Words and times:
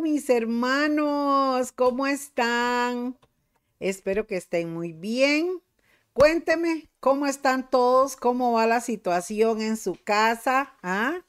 Mis 0.00 0.30
hermanos, 0.30 1.72
¿cómo 1.72 2.06
están? 2.06 3.18
Espero 3.80 4.26
que 4.26 4.38
estén 4.38 4.72
muy 4.72 4.94
bien. 4.94 5.60
Cuénteme 6.14 6.88
cómo 7.00 7.26
están 7.26 7.68
todos, 7.68 8.16
cómo 8.16 8.52
va 8.52 8.66
la 8.66 8.80
situación 8.80 9.60
en 9.60 9.76
su 9.76 9.98
casa, 10.02 10.72
¿ah? 10.82 11.20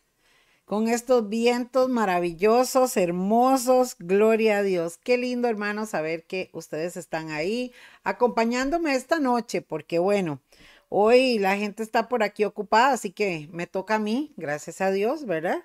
Con 0.64 0.88
estos 0.88 1.28
vientos 1.28 1.90
maravillosos, 1.90 2.96
hermosos, 2.96 3.98
gloria 4.00 4.60
a 4.60 4.64
Dios. 4.64 4.98
Qué 4.98 5.18
lindo, 5.18 5.50
hermanos, 5.50 5.90
saber 5.90 6.24
que 6.24 6.50
ustedes 6.54 6.96
están 6.96 7.30
ahí 7.30 7.74
acompañándome 8.06 8.96
esta 8.96 9.20
noche, 9.20 9.62
porque 9.62 10.00
bueno, 10.00 10.40
hoy 10.88 11.40
la 11.40 11.58
gente 11.58 11.84
está 11.84 12.08
por 12.08 12.24
aquí 12.24 12.46
ocupada, 12.46 12.94
así 12.94 13.12
que 13.12 13.50
me 13.52 13.68
toca 13.68 13.96
a 13.96 14.00
mí, 14.00 14.34
gracias 14.38 14.80
a 14.80 14.92
Dios, 14.92 15.26
¿verdad? 15.26 15.62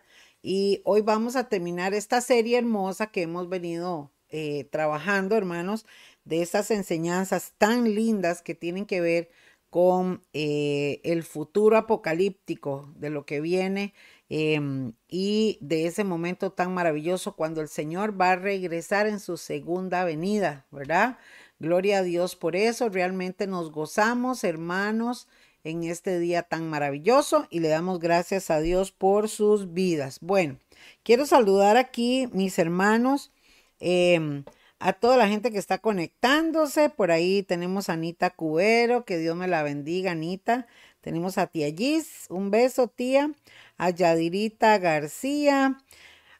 Y 0.48 0.80
hoy 0.84 1.00
vamos 1.00 1.34
a 1.34 1.48
terminar 1.48 1.92
esta 1.92 2.20
serie 2.20 2.56
hermosa 2.56 3.08
que 3.08 3.22
hemos 3.22 3.48
venido 3.48 4.12
eh, 4.28 4.62
trabajando, 4.70 5.36
hermanos, 5.36 5.86
de 6.24 6.40
esas 6.40 6.70
enseñanzas 6.70 7.54
tan 7.58 7.96
lindas 7.96 8.42
que 8.42 8.54
tienen 8.54 8.86
que 8.86 9.00
ver 9.00 9.28
con 9.70 10.22
eh, 10.34 11.00
el 11.02 11.24
futuro 11.24 11.76
apocalíptico 11.76 12.92
de 12.94 13.10
lo 13.10 13.26
que 13.26 13.40
viene 13.40 13.92
em, 14.28 14.92
y 15.08 15.58
de 15.62 15.86
ese 15.86 16.04
momento 16.04 16.52
tan 16.52 16.72
maravilloso 16.72 17.34
cuando 17.34 17.60
el 17.60 17.66
Señor 17.66 18.18
va 18.18 18.30
a 18.30 18.36
regresar 18.36 19.08
en 19.08 19.18
su 19.18 19.38
segunda 19.38 20.04
venida, 20.04 20.64
¿verdad? 20.70 21.18
Gloria 21.58 21.98
a 21.98 22.02
Dios 22.04 22.36
por 22.36 22.54
eso, 22.54 22.88
realmente 22.88 23.48
nos 23.48 23.72
gozamos, 23.72 24.44
hermanos, 24.44 25.26
en 25.66 25.82
este 25.82 26.20
día 26.20 26.42
tan 26.44 26.70
maravilloso 26.70 27.48
y 27.50 27.58
le 27.58 27.68
damos 27.68 27.98
gracias 27.98 28.50
a 28.50 28.60
Dios 28.60 28.92
por 28.92 29.28
sus 29.28 29.72
vidas. 29.72 30.18
Bueno, 30.20 30.58
quiero 31.02 31.26
saludar 31.26 31.76
aquí 31.76 32.28
mis 32.32 32.58
hermanos, 32.60 33.32
em, 33.80 34.44
a 34.78 34.92
toda 34.92 35.16
la 35.16 35.28
gente 35.28 35.50
que 35.50 35.58
está 35.58 35.78
conectándose. 35.78 36.88
Por 36.88 37.10
ahí 37.10 37.42
tenemos 37.42 37.88
a 37.88 37.94
Anita 37.94 38.30
Cubero, 38.30 39.04
que 39.04 39.18
Dios 39.18 39.36
me 39.36 39.48
la 39.48 39.64
bendiga, 39.64 40.12
Anita. 40.12 40.68
Tenemos 41.00 41.36
a 41.36 41.48
tía 41.48 41.74
Gis, 41.74 42.26
un 42.30 42.50
beso, 42.50 42.86
tía. 42.88 43.32
A 43.76 43.90
Yadirita 43.90 44.78
García, 44.78 45.78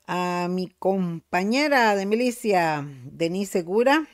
a 0.06 0.46
mi 0.48 0.68
compañera 0.68 1.96
de 1.96 2.06
milicia, 2.06 2.86
Denise 3.04 3.52
Segura. 3.52 4.06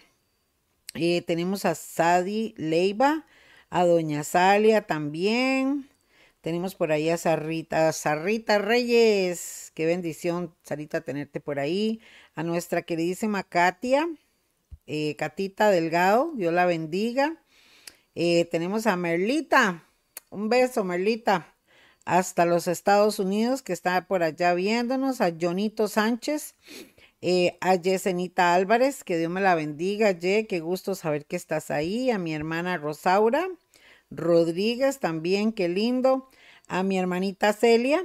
Eh, 0.94 1.23
tenemos 1.23 1.64
a 1.64 1.75
Sadi 1.75 2.55
Leiva, 2.56 3.25
a 3.72 3.86
Doña 3.86 4.22
Salia 4.22 4.82
también. 4.82 5.88
Tenemos 6.42 6.74
por 6.74 6.92
ahí 6.92 7.08
a 7.08 7.16
Sarrita, 7.16 7.90
Sarrita 7.92 8.58
Reyes. 8.58 9.72
Qué 9.74 9.86
bendición, 9.86 10.54
Sarita, 10.62 11.00
tenerte 11.00 11.40
por 11.40 11.58
ahí. 11.58 12.00
A 12.34 12.42
nuestra 12.42 12.82
queridísima 12.82 13.42
Katia, 13.44 14.10
eh, 14.86 15.16
Catita 15.16 15.70
Delgado, 15.70 16.32
Dios 16.36 16.52
la 16.52 16.66
bendiga. 16.66 17.42
Eh, 18.14 18.44
tenemos 18.50 18.86
a 18.86 18.96
Merlita. 18.96 19.88
Un 20.28 20.50
beso, 20.50 20.84
Merlita. 20.84 21.54
Hasta 22.04 22.44
los 22.44 22.68
Estados 22.68 23.18
Unidos, 23.18 23.62
que 23.62 23.72
está 23.72 24.06
por 24.06 24.22
allá 24.22 24.52
viéndonos. 24.52 25.22
A 25.22 25.32
Jonito 25.32 25.88
Sánchez. 25.88 26.56
Eh, 27.22 27.56
a 27.60 27.76
Yesenita 27.76 28.52
Álvarez, 28.52 29.02
que 29.04 29.16
Dios 29.16 29.30
me 29.30 29.40
la 29.40 29.54
bendiga. 29.54 30.10
Ye, 30.10 30.46
qué 30.46 30.60
gusto 30.60 30.94
saber 30.94 31.25
que 31.25 31.36
estás 31.36 31.70
ahí. 31.70 32.10
A 32.10 32.18
mi 32.18 32.34
hermana 32.34 32.76
Rosaura. 32.76 33.48
Rodríguez 34.14 34.99
también, 34.99 35.53
qué 35.53 35.69
lindo. 35.69 36.29
A 36.69 36.82
mi 36.82 36.99
hermanita 36.99 37.53
Celia. 37.53 38.05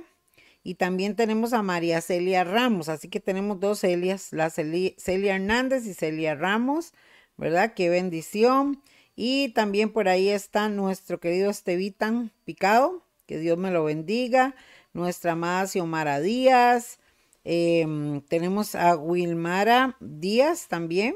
Y 0.64 0.76
también 0.76 1.16
tenemos 1.16 1.54
a 1.54 1.64
María 1.64 2.02
Celia 2.02 2.44
Ramos. 2.44 2.90
Así 2.90 3.08
que 3.08 3.20
tenemos 3.20 3.60
dos 3.60 3.80
Celias, 3.80 4.34
la 4.34 4.50
Celia, 4.50 5.36
Hernández 5.36 5.86
y 5.86 5.94
Celia 5.94 6.36
Ramos, 6.36 6.94
¿verdad? 7.38 7.74
Qué 7.74 7.90
bendición. 7.90 8.82
Y 9.16 9.50
también 9.50 9.94
por 9.94 10.10
ahí 10.10 10.28
está 10.28 10.68
nuestro 10.68 11.20
querido 11.20 11.50
Estevitan 11.50 12.32
Picado. 12.44 13.02
Que 13.26 13.40
Dios 13.40 13.58
me 13.58 13.72
lo 13.72 13.86
bendiga. 13.86 14.56
Nuestra 14.94 15.34
amada 15.34 15.68
Xiomara 15.68 16.20
Díaz. 16.20 17.00
Em, 17.46 18.20
tenemos 18.22 18.76
a 18.76 18.98
Wilmara 18.98 19.96
Díaz 20.02 20.68
también. 20.68 21.16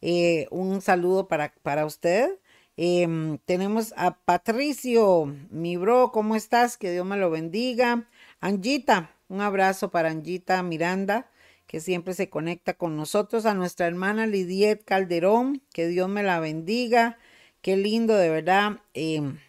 Eh, 0.00 0.46
un 0.52 0.80
saludo 0.80 1.26
para, 1.26 1.52
para 1.62 1.84
usted. 1.84 2.38
Em, 2.80 3.38
tenemos 3.38 3.92
a 3.96 4.16
Patricio, 4.24 5.34
mi 5.50 5.76
bro, 5.76 6.12
¿cómo 6.12 6.36
estás? 6.36 6.76
Que 6.76 6.92
Dios 6.92 7.04
me 7.04 7.16
lo 7.16 7.28
bendiga. 7.28 8.08
Angita, 8.40 9.16
un 9.28 9.40
abrazo 9.40 9.90
para 9.90 10.10
Angita 10.10 10.62
Miranda, 10.62 11.28
que 11.66 11.80
siempre 11.80 12.14
se 12.14 12.30
conecta 12.30 12.74
con 12.74 12.96
nosotros. 12.96 13.46
A 13.46 13.54
nuestra 13.54 13.88
hermana 13.88 14.28
Lidiet 14.28 14.84
Calderón, 14.84 15.60
que 15.72 15.88
Dios 15.88 16.08
me 16.08 16.22
la 16.22 16.38
bendiga. 16.38 17.18
Qué 17.62 17.76
lindo, 17.76 18.14
de 18.14 18.30
verdad, 18.30 18.78
em, 18.94 19.40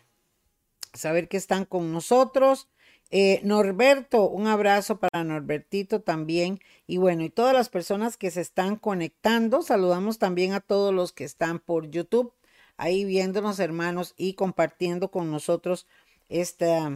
saber 0.94 1.28
que 1.28 1.38
están 1.38 1.66
con 1.66 1.94
nosotros. 1.94 2.68
Eh, 3.12 3.42
Norberto, 3.44 4.28
un 4.28 4.48
abrazo 4.48 5.00
para 5.00 5.24
Norbertito 5.24 6.02
también. 6.02 6.62
Y 6.88 6.98
bueno, 6.98 7.24
y 7.24 7.30
todas 7.30 7.54
las 7.54 7.70
personas 7.70 8.18
que 8.18 8.32
se 8.32 8.42
están 8.42 8.76
conectando, 8.76 9.62
saludamos 9.62 10.18
también 10.18 10.54
a 10.54 10.62
todos 10.62 10.92
los 10.96 11.12
que 11.14 11.26
están 11.26 11.60
por 11.60 11.92
YouTube 11.92 12.34
ahí 12.80 13.04
viéndonos 13.04 13.60
hermanos 13.60 14.14
y 14.18 14.34
compartiendo 14.34 15.12
con 15.12 15.30
nosotros 15.30 15.86
esta, 16.30 16.92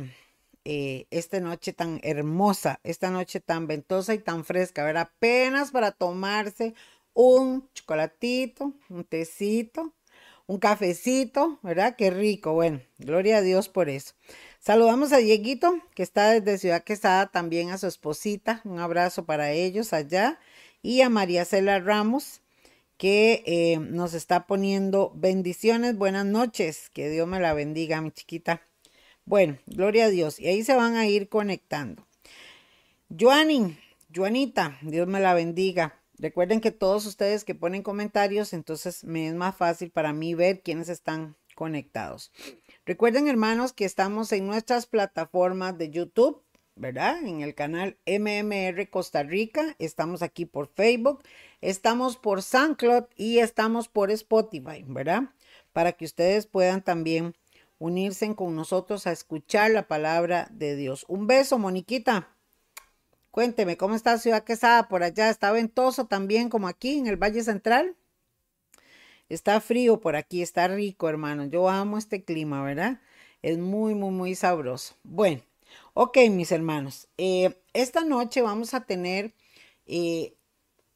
eh, 0.64 1.06
esta 1.12 1.40
noche 1.42 1.74
tan 1.74 2.00
hermosa, 2.04 2.80
esta 2.84 3.12
noche 3.12 3.42
tan 3.42 3.68
ventosa 3.68 4.14
y 4.14 4.20
tan 4.20 4.46
fresca, 4.46 4.84
¿verdad? 4.86 5.10
Apenas 5.14 5.72
para 5.72 5.92
tomarse 5.92 6.74
un 7.14 7.70
chocolatito, 7.74 8.74
un 8.90 9.04
tecito, 9.04 9.94
un 10.48 10.58
cafecito, 10.58 11.60
¿verdad? 11.64 11.96
Qué 11.98 12.10
rico. 12.10 12.54
Bueno, 12.54 12.82
gloria 12.98 13.38
a 13.38 13.42
Dios 13.42 13.68
por 13.68 13.90
eso. 13.90 14.14
Saludamos 14.60 15.12
a 15.12 15.18
Dieguito, 15.18 15.80
que 15.96 16.04
está 16.04 16.32
desde 16.32 16.58
Ciudad 16.58 16.84
Quesada, 16.84 17.28
también 17.28 17.72
a 17.72 17.78
su 17.78 17.88
esposita. 17.88 18.62
Un 18.64 18.80
abrazo 18.80 19.26
para 19.26 19.52
ellos 19.52 19.92
allá. 19.92 20.40
Y 20.82 21.02
a 21.02 21.10
María 21.10 21.44
Cela 21.44 21.80
Ramos, 21.80 22.42
que 23.04 23.44
eh, 23.46 23.80
nos 23.80 24.14
está 24.14 24.48
poniendo 24.48 25.12
bendiciones, 25.14 25.98
buenas 25.98 26.26
noches, 26.26 26.90
que 26.94 27.10
Dios 27.10 27.28
me 27.28 27.42
la 27.42 27.54
bendiga, 27.54 28.00
mi 28.00 28.12
chiquita. 28.12 28.62
Bueno, 29.26 29.58
gloria 29.66 30.06
a 30.06 30.10
Dios. 30.10 30.40
Y 30.40 30.48
ahí 30.48 30.64
se 30.64 30.74
van 30.74 30.96
a 30.96 31.06
ir 31.06 31.28
conectando. 31.28 32.08
Joanin, 33.10 33.78
Joanita, 34.16 34.78
Dios 34.84 35.06
me 35.06 35.20
la 35.20 35.34
bendiga. 35.34 36.02
Recuerden 36.18 36.62
que 36.62 36.72
todos 36.72 37.06
ustedes 37.06 37.44
que 37.44 37.56
ponen 37.56 37.84
comentarios, 37.84 38.54
entonces 38.54 39.04
me 39.04 39.28
es 39.28 39.36
más 39.36 39.58
fácil 39.58 39.92
para 39.92 40.14
mí 40.14 40.34
ver 40.34 40.62
quiénes 40.62 40.88
están 40.88 41.36
conectados. 41.56 42.32
Recuerden, 42.86 43.28
hermanos, 43.28 43.74
que 43.74 43.84
estamos 43.84 44.32
en 44.32 44.48
nuestras 44.48 44.86
plataformas 44.86 45.78
de 45.78 45.90
YouTube, 45.90 46.42
¿verdad? 46.78 47.22
En 47.26 47.42
el 47.42 47.54
canal 47.54 47.98
MMR 48.06 48.90
Costa 48.90 49.24
Rica. 49.24 49.76
Estamos 49.78 50.22
aquí 50.22 50.46
por 50.46 50.68
Facebook 50.68 51.22
Estamos 51.64 52.18
por 52.18 52.42
SoundCloud 52.42 53.06
y 53.16 53.40
estamos 53.40 53.88
por 53.88 54.12
Spotify, 54.12 54.84
¿verdad? 54.86 55.30
Para 55.72 55.94
que 55.94 56.04
ustedes 56.04 56.46
puedan 56.46 56.84
también 56.84 57.38
unirse 57.80 58.36
con 58.36 58.54
nosotros 58.54 59.08
a 59.08 59.14
escuchar 59.14 59.72
la 59.72 59.88
palabra 59.88 60.50
de 60.52 60.76
Dios. 60.76 61.06
Un 61.08 61.26
beso, 61.26 61.58
Moniquita. 61.58 62.36
Cuénteme, 63.32 63.78
¿cómo 63.78 63.96
está 63.96 64.18
Ciudad 64.18 64.44
Quesada 64.44 64.90
por 64.90 65.04
allá? 65.04 65.30
¿Está 65.30 65.54
ventoso 65.54 66.06
también 66.06 66.50
como 66.50 66.68
aquí 66.68 66.98
en 66.98 67.08
el 67.08 67.16
Valle 67.16 67.42
Central? 67.46 67.96
Está 69.30 69.62
frío 69.62 70.02
por 70.02 70.18
aquí, 70.18 70.42
está 70.42 70.68
rico, 70.68 71.08
hermano. 71.08 71.46
Yo 71.46 71.70
amo 71.70 71.98
este 71.98 72.26
clima, 72.26 72.62
¿verdad? 72.62 73.00
Es 73.42 73.58
muy, 73.58 73.96
muy, 73.96 74.12
muy 74.12 74.36
sabroso. 74.36 74.96
Bueno, 75.04 75.42
ok, 75.94 76.18
mis 76.30 76.52
hermanos. 76.52 77.08
Eh, 77.18 77.58
esta 77.72 78.04
noche 78.04 78.42
vamos 78.42 78.74
a 78.74 78.82
tener 78.82 79.34
eh, 79.86 80.36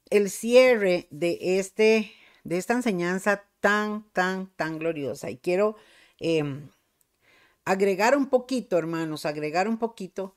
el 0.10 0.30
cierre 0.30 1.08
de, 1.12 1.38
este, 1.60 2.12
de 2.44 2.58
esta 2.58 2.74
enseñanza 2.74 3.44
tan, 3.60 4.10
tan, 4.14 4.48
tan 4.56 4.80
gloriosa. 4.80 5.30
Y 5.30 5.38
quiero 5.38 5.76
em, 6.20 6.70
agregar 7.66 8.16
un 8.16 8.28
poquito, 8.28 8.78
hermanos, 8.78 9.26
agregar 9.26 9.68
un 9.68 9.78
poquito 9.78 10.36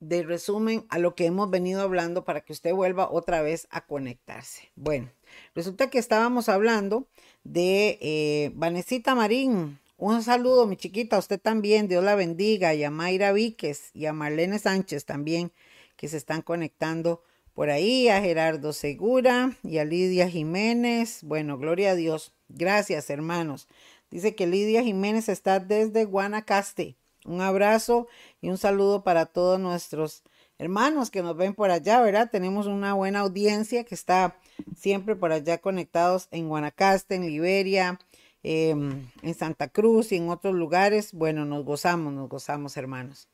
de 0.00 0.24
resumen 0.24 0.84
a 0.88 0.98
lo 0.98 1.14
que 1.14 1.26
hemos 1.26 1.48
venido 1.48 1.80
hablando 1.80 2.24
para 2.24 2.40
que 2.40 2.52
usted 2.52 2.74
vuelva 2.74 3.08
otra 3.10 3.40
vez 3.40 3.68
a 3.70 3.86
conectarse. 3.86 4.72
Bueno, 4.74 5.12
resulta 5.54 5.90
que 5.90 5.98
estábamos 5.98 6.48
hablando 6.48 7.06
de 7.44 7.98
eh, 8.00 8.50
Vanesita 8.54 9.14
Marín. 9.14 9.78
Un 9.96 10.24
saludo, 10.24 10.66
mi 10.66 10.76
chiquita, 10.76 11.18
usted 11.18 11.40
también, 11.40 11.86
Dios 11.86 12.02
la 12.02 12.16
bendiga, 12.16 12.74
y 12.74 12.82
a 12.82 12.90
Mayra 12.90 13.32
Víquez 13.32 13.90
y 13.94 14.06
a 14.06 14.12
Marlene 14.12 14.58
Sánchez 14.58 15.04
también, 15.04 15.52
que 15.96 16.08
se 16.08 16.16
están 16.16 16.42
conectando 16.42 17.22
por 17.54 17.70
ahí, 17.70 18.08
a 18.08 18.20
Gerardo 18.20 18.72
Segura 18.72 19.56
y 19.62 19.78
a 19.78 19.84
Lidia 19.84 20.28
Jiménez. 20.28 21.20
Bueno, 21.22 21.58
gloria 21.58 21.90
a 21.90 21.94
Dios. 21.94 22.32
Gracias, 22.48 23.10
hermanos. 23.10 23.68
Dice 24.10 24.34
que 24.34 24.46
Lidia 24.46 24.82
Jiménez 24.82 25.28
está 25.28 25.60
desde 25.60 26.04
Guanacaste. 26.04 26.96
Un 27.24 27.40
abrazo 27.40 28.08
y 28.40 28.48
un 28.48 28.58
saludo 28.58 29.04
para 29.04 29.26
todos 29.26 29.60
nuestros 29.60 30.22
hermanos 30.58 31.10
que 31.10 31.22
nos 31.22 31.36
ven 31.36 31.54
por 31.54 31.70
allá, 31.70 32.00
¿verdad? 32.00 32.30
Tenemos 32.30 32.66
una 32.66 32.94
buena 32.94 33.20
audiencia 33.20 33.84
que 33.84 33.94
está 33.94 34.36
siempre 34.76 35.16
por 35.16 35.32
allá 35.32 35.58
conectados 35.58 36.28
en 36.30 36.48
Guanacaste, 36.48 37.14
en 37.14 37.26
Liberia, 37.26 37.98
em, 38.42 39.08
en 39.22 39.34
Santa 39.34 39.68
Cruz 39.68 40.12
y 40.12 40.16
en 40.16 40.28
otros 40.28 40.54
lugares. 40.54 41.12
Bueno, 41.12 41.44
nos 41.44 41.64
gozamos, 41.64 42.12
nos 42.12 42.28
gozamos, 42.28 42.76
hermanos. 42.76 43.28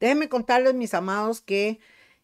Déjenme 0.00 0.28
contarles, 0.28 0.74
mis 0.74 0.94
amados, 0.94 1.40
que 1.40 1.78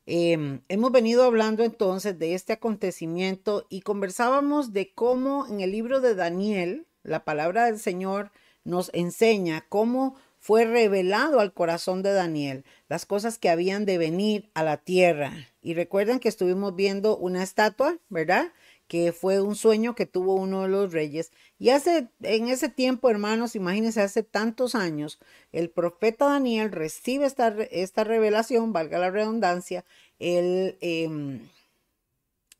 em, 0.09 0.63
hemos 0.69 0.91
venido 0.91 1.25
hablando 1.25 1.63
entonces 1.65 2.19
de 2.19 2.35
este 2.35 2.55
acontecimiento 2.55 3.67
y 3.69 3.83
conversábamos 3.83 4.73
de 4.73 4.93
cómo 4.95 5.47
en 5.47 5.61
el 5.61 5.71
libro 5.71 6.01
de 6.01 6.15
Daniel, 6.15 6.87
la 7.03 7.25
palabra 7.25 7.67
del 7.67 7.79
Señor 7.79 8.33
nos 8.65 8.91
enseña 8.95 9.67
cómo 9.69 10.17
fue 10.39 10.65
revelado 10.65 11.41
al 11.41 11.53
corazón 11.53 12.03
de 12.03 12.13
Daniel 12.13 12.65
las 12.89 13.07
cosas 13.07 13.39
que 13.39 13.51
habían 13.51 13.85
de 13.85 13.99
venir 13.99 14.51
a 14.55 14.63
la 14.63 14.79
tierra. 14.79 15.33
Y 15.61 15.75
recuerden 15.75 16.21
que 16.21 16.29
estuvimos 16.29 16.75
viendo 16.75 17.17
una 17.17 17.43
estatua, 17.43 17.99
¿verdad? 18.09 18.53
Que 18.89 19.13
fue 19.13 19.41
un 19.41 19.55
sueño 19.55 19.95
que 19.95 20.07
tuvo 20.07 20.35
uno 20.35 20.63
de 20.63 20.69
los 20.69 20.93
reyes. 20.93 21.31
Y 21.59 21.69
hace, 21.71 22.09
en 22.23 22.49
ese 22.49 22.71
tiempo, 22.71 23.11
hermanos, 23.11 23.55
imagínense, 23.55 24.01
hace 24.01 24.23
tantos 24.23 24.75
años, 24.75 25.21
el 25.53 25.71
profeta 25.71 26.25
Daniel 26.27 26.73
recibe 26.73 27.27
esta, 27.27 27.49
esta 27.71 28.05
revelación, 28.05 28.73
valga 28.73 28.99
la 28.99 29.11
redundancia, 29.11 29.85
él 30.19 30.79
em, 30.81 31.41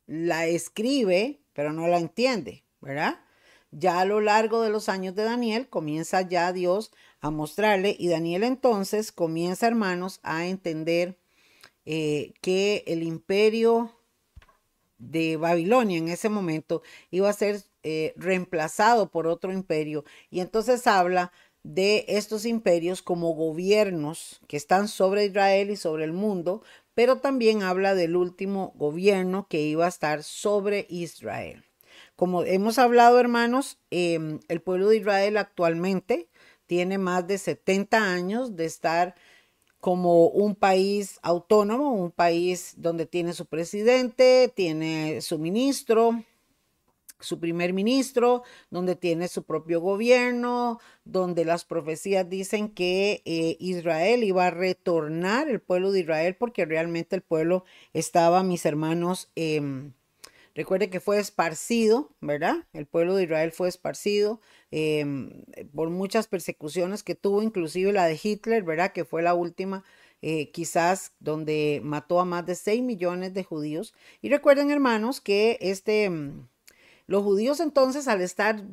la 0.05 0.45
escribe, 0.45 1.41
pero 1.53 1.73
no 1.73 1.87
la 1.87 1.97
entiende, 1.97 2.63
¿verdad? 2.79 3.19
Ya 3.71 3.99
a 3.99 4.05
lo 4.05 4.21
largo 4.21 4.61
de 4.61 4.69
los 4.69 4.87
años 4.87 5.15
de 5.15 5.23
Daniel 5.23 5.67
comienza 5.67 6.21
ya 6.21 6.53
Dios 6.53 6.91
a 7.21 7.31
mostrarle 7.31 7.95
y 7.97 8.07
Daniel 8.07 8.43
entonces 8.43 9.11
comienza, 9.11 9.67
hermanos, 9.67 10.19
a 10.23 10.45
entender 10.47 11.17
eh, 11.85 12.33
que 12.41 12.83
el 12.87 13.01
imperio 13.03 13.98
de 14.99 15.37
Babilonia 15.37 15.97
en 15.97 16.09
ese 16.09 16.29
momento 16.29 16.83
iba 17.09 17.29
a 17.29 17.33
ser 17.33 17.63
eh, 17.83 18.13
reemplazado 18.17 19.09
por 19.09 19.25
otro 19.27 19.51
imperio. 19.51 20.03
Y 20.29 20.41
entonces 20.41 20.85
habla 20.85 21.31
de 21.63 22.05
estos 22.07 22.45
imperios 22.45 23.01
como 23.01 23.33
gobiernos 23.33 24.41
que 24.47 24.57
están 24.57 24.87
sobre 24.87 25.25
Israel 25.25 25.71
y 25.71 25.75
sobre 25.75 26.03
el 26.03 26.13
mundo, 26.13 26.61
pero 26.93 27.17
también 27.19 27.63
habla 27.63 27.95
del 27.95 28.15
último 28.15 28.73
gobierno 28.75 29.47
que 29.49 29.61
iba 29.61 29.85
a 29.85 29.89
estar 29.89 30.23
sobre 30.23 30.85
Israel. 30.89 31.65
Como 32.15 32.43
hemos 32.43 32.79
hablado, 32.79 33.19
hermanos, 33.19 33.77
em, 33.91 34.39
el 34.49 34.61
pueblo 34.61 34.89
de 34.89 34.97
Israel 34.97 35.37
actualmente 35.37 36.27
tiene 36.65 36.97
más 36.97 37.25
de 37.27 37.37
70 37.37 38.11
años 38.11 38.55
de 38.55 38.65
estar 38.65 39.15
como 39.79 40.27
un 40.27 40.55
país 40.55 41.19
autónomo, 41.21 41.93
un 41.93 42.11
país 42.11 42.73
donde 42.77 43.05
tiene 43.05 43.33
su 43.33 43.45
presidente, 43.45 44.51
tiene 44.53 45.21
su 45.21 45.39
ministro, 45.39 46.23
su 47.19 47.39
primer 47.39 47.73
ministro, 47.73 48.43
donde 48.69 48.95
tiene 48.95 49.27
su 49.27 49.43
propio 49.43 49.81
gobierno, 49.81 50.79
donde 51.03 51.45
las 51.45 51.65
profecías 51.65 52.29
dicen 52.29 52.69
que 52.69 53.21
eh, 53.25 53.57
Israel 53.59 54.23
iba 54.23 54.47
a 54.47 54.51
retornar, 54.51 55.49
el 55.49 55.61
pueblo 55.61 55.91
de 55.91 56.01
Israel, 56.01 56.35
porque 56.35 56.65
realmente 56.65 57.15
el 57.15 57.21
pueblo 57.21 57.63
estaba, 57.93 58.43
mis 58.43 58.65
hermanos, 58.65 59.29
eh, 59.35 59.91
recuerde 60.59 60.89
que 60.89 60.99
fue 60.99 61.19
esparcido, 61.19 62.09
¿verdad? 62.21 62.67
El 62.73 62.85
pueblo 62.85 63.15
de 63.15 63.23
Israel 63.23 63.51
fue 63.51 63.69
esparcido, 63.69 64.41
Em, 64.71 65.45
por 65.73 65.89
muchas 65.89 66.27
persecuciones 66.27 67.01
que 67.01 67.15
tuvo, 67.15 67.41
inclusive 67.41 67.91
la 67.91 68.05
de 68.05 68.19
Hitler, 68.21 68.63
¿verdad? 68.63 68.93
Que 68.93 69.03
fue 69.03 69.23
la 69.23 69.33
última, 69.33 69.83
eh, 70.21 70.51
quizás 70.51 71.13
donde 71.19 71.81
mató 71.83 72.19
a 72.19 72.25
más 72.25 72.45
de 72.45 72.55
6 72.55 72.83
millones 72.83 73.33
de 73.33 73.43
judíos. 73.43 73.93
Y 74.21 74.29
recuerden, 74.29 74.69
hermanos, 74.69 75.21
que 75.21 75.57
este, 75.61 76.03
em, 76.05 76.47
los 77.07 77.23
judíos 77.23 77.59
entonces 77.59 78.07
al 78.07 78.21
estar 78.21 78.63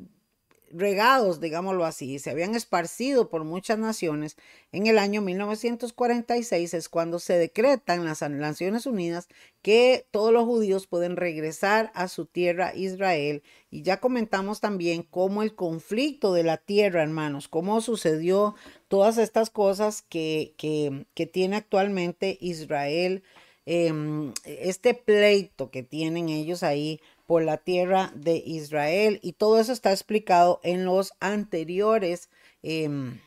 regados, 0.70 1.40
digámoslo 1.40 1.84
así, 1.84 2.18
se 2.18 2.30
habían 2.30 2.54
esparcido 2.54 3.28
por 3.28 3.44
muchas 3.44 3.78
naciones, 3.78 4.36
en 4.72 4.86
el 4.86 4.98
año 4.98 5.22
1946 5.22 6.74
es 6.74 6.88
cuando 6.88 7.18
se 7.18 7.38
decreta 7.38 7.94
en 7.94 8.04
las 8.04 8.22
Naciones 8.22 8.86
Unidas 8.86 9.28
que 9.62 10.06
todos 10.10 10.32
los 10.32 10.44
judíos 10.44 10.86
pueden 10.86 11.16
regresar 11.16 11.90
a 11.94 12.08
su 12.08 12.26
tierra 12.26 12.74
Israel. 12.74 13.42
Y 13.70 13.82
ya 13.82 14.00
comentamos 14.00 14.60
también 14.60 15.02
cómo 15.02 15.42
el 15.42 15.54
conflicto 15.54 16.32
de 16.32 16.44
la 16.44 16.56
tierra, 16.56 17.02
hermanos, 17.02 17.48
cómo 17.48 17.80
sucedió 17.80 18.54
todas 18.88 19.18
estas 19.18 19.50
cosas 19.50 20.02
que, 20.02 20.54
que, 20.56 21.06
que 21.14 21.26
tiene 21.26 21.56
actualmente 21.56 22.38
Israel, 22.40 23.22
em, 23.64 24.32
este 24.44 24.94
pleito 24.94 25.70
que 25.70 25.82
tienen 25.82 26.28
ellos 26.28 26.62
ahí 26.62 27.00
por 27.26 27.42
la 27.42 27.58
tierra 27.58 28.12
de 28.14 28.36
Israel. 28.36 29.20
Y 29.22 29.32
todo 29.32 29.58
eso 29.58 29.72
está 29.72 29.92
explicado 29.92 30.60
en 30.62 30.84
los 30.84 31.12
anteriores 31.20 32.30
em, 32.62 33.20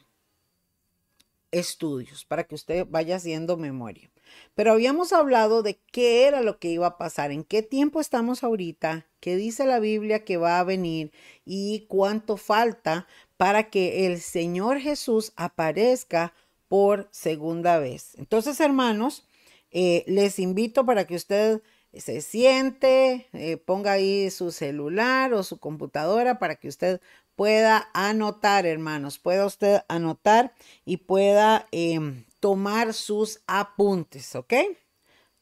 estudios 1.52 2.26
para 2.26 2.44
que 2.46 2.56
usted 2.56 2.88
vaya 2.90 3.18
haciendo 3.18 3.58
memoria. 3.58 4.10
Pero 4.56 4.74
habíamos 4.74 5.14
hablado 5.14 5.64
de 5.64 5.80
qué 5.92 6.26
era 6.26 6.42
lo 6.42 6.60
que 6.60 6.70
iba 6.70 6.88
a 6.88 6.98
pasar, 6.98 7.32
en 7.32 7.44
qué 7.44 7.64
tiempo 7.64 8.00
estamos 8.00 8.44
ahorita, 8.44 9.08
qué 9.20 9.36
dice 9.36 9.66
la 9.66 9.80
Biblia 9.80 10.24
que 10.24 10.38
va 10.38 10.60
a 10.60 10.64
venir 10.64 11.12
y 11.46 11.86
cuánto 11.88 12.38
falta 12.38 13.08
para 13.38 13.70
que 13.70 14.06
el 14.06 14.20
Señor 14.20 14.80
Jesús 14.80 15.34
aparezca 15.36 16.34
por 16.68 17.08
segunda 17.12 17.80
vez. 17.80 18.14
Entonces, 18.18 18.60
hermanos, 18.60 19.26
eh, 19.72 20.04
les 20.08 20.40
invito 20.40 20.86
para 20.86 21.06
que 21.06 21.16
usted 21.16 21.62
se 21.94 22.22
siente, 22.22 23.28
eh, 23.34 23.58
ponga 23.58 23.94
ahí 23.94 24.30
su 24.30 24.52
celular 24.52 25.34
o 25.34 25.44
su 25.44 25.60
computadora 25.60 26.40
para 26.40 26.56
que 26.56 26.68
usted 26.68 27.02
pueda 27.36 27.90
anotar, 27.94 28.66
hermanos, 28.66 29.18
pueda 29.18 29.46
usted 29.46 29.82
anotar 29.88 30.54
y 30.86 30.98
pueda 30.98 31.68
em, 31.72 32.26
tomar 32.40 32.94
sus 32.94 33.42
apuntes, 33.48 34.36
¿ok? 34.36 34.54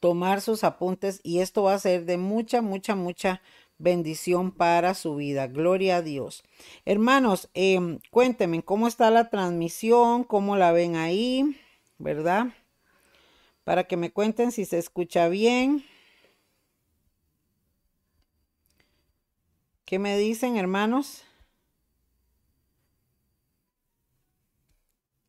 Tomar 0.00 0.40
sus 0.40 0.64
apuntes 0.64 1.20
y 1.22 1.40
esto 1.40 1.64
va 1.64 1.74
a 1.74 1.78
ser 1.78 2.04
de 2.04 2.16
mucha, 2.16 2.62
mucha, 2.62 2.94
mucha 2.94 3.42
bendición 3.78 4.52
para 4.52 4.94
su 4.94 5.16
vida. 5.16 5.48
Gloria 5.48 5.96
a 5.96 6.02
Dios. 6.02 6.44
Hermanos, 6.84 7.50
eh, 7.54 7.98
cuéntenme 8.10 8.62
cómo 8.62 8.88
está 8.88 9.10
la 9.10 9.28
transmisión, 9.28 10.24
cómo 10.24 10.56
la 10.56 10.72
ven 10.72 10.96
ahí, 10.96 11.56
¿verdad? 11.98 12.48
Para 13.64 13.84
que 13.84 13.96
me 13.96 14.12
cuenten 14.12 14.52
si 14.52 14.64
se 14.64 14.78
escucha 14.78 15.28
bien. 15.28 15.84
¿Qué 19.88 19.98
me 19.98 20.18
dicen, 20.18 20.58
hermanos? 20.58 21.24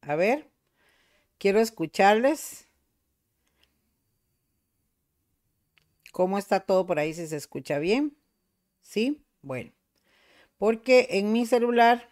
A 0.02 0.16
ver, 0.16 0.50
quiero 1.38 1.62
escucharles. 1.62 2.68
¿Cómo 6.12 6.38
está 6.38 6.60
todo 6.60 6.86
por 6.86 7.00
ahí? 7.00 7.14
Si 7.14 7.26
se 7.28 7.38
escucha 7.38 7.80
bien. 7.80 8.18
¿Sí? 8.82 9.24
Bueno. 9.42 9.72
Porque 10.58 11.08
en 11.12 11.32
mi 11.32 11.46
celular, 11.46 12.10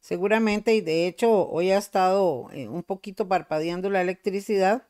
seguramente, 0.00 0.74
y 0.74 0.80
de 0.80 1.08
hecho 1.08 1.46
hoy 1.46 1.72
ha 1.72 1.76
estado 1.76 2.48
eh, 2.52 2.68
un 2.68 2.84
poquito 2.84 3.28
parpadeando 3.28 3.90
la 3.90 4.00
electricidad 4.00 4.88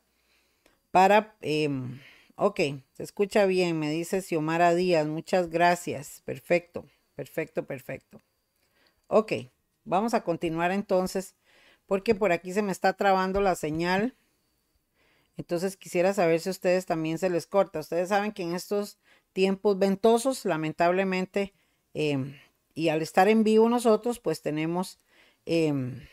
para... 0.93 1.35
Em, 1.41 1.99
Ok, 2.45 2.59
se 2.95 3.05
escucha 3.05 3.47
bien, 3.47 3.79
me 3.79 3.89
dice 3.89 4.21
Xiomara 4.21 4.75
Díaz, 4.75 5.07
muchas 5.07 5.49
gracias. 5.49 6.23
Perfecto, 6.25 6.85
perfecto, 7.15 7.65
perfecto. 7.69 8.21
Ok, 9.07 9.33
vamos 9.85 10.13
a 10.13 10.25
continuar 10.25 10.73
entonces, 10.73 11.37
porque 11.87 12.17
por 12.17 12.33
aquí 12.33 12.53
se 12.53 12.63
me 12.63 12.73
está 12.73 12.95
trabando 12.95 13.41
la 13.41 13.55
señal. 13.55 14.17
Entonces 15.37 15.77
quisiera 15.77 16.15
saber 16.15 16.41
si 16.41 16.49
a 16.49 16.51
ustedes 16.51 16.85
también 16.85 17.19
se 17.19 17.31
les 17.31 17.47
corta. 17.47 17.79
Ustedes 17.79 18.09
saben 18.09 18.33
que 18.33 18.43
en 18.43 18.57
estos 18.57 18.99
tiempos 19.33 19.79
ventosos, 19.79 20.45
lamentablemente, 20.45 21.55
em, 21.95 22.37
y 22.75 22.89
al 22.89 23.03
estar 23.03 23.29
en 23.29 23.45
vivo 23.45 23.69
nosotros, 23.69 24.19
pues 24.19 24.43
tenemos, 24.43 24.99
em, 25.47 26.09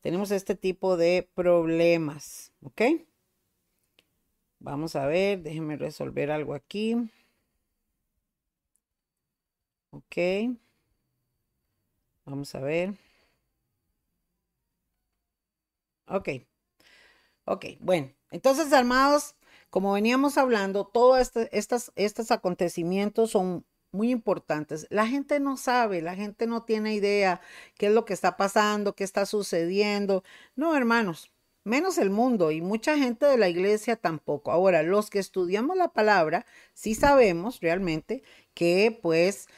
tenemos 0.00 0.30
este 0.30 0.54
tipo 0.54 0.96
de 0.96 1.28
problemas, 1.34 2.52
¿ok? 2.62 2.80
Vamos 4.62 4.96
a 4.96 5.06
ver, 5.06 5.42
déjenme 5.42 5.76
resolver 5.76 6.30
algo 6.30 6.54
aquí. 6.54 6.96
Ok. 9.90 10.16
Vamos 12.24 12.54
a 12.54 12.60
ver. 12.60 12.94
Ok. 16.06 16.28
Ok, 17.44 17.66
bueno. 17.80 18.12
Entonces, 18.30 18.72
armados, 18.72 19.34
como 19.70 19.92
veníamos 19.92 20.38
hablando, 20.38 20.86
todos 20.86 21.18
este, 21.20 21.48
estos 21.96 22.30
acontecimientos 22.30 23.30
son 23.30 23.66
muy 23.90 24.10
importantes. 24.10 24.86
La 24.90 25.06
gente 25.06 25.38
no 25.40 25.56
sabe, 25.56 26.00
la 26.02 26.14
gente 26.14 26.46
no 26.46 26.64
tiene 26.64 26.94
idea 26.94 27.40
qué 27.76 27.86
es 27.88 27.92
lo 27.92 28.04
que 28.04 28.14
está 28.14 28.36
pasando, 28.36 28.94
qué 28.94 29.04
está 29.04 29.26
sucediendo. 29.26 30.22
No, 30.56 30.76
hermanos, 30.76 31.30
menos 31.64 31.98
el 31.98 32.10
mundo 32.10 32.50
y 32.50 32.60
mucha 32.60 32.96
gente 32.96 33.26
de 33.26 33.38
la 33.38 33.48
iglesia 33.48 33.96
tampoco. 33.96 34.50
Ahora, 34.50 34.82
los 34.82 35.10
que 35.10 35.18
estudiamos 35.18 35.76
la 35.76 35.88
palabra, 35.88 36.46
sí 36.74 36.94
sabemos 36.94 37.60
realmente 37.60 38.22
que 38.54 38.98
pues 39.02 39.48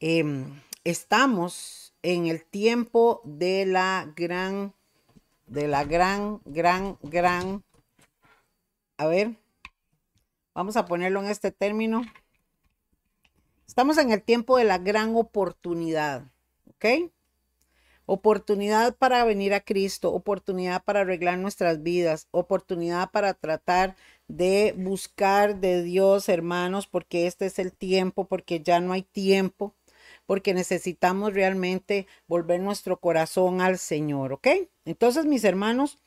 em, 0.00 0.60
estamos 0.84 1.94
en 2.02 2.26
el 2.26 2.44
tiempo 2.44 3.22
de 3.24 3.66
la 3.66 4.12
gran, 4.14 4.74
de 5.46 5.68
la 5.68 5.84
gran, 5.84 6.40
gran, 6.44 6.98
gran, 7.02 7.64
a 8.98 9.06
ver, 9.06 9.36
vamos 10.54 10.76
a 10.76 10.86
ponerlo 10.86 11.20
en 11.20 11.26
este 11.30 11.50
término. 11.50 12.02
Estamos 13.66 13.96
en 13.98 14.12
el 14.12 14.22
tiempo 14.22 14.58
de 14.58 14.64
la 14.64 14.78
gran 14.78 15.16
oportunidad, 15.16 16.30
¿ok? 16.68 17.10
Oportunidad 18.06 18.96
para 18.96 19.24
venir 19.24 19.54
a 19.54 19.60
Cristo, 19.60 20.12
oportunidad 20.12 20.82
para 20.84 21.00
arreglar 21.00 21.38
nuestras 21.38 21.82
vidas, 21.82 22.28
oportunidad 22.30 23.10
para 23.10 23.34
tratar 23.34 23.96
de 24.28 24.74
buscar 24.76 25.60
de 25.60 25.82
Dios, 25.82 26.28
hermanos, 26.28 26.86
porque 26.86 27.26
este 27.26 27.46
es 27.46 27.58
el 27.58 27.72
tiempo, 27.72 28.26
porque 28.26 28.60
ya 28.60 28.80
no 28.80 28.92
hay 28.92 29.02
tiempo, 29.02 29.74
porque 30.26 30.54
necesitamos 30.54 31.34
realmente 31.34 32.06
volver 32.26 32.60
nuestro 32.60 32.98
corazón 33.00 33.60
al 33.60 33.78
Señor, 33.78 34.32
¿ok? 34.32 34.48
Entonces, 34.84 35.26
mis 35.26 35.44
hermanos, 35.44 35.98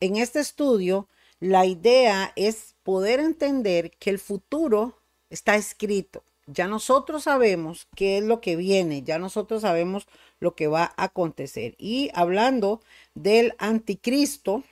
en 0.00 0.16
este 0.16 0.40
estudio, 0.40 1.08
la 1.40 1.66
idea 1.66 2.32
es 2.36 2.74
poder 2.82 3.20
entender 3.20 3.90
que 3.98 4.10
el 4.10 4.18
futuro 4.18 4.98
está 5.30 5.56
escrito. 5.56 6.24
Ya 6.46 6.68
nosotros 6.68 7.24
sabemos 7.24 7.88
qué 7.96 8.18
es 8.18 8.24
lo 8.24 8.40
que 8.40 8.54
viene, 8.54 9.02
ya 9.02 9.18
nosotros 9.18 9.62
sabemos 9.62 10.06
lo 10.38 10.54
que 10.54 10.68
va 10.68 10.94
a 10.96 11.04
acontecer. 11.04 11.74
Y 11.78 12.10
hablando 12.14 12.80
del 13.14 13.54
anticristo, 13.58 14.62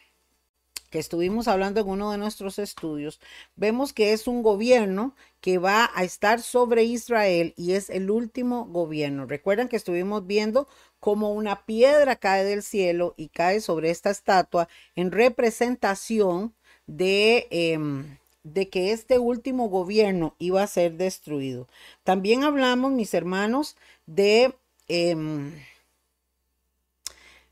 que 0.95 1.01
estuvimos 1.01 1.49
hablando 1.49 1.81
en 1.81 1.89
uno 1.89 2.13
de 2.13 2.19
nuestros 2.19 2.61
estudios, 2.61 3.19
vemos 3.57 3.93
que 3.93 4.13
es 4.13 4.29
un 4.29 4.45
gobierno 4.45 5.17
que 5.41 5.59
va 5.59 5.91
a 5.93 6.05
estar 6.05 6.41
sobre 6.41 6.85
Israel 6.85 7.53
y 7.57 7.73
es 7.73 7.91
el 7.91 8.13
último 8.13 8.67
gobierno. 8.67 9.27
Recuerdan 9.27 9.67
que 9.69 9.75
estuvimos 9.75 10.25
viendo 10.29 10.69
cómo 11.01 11.33
una 11.33 11.67
piedra 11.67 12.15
cae 12.15 12.45
del 12.45 12.63
cielo 12.63 13.15
y 13.17 13.31
cae 13.31 13.61
sobre 13.61 13.91
esta 13.91 14.11
estatua 14.11 14.69
en 14.95 15.11
representación 15.11 16.55
de... 16.87 17.49
Em, 17.51 18.17
de 18.45 18.69
que 18.69 18.93
este 18.93 19.19
último 19.19 19.69
gobierno 19.69 20.37
iba 20.39 20.63
a 20.63 20.69
ser 20.69 20.93
destruido. 20.97 21.67
También 22.05 22.45
hablamos, 22.45 22.93
mis 22.93 23.13
hermanos, 23.15 23.77
de 24.07 24.55
Em, 24.89 25.53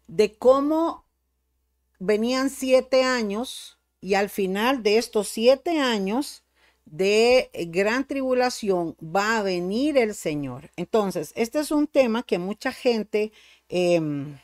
de 0.06 0.34
cómo 0.34 1.04
venían 1.98 2.50
siete 2.50 3.04
años 3.04 3.78
y 4.00 4.14
al 4.14 4.28
final 4.28 4.82
de 4.82 4.98
estos 4.98 5.28
siete 5.28 5.80
años 5.80 6.42
de 6.84 7.48
gran 7.68 8.06
tribulación 8.06 8.96
va 9.00 9.38
a 9.38 9.42
venir 9.42 9.96
el 9.96 10.14
Señor. 10.14 10.70
Entonces, 10.76 11.32
este 11.36 11.60
es 11.60 11.70
un 11.70 11.86
tema 11.86 12.22
que 12.22 12.38
mucha 12.38 12.72
gente 12.72 13.32
em, 13.70 14.38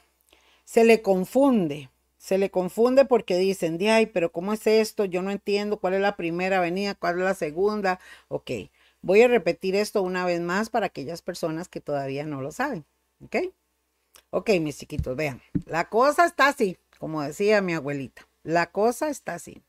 se 0.65 0.85
le 0.85 1.03
confunde. 1.03 1.91
Se 2.19 2.37
le 2.37 2.51
confunde 2.51 3.05
porque 3.05 3.39
dicen, 3.39 3.79
de 3.79 3.91
ay, 3.91 4.07
pero 4.07 4.33
¿cómo 4.33 4.53
es 4.53 4.67
esto? 4.67 5.05
Yo 5.05 5.23
no 5.23 5.31
entiendo 5.31 5.79
cuál 5.79 5.95
es 5.95 6.01
la 6.01 6.17
primera 6.17 6.61
venida, 6.61 6.95
cuál 6.95 7.19
es 7.19 7.25
la 7.25 7.35
segunda. 7.35 8.01
Ok, 8.29 8.51
Voy 9.01 9.23
a 9.23 9.29
repetir 9.29 9.77
esto 9.77 10.03
una 10.03 10.25
vez 10.25 10.41
más 10.41 10.71
para 10.71 10.87
aquellas 10.87 11.23
personas 11.23 11.69
que 11.69 11.81
todavía 11.81 12.27
no 12.27 12.41
lo 12.43 12.51
saben. 12.51 12.85
¿Ok? 13.25 13.37
Ok, 14.31 14.51
mis 14.61 14.79
chiquitos, 14.79 15.17
vean. 15.17 15.41
La 15.67 15.89
cosa 15.89 16.27
está 16.27 16.49
así, 16.49 16.79
como 16.99 17.23
decía 17.23 17.63
mi 17.63 17.75
abuelita. 17.75 18.27
La 18.43 18.71
cosa 18.71 19.09
está 19.09 19.35
así. 19.35 19.63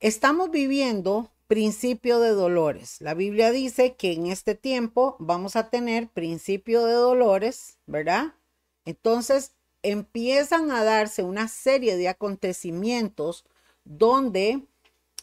Estamos 0.00 0.50
viviendo 0.50 1.30
principio 1.46 2.18
de 2.18 2.30
dolores. 2.30 3.00
La 3.00 3.14
Biblia 3.14 3.50
dice 3.50 3.94
que 3.94 4.12
en 4.12 4.26
este 4.26 4.54
tiempo 4.54 5.16
vamos 5.18 5.54
a 5.54 5.68
tener 5.68 6.08
principio 6.08 6.84
de 6.86 6.94
dolores, 6.94 7.78
¿verdad? 7.86 8.34
Entonces 8.84 9.52
empiezan 9.82 10.70
a 10.70 10.84
darse 10.84 11.22
una 11.22 11.48
serie 11.48 11.96
de 11.96 12.08
acontecimientos 12.08 13.44
donde 13.84 14.62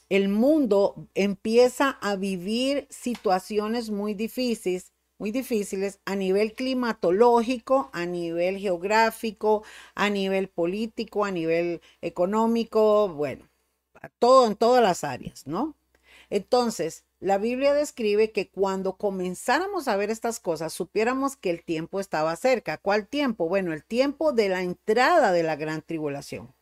el 0.09 0.29
mundo 0.29 1.07
empieza 1.13 1.91
a 2.01 2.15
vivir 2.15 2.87
situaciones 2.89 3.89
muy 3.89 4.13
difíciles, 4.13 4.91
muy 5.19 5.31
difíciles 5.31 5.99
a 6.05 6.15
nivel 6.15 6.53
climatológico, 6.55 7.89
a 7.93 8.05
nivel 8.05 8.57
geográfico, 8.57 9.63
a 9.93 10.09
nivel 10.09 10.47
político, 10.47 11.25
a 11.25 11.31
nivel 11.31 11.81
económico, 12.01 13.09
bueno, 13.09 13.47
todo 14.17 14.47
en 14.47 14.55
todas 14.55 14.81
las 14.81 15.03
áreas, 15.03 15.45
¿no? 15.45 15.75
Entonces, 16.29 17.03
la 17.19 17.37
Biblia 17.37 17.73
describe 17.73 18.31
que 18.31 18.49
cuando 18.49 18.97
comenzáramos 18.97 19.87
a 19.87 19.97
ver 19.97 20.09
estas 20.09 20.39
cosas, 20.39 20.71
supiéramos 20.73 21.35
que 21.35 21.49
el 21.49 21.63
tiempo 21.63 21.99
estaba 21.99 22.35
cerca. 22.35 22.77
¿Cuál 22.77 23.07
tiempo? 23.07 23.49
Bueno, 23.49 23.73
el 23.73 23.83
tiempo 23.83 24.31
de 24.31 24.49
la 24.49 24.61
entrada 24.61 25.31
de 25.31 25.43
la 25.43 25.57
gran 25.57 25.81
tribulación. 25.81 26.53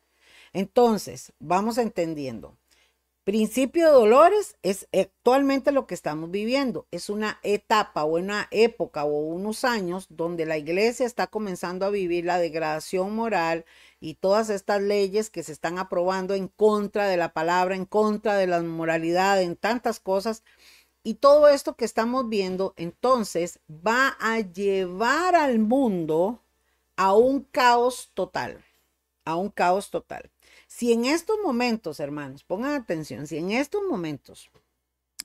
Entonces, 0.54 1.34
vamos 1.39 1.78
entendiendo. 1.78 2.58
Principio 3.24 3.88
de 3.88 3.91
dolores 3.91 4.56
es 4.63 4.88
actualmente 4.93 5.74
lo 5.74 5.86
que 5.86 5.93
estamos 5.93 6.32
viviendo. 6.32 6.88
Es 6.91 7.10
una 7.10 7.39
etapa 7.43 8.06
o 8.06 8.17
una 8.17 8.48
época 8.52 9.04
o 9.04 9.10
unos 9.10 9.65
años 9.65 10.08
donde 10.10 10.46
la 10.46 10.58
iglesia 10.58 11.06
está 11.06 11.28
comenzando 11.28 11.86
a 11.86 11.89
vivir 11.89 12.24
la 12.24 12.39
degradación 12.39 13.13
moral 13.13 13.65
y 14.00 14.16
todas 14.16 14.50
estas 14.50 14.82
leyes 14.82 15.30
que 15.30 15.44
se 15.44 15.52
están 15.52 15.80
aprobando 15.80 16.34
en 16.36 16.48
contra 16.48 17.08
de 17.08 17.18
la 17.18 17.34
palabra, 17.34 17.76
en 17.76 17.86
contra 17.86 18.36
de 18.36 18.48
la 18.48 18.62
moralidad, 18.62 19.42
en 19.42 19.56
tantas 19.56 20.00
cosas. 20.00 20.44
Y 21.04 21.16
todo 21.16 21.48
esto 21.48 21.76
que 21.76 21.86
estamos 21.86 22.30
viendo 22.30 22.74
entonces 22.78 23.60
va 23.70 24.18
a 24.20 24.40
llevar 24.40 25.36
al 25.36 25.60
mundo 25.60 26.44
a 26.96 27.14
un 27.16 27.44
caos 27.44 28.12
total, 28.14 28.64
a 29.24 29.36
un 29.36 29.50
caos 29.50 29.90
total. 29.90 30.30
Si 30.68 30.92
en 30.92 31.06
estos 31.06 31.38
momentos, 31.44 32.00
hermanos, 32.00 32.44
pongan 32.44 32.74
atención, 32.74 33.26
si 33.26 33.38
en 33.38 33.52
estos 33.52 33.84
momentos, 33.84 34.50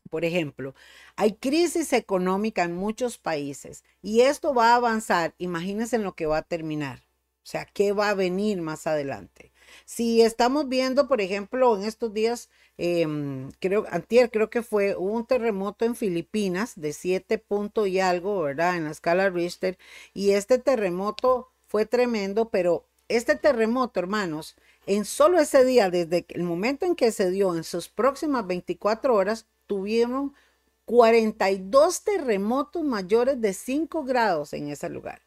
por 0.09 0.25
ejemplo, 0.25 0.75
hay 1.17 1.33
crisis 1.33 1.93
económica 1.93 2.63
en 2.63 2.77
muchos 2.77 3.19
países 3.19 3.83
y 4.03 4.21
esto 4.21 4.55
va 4.55 4.73
a 4.73 4.77
avanzar, 4.77 5.35
imagínense 5.39 5.97
en 5.97 6.05
lo 6.05 6.15
que 6.15 6.27
va 6.27 6.39
a 6.39 6.43
terminar. 6.43 7.03
O 7.45 7.47
sea, 7.47 7.65
¿qué 7.65 7.93
va 7.93 8.11
a 8.11 8.15
venir 8.15 8.61
más 8.63 8.87
adelante? 8.87 9.53
Si 9.85 10.23
estamos 10.23 10.69
viendo, 10.69 11.09
por 11.09 11.21
ejemplo, 11.21 11.77
en 11.77 11.85
estos 11.85 12.13
días, 12.15 12.51
em, 12.79 13.51
creo, 13.59 13.85
antier 13.91 14.31
creo 14.31 14.49
que 14.51 14.63
fue 14.63 14.95
un 14.97 15.27
terremoto 15.27 15.85
en 15.85 15.97
Filipinas 15.97 16.75
de 16.77 16.93
7 16.93 17.39
puntos 17.39 17.89
y 17.89 18.01
algo, 18.01 18.43
¿verdad? 18.43 18.77
En 18.77 18.85
la 18.85 18.91
escala 18.91 19.29
Richter. 19.31 19.79
Y 20.15 20.31
este 20.33 20.59
terremoto 20.59 21.51
fue 21.67 21.87
tremendo, 21.87 22.51
pero 22.51 22.87
este 23.09 23.35
terremoto, 23.37 24.01
hermanos, 24.01 24.57
en 24.87 25.05
solo 25.05 25.39
ese 25.41 25.65
día, 25.65 25.91
desde 25.91 26.27
el 26.31 26.45
momento 26.45 26.87
en 26.87 26.97
que 26.97 27.13
se 27.13 27.31
dio, 27.31 27.57
en 27.57 27.65
sus 27.65 27.89
próximas 27.89 28.47
24 28.47 29.15
horas, 29.15 29.47
tuvieron 29.67 30.35
42 30.85 32.05
terremotos 32.05 32.85
mayores 32.85 33.41
de 33.41 33.53
5 33.53 34.05
grados 34.05 34.53
en 34.53 34.69
ese 34.69 34.89
lugar. 34.89 35.23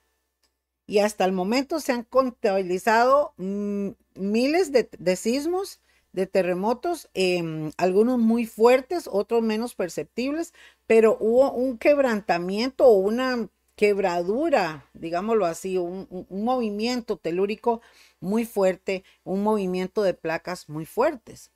Y 0.87 0.99
hasta 0.99 1.25
el 1.25 1.31
momento 1.31 1.79
se 1.79 1.91
han 1.91 2.03
contabilizado 2.03 3.33
mm, 3.37 3.89
miles 4.15 4.71
de, 4.71 5.15
sismos, 5.15 5.79
de 6.13 6.27
terremotos, 6.27 7.09
em, 7.13 7.71
algunos 7.77 8.19
muy 8.19 8.45
fuertes, 8.45 9.09
otros 9.11 9.41
menos 9.41 9.75
perceptibles, 9.75 10.53
pero 10.87 11.17
hubo 11.19 11.51
un 11.51 11.77
quebrantamiento 11.77 12.85
o 12.85 12.97
una 12.97 13.49
quebradura, 13.75 14.89
digámoslo 14.93 15.45
así, 15.45 15.77
un, 15.77 16.07
movimiento 16.29 17.17
telúrico 17.17 17.81
muy 18.19 18.45
fuerte, 18.45 19.03
un 19.23 19.43
movimiento 19.43 20.01
de 20.03 20.13
placas 20.13 20.69
muy 20.69 20.85
fuertes. 20.85 21.51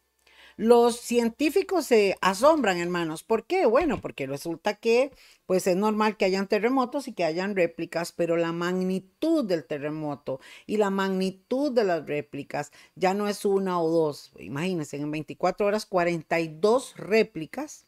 Los 0.60 1.00
científicos 1.00 1.86
se 1.86 2.18
asombran, 2.20 2.80
hermanos. 2.80 3.24
¿Por 3.24 3.46
qué? 3.46 3.66
Bueno, 3.66 4.02
porque 4.02 4.28
resulta 4.28 4.76
que 4.76 5.14
pues 5.46 5.66
es 5.68 5.78
normal 5.78 6.18
que 6.18 6.26
hayan 6.26 6.50
terremotos 6.50 7.08
y 7.08 7.14
que 7.14 7.24
hayan 7.24 7.56
réplicas, 7.56 8.12
pero 8.12 8.36
la 8.36 8.52
magnitud 8.52 9.46
del 9.46 9.64
terremoto 9.64 10.42
y 10.66 10.76
la 10.76 10.90
magnitud 10.90 11.72
de 11.72 11.86
las 11.86 12.06
réplicas 12.06 12.74
ya 12.96 13.14
no 13.14 13.30
es 13.30 13.46
una 13.46 13.82
o 13.82 13.90
dos. 13.90 14.34
Imagínense, 14.38 14.98
en 14.98 15.10
24 15.10 15.66
horas 15.66 15.86
42 15.86 16.98
réplicas 16.98 17.86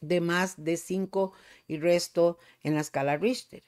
de 0.00 0.20
más 0.20 0.64
de 0.64 0.76
5 0.76 1.32
y 1.68 1.78
resto 1.78 2.38
en 2.64 2.74
la 2.74 2.80
escala 2.80 3.18
Richter. 3.18 3.62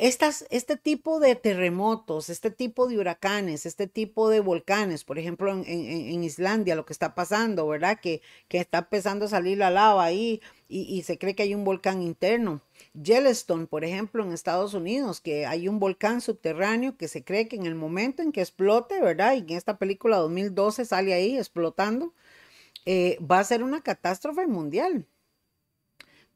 Estas, 0.00 0.46
este 0.48 0.78
tipo 0.78 1.20
de 1.20 1.36
terremotos, 1.36 2.30
este 2.30 2.50
tipo 2.50 2.88
de 2.88 2.98
huracanes, 2.98 3.66
este 3.66 3.86
tipo 3.86 4.30
de 4.30 4.40
volcanes, 4.40 5.04
por 5.04 5.18
ejemplo, 5.18 5.52
en, 5.52 6.24
Islandia, 6.24 6.74
lo 6.74 6.86
que 6.86 6.94
está 6.94 7.14
pasando, 7.14 7.68
¿verdad? 7.68 8.00
Que, 8.00 8.22
que, 8.48 8.58
está 8.58 8.78
empezando 8.78 9.26
a 9.26 9.28
salir 9.28 9.58
la 9.58 9.68
lava 9.68 10.02
ahí 10.02 10.40
y, 10.68 10.82
y 10.84 11.02
se 11.02 11.18
cree 11.18 11.34
que 11.34 11.42
hay 11.42 11.54
un 11.54 11.64
volcán 11.64 12.00
interno. 12.00 12.62
Yellowstone, 12.94 13.66
por 13.66 13.84
ejemplo, 13.84 14.24
en 14.24 14.32
Estados 14.32 14.72
Unidos, 14.72 15.20
que 15.20 15.44
hay 15.44 15.68
un 15.68 15.78
volcán 15.78 16.22
subterráneo 16.22 16.96
que 16.96 17.06
se 17.06 17.22
cree 17.22 17.46
que 17.46 17.56
en 17.56 17.66
el 17.66 17.74
momento 17.74 18.22
en 18.22 18.32
que 18.32 18.40
explote, 18.40 19.02
¿verdad? 19.02 19.34
Y 19.34 19.40
en 19.40 19.50
esta 19.50 19.76
película 19.76 20.16
2012 20.16 20.86
sale 20.86 21.12
ahí 21.12 21.36
explotando, 21.36 22.14
eh, 22.86 23.18
va 23.20 23.38
a 23.40 23.44
ser 23.44 23.62
una 23.62 23.82
catástrofe 23.82 24.46
mundial. 24.46 25.06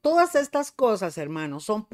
Todas 0.05 0.35
estas 0.35 0.71
cosas, 0.71 1.17
hermanos, 1.17 1.65
son 1.65 1.89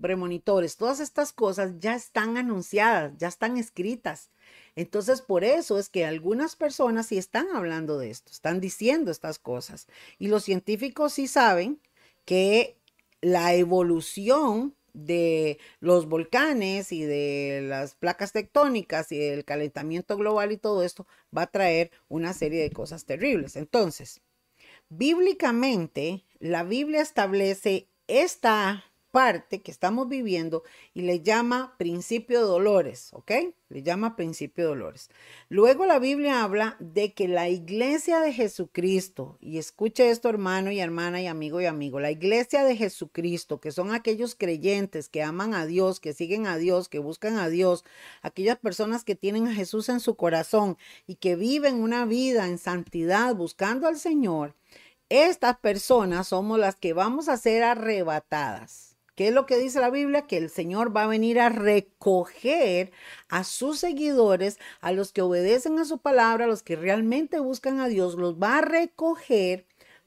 premonitores. 0.00 0.76
Todas 0.76 0.98
estas 0.98 1.32
cosas 1.32 1.78
ya 1.78 1.94
están 1.94 2.36
anunciadas, 2.36 3.12
ya 3.16 3.28
están 3.28 3.58
escritas. 3.58 4.32
Entonces, 4.74 5.22
por 5.22 5.44
eso 5.44 5.78
es 5.78 5.88
que 5.88 6.04
algunas 6.04 6.56
personas 6.56 7.06
sí 7.06 7.16
están 7.16 7.46
hablando 7.54 7.96
de 7.96 8.10
esto, 8.10 8.32
están 8.32 8.60
diciendo 8.60 9.12
estas 9.12 9.38
cosas. 9.38 9.86
Y 10.18 10.26
los 10.26 10.42
científicos 10.42 11.12
sí 11.12 11.28
saben 11.28 11.80
que 12.24 12.76
la 13.20 13.54
evolución 13.54 14.74
de 14.92 15.60
los 15.78 16.08
volcanes 16.08 16.90
y 16.90 17.04
de 17.04 17.60
las 17.62 17.94
placas 17.94 18.32
tectónicas 18.32 19.12
y 19.12 19.18
del 19.18 19.44
calentamiento 19.44 20.16
global 20.16 20.50
y 20.50 20.56
todo 20.56 20.82
esto 20.82 21.06
va 21.36 21.42
a 21.42 21.52
traer 21.52 21.92
una 22.08 22.32
serie 22.32 22.62
de 22.62 22.72
cosas 22.72 23.04
terribles. 23.04 23.54
Entonces, 23.54 24.22
bíblicamente, 24.88 26.24
la 26.38 26.62
Biblia 26.62 27.02
establece 27.02 27.90
esta 28.06 28.84
parte 29.14 29.62
que 29.62 29.70
estamos 29.70 30.08
viviendo 30.08 30.64
y 30.92 31.02
le 31.02 31.20
llama 31.20 31.76
principio 31.78 32.40
de 32.40 32.46
dolores, 32.46 33.10
¿ok? 33.12 33.30
Le 33.68 33.84
llama 33.84 34.16
principio 34.16 34.64
de 34.64 34.70
dolores. 34.70 35.08
Luego 35.48 35.86
la 35.86 36.00
Biblia 36.00 36.42
habla 36.42 36.76
de 36.80 37.14
que 37.14 37.28
la 37.28 37.48
iglesia 37.48 38.18
de 38.18 38.32
Jesucristo, 38.32 39.38
y 39.40 39.58
escuche 39.58 40.10
esto 40.10 40.28
hermano 40.28 40.72
y 40.72 40.80
hermana 40.80 41.22
y 41.22 41.28
amigo 41.28 41.60
y 41.60 41.66
amigo, 41.66 42.00
la 42.00 42.10
iglesia 42.10 42.64
de 42.64 42.74
Jesucristo, 42.74 43.60
que 43.60 43.70
son 43.70 43.94
aquellos 43.94 44.34
creyentes 44.34 45.08
que 45.08 45.22
aman 45.22 45.54
a 45.54 45.64
Dios, 45.64 46.00
que 46.00 46.12
siguen 46.12 46.48
a 46.48 46.56
Dios, 46.56 46.88
que 46.88 46.98
buscan 46.98 47.38
a 47.38 47.48
Dios, 47.48 47.84
aquellas 48.20 48.58
personas 48.58 49.04
que 49.04 49.14
tienen 49.14 49.46
a 49.46 49.54
Jesús 49.54 49.90
en 49.90 50.00
su 50.00 50.16
corazón 50.16 50.76
y 51.06 51.14
que 51.14 51.36
viven 51.36 51.76
una 51.76 52.04
vida 52.04 52.48
en 52.48 52.58
santidad 52.58 53.32
buscando 53.36 53.86
al 53.86 53.96
Señor, 53.96 54.56
estas 55.08 55.56
personas 55.58 56.26
somos 56.26 56.58
las 56.58 56.74
que 56.74 56.94
vamos 56.94 57.28
a 57.28 57.36
ser 57.36 57.62
arrebatadas 57.62 58.93
¿Qué 59.14 59.28
es 59.28 59.34
lo 59.34 59.46
que 59.46 59.58
dice 59.58 59.80
la 59.80 59.90
Biblia? 59.90 60.26
Que 60.26 60.38
el 60.38 60.50
Señor 60.50 60.96
va 60.96 61.04
a 61.04 61.08
venir 61.08 61.38
a 61.38 61.48
recoger 61.48 62.90
a 63.28 63.44
sus 63.44 63.78
seguidores, 63.78 64.58
a 64.80 64.90
los 64.90 65.12
que 65.12 65.22
obedecen 65.22 65.78
a 65.78 65.84
su 65.84 65.98
palabra, 65.98 66.46
a 66.46 66.48
los 66.48 66.62
que 66.62 66.74
realmente 66.74 67.38
buscan 67.38 67.78
a 67.78 67.88
Dios, 67.88 68.16
los 68.16 68.34
va 68.42 68.58
a 68.58 68.62
recoger 68.62 69.66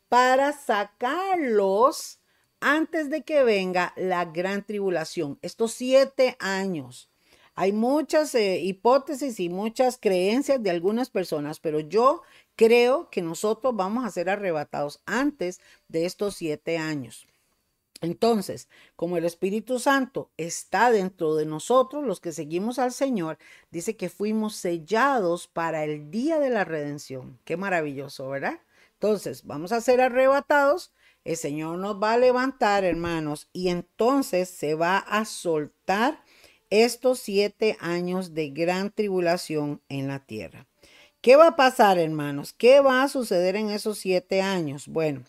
para 0.10 0.52
sacarlos 0.52 2.20
antes 2.60 3.10
de 3.10 3.24
que 3.24 3.44
venga 3.44 3.94
la 3.96 4.26
gran 4.26 4.66
tribulación. 4.66 5.40
Estos 5.42 5.72
siete 5.74 6.36
años. 6.40 7.10
Hay 7.56 7.72
muchas 7.72 8.36
eh, 8.36 8.60
hipótesis 8.60 9.40
y 9.40 9.50
muchas 9.50 9.98
creencias 9.98 10.62
de 10.62 10.70
algunas 10.70 11.10
personas, 11.10 11.60
pero 11.60 11.80
yo 11.80 12.22
creo 12.56 13.10
que 13.10 13.22
nosotros 13.22 13.76
vamos 13.76 14.06
a 14.06 14.12
ser 14.12 14.30
arrebatados 14.30 15.02
antes 15.06 15.60
de 15.88 16.06
estos 16.06 16.36
siete 16.36 16.78
años. 16.78 17.26
Entonces, 18.02 18.70
como 18.96 19.18
el 19.18 19.26
Espíritu 19.26 19.80
Santo 19.80 20.30
está 20.38 20.92
dentro 20.92 21.36
de 21.36 21.46
nosotros, 21.46 22.06
los 22.06 22.20
que 22.20 22.32
seguimos 22.32 22.78
al 22.80 22.92
Señor, 22.92 23.38
dice 23.72 23.98
que 23.98 24.10
fuimos 24.10 24.56
sellados 24.56 25.48
para 25.48 25.84
el 25.84 26.12
día 26.12 26.40
de 26.40 26.50
la 26.50 26.64
redención. 26.64 27.40
Qué 27.44 27.58
maravilloso, 27.58 28.30
¿verdad? 28.30 28.60
Entonces, 28.94 29.46
vamos 29.46 29.72
a 29.72 29.82
ser 29.82 30.02
arrebatados, 30.02 30.92
el 31.24 31.38
Señor 31.38 31.78
nos 31.80 32.02
va 32.02 32.14
a 32.14 32.18
levantar, 32.18 32.84
hermanos, 32.84 33.50
y 33.52 33.70
entonces 33.70 34.50
se 34.50 34.76
va 34.76 34.98
a 34.98 35.26
soltar 35.26 36.24
estos 36.70 37.20
siete 37.20 37.78
años 37.80 38.34
de 38.34 38.50
gran 38.50 38.92
tribulación 38.92 39.82
en 39.90 40.08
la 40.08 40.20
tierra. 40.26 40.68
¿Qué 41.22 41.36
va 41.36 41.48
a 41.48 41.56
pasar, 41.56 41.98
hermanos? 41.98 42.54
¿Qué 42.54 42.80
va 42.80 43.04
a 43.04 43.08
suceder 43.08 43.56
en 43.56 43.70
esos 43.70 43.98
siete 43.98 44.42
años? 44.42 44.88
Bueno, 44.88 45.24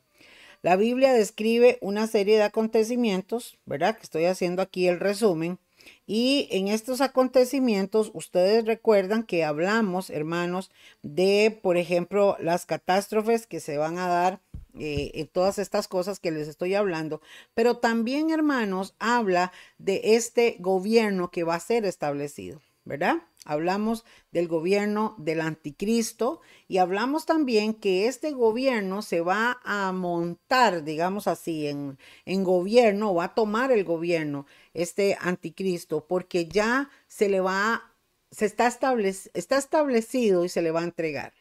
la 0.62 0.76
Biblia 0.76 1.12
describe 1.12 1.78
una 1.80 2.06
serie 2.06 2.36
de 2.36 2.42
acontecimientos, 2.42 3.58
¿verdad? 3.64 3.96
Que 3.96 4.02
estoy 4.02 4.24
haciendo 4.24 4.62
aquí 4.62 4.88
el 4.88 5.00
resumen. 5.00 5.58
Y 6.06 6.48
en 6.50 6.68
estos 6.68 7.00
acontecimientos, 7.00 8.10
ustedes 8.14 8.64
recuerdan 8.64 9.22
que 9.22 9.44
hablamos, 9.44 10.10
hermanos, 10.10 10.70
de, 11.02 11.58
por 11.62 11.76
ejemplo, 11.76 12.36
las 12.40 12.66
catástrofes 12.66 13.46
que 13.46 13.60
se 13.60 13.78
van 13.78 13.98
a 13.98 14.08
dar 14.08 14.40
eh, 14.78 15.12
en 15.14 15.26
todas 15.28 15.58
estas 15.58 15.88
cosas 15.88 16.20
que 16.20 16.30
les 16.30 16.48
estoy 16.48 16.74
hablando, 16.74 17.20
pero 17.54 17.78
también, 17.78 18.30
hermanos, 18.30 18.94
habla 18.98 19.52
de 19.78 20.00
este 20.14 20.56
gobierno 20.60 21.30
que 21.30 21.44
va 21.44 21.56
a 21.56 21.60
ser 21.60 21.84
establecido, 21.84 22.60
¿verdad? 22.84 23.16
Hablamos 23.48 24.04
del 24.30 24.46
gobierno 24.46 25.14
del 25.18 25.40
anticristo 25.40 26.42
y 26.68 26.76
hablamos 26.78 27.24
también 27.24 27.72
que 27.72 28.06
este 28.06 28.30
gobierno 28.32 29.00
se 29.00 29.22
va 29.22 29.58
a 29.64 29.90
montar, 29.92 30.84
digamos 30.84 31.26
así, 31.26 31.66
en, 31.66 31.98
en 32.26 32.44
gobierno, 32.44 33.14
va 33.14 33.24
a 33.24 33.34
tomar 33.34 33.72
el 33.72 33.84
gobierno, 33.84 34.46
este 34.74 35.16
anticristo, 35.18 36.06
porque 36.06 36.46
ya 36.46 36.90
se 37.06 37.30
le 37.30 37.40
va, 37.40 37.94
se 38.30 38.44
está, 38.44 38.68
está 38.68 39.56
establecido 39.56 40.44
y 40.44 40.50
se 40.50 40.60
le 40.60 40.70
va 40.70 40.80
a 40.80 40.84
entregar. 40.84 41.32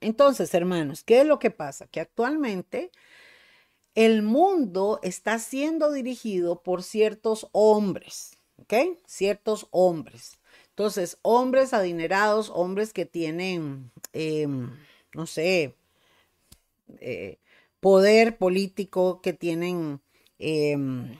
Entonces, 0.00 0.52
hermanos, 0.54 1.04
¿qué 1.04 1.20
es 1.20 1.26
lo 1.26 1.38
que 1.38 1.52
pasa? 1.52 1.86
Que 1.86 2.00
actualmente 2.00 2.90
el 3.94 4.22
mundo 4.22 4.98
está 5.04 5.38
siendo 5.38 5.92
dirigido 5.92 6.62
por 6.64 6.82
ciertos 6.82 7.48
hombres, 7.52 8.38
¿ok? 8.56 8.98
Ciertos 9.06 9.68
hombres. 9.70 10.40
Entonces, 10.72 11.18
hombres 11.22 11.74
adinerados, 11.74 12.50
hombres 12.54 12.92
que 12.92 13.04
tienen, 13.06 13.90
em, 14.12 14.70
no 15.14 15.26
sé, 15.26 15.74
eh, 17.00 17.38
poder 17.80 18.38
político, 18.38 19.20
que 19.22 19.32
tienen 19.32 20.00
em, 20.38 21.16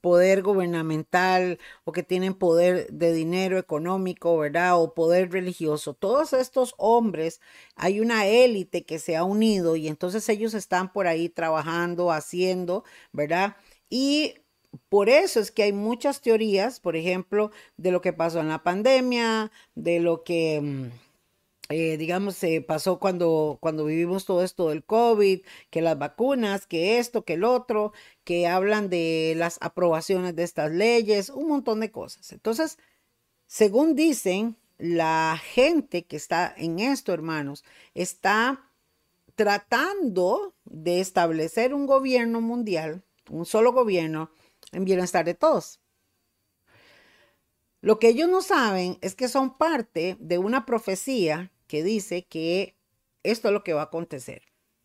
poder 0.00 0.42
gubernamental 0.42 1.58
o 1.84 1.92
que 1.92 2.02
tienen 2.02 2.34
poder 2.34 2.88
de 2.92 3.12
dinero 3.12 3.58
económico, 3.58 4.36
¿verdad? 4.38 4.80
O 4.80 4.94
poder 4.94 5.32
religioso. 5.32 5.94
Todos 5.94 6.32
estos 6.32 6.74
hombres, 6.78 7.40
hay 7.76 8.00
una 8.00 8.26
élite 8.26 8.84
que 8.84 8.98
se 8.98 9.16
ha 9.16 9.24
unido 9.24 9.76
y 9.76 9.88
entonces 9.88 10.28
ellos 10.28 10.54
están 10.54 10.92
por 10.92 11.06
ahí 11.06 11.28
trabajando, 11.28 12.12
haciendo, 12.12 12.84
¿verdad? 13.12 13.56
Y 13.90 14.34
por 14.88 15.08
eso 15.08 15.40
es 15.40 15.50
que 15.50 15.64
hay 15.64 15.72
muchas 15.72 16.20
teorías, 16.20 16.80
por 16.80 16.96
ejemplo, 16.96 17.50
de 17.76 17.90
lo 17.90 18.00
que 18.00 18.12
pasó 18.12 18.40
en 18.40 18.48
la 18.48 18.62
pandemia, 18.62 19.50
de 19.74 20.00
lo 20.00 20.24
que, 20.24 20.60
mm, 20.62 20.86
eh, 21.70 21.96
digamos, 21.96 22.36
se 22.36 22.60
pasó 22.60 22.98
cuando, 22.98 23.58
cuando 23.60 23.84
vivimos 23.84 24.24
todo 24.24 24.42
esto 24.42 24.68
del 24.70 24.84
COVID, 24.84 25.40
que 25.70 25.82
las 25.82 25.98
vacunas, 25.98 26.66
que 26.66 26.98
esto, 26.98 27.24
que 27.24 27.34
el 27.34 27.44
otro, 27.44 27.92
que 28.24 28.46
hablan 28.46 28.90
de 28.90 29.34
las 29.36 29.58
aprobaciones 29.60 30.36
de 30.36 30.42
estas 30.44 30.70
leyes, 30.70 31.30
un 31.30 31.48
montón 31.48 31.80
de 31.80 31.90
cosas. 31.90 32.32
Entonces, 32.32 32.78
según 33.46 33.94
dicen, 33.94 34.56
la 34.78 35.40
gente 35.42 36.04
que 36.04 36.16
está 36.16 36.52
en 36.56 36.80
esto, 36.80 37.12
hermanos, 37.12 37.64
está 37.94 38.68
tratando 39.34 40.54
de 40.64 41.00
establecer 41.00 41.74
un 41.74 41.86
gobierno 41.86 42.40
mundial, 42.40 43.02
un 43.30 43.46
solo 43.46 43.72
gobierno, 43.72 44.30
en 44.72 44.84
bienestar 44.84 45.24
de 45.24 45.34
todos. 45.34 45.80
Lo 47.80 47.98
que 47.98 48.08
ellos 48.08 48.28
no 48.28 48.42
saben 48.42 48.98
es 49.00 49.14
que 49.14 49.28
son 49.28 49.58
parte 49.58 50.16
de 50.20 50.38
una 50.38 50.66
profecía 50.66 51.50
que 51.66 51.82
dice 51.82 52.24
que 52.24 52.76
esto 53.22 53.48
es 53.48 53.54
lo 53.54 53.64
que 53.64 53.72
va 53.72 53.82
a 53.82 53.84
acontecer. 53.84 54.42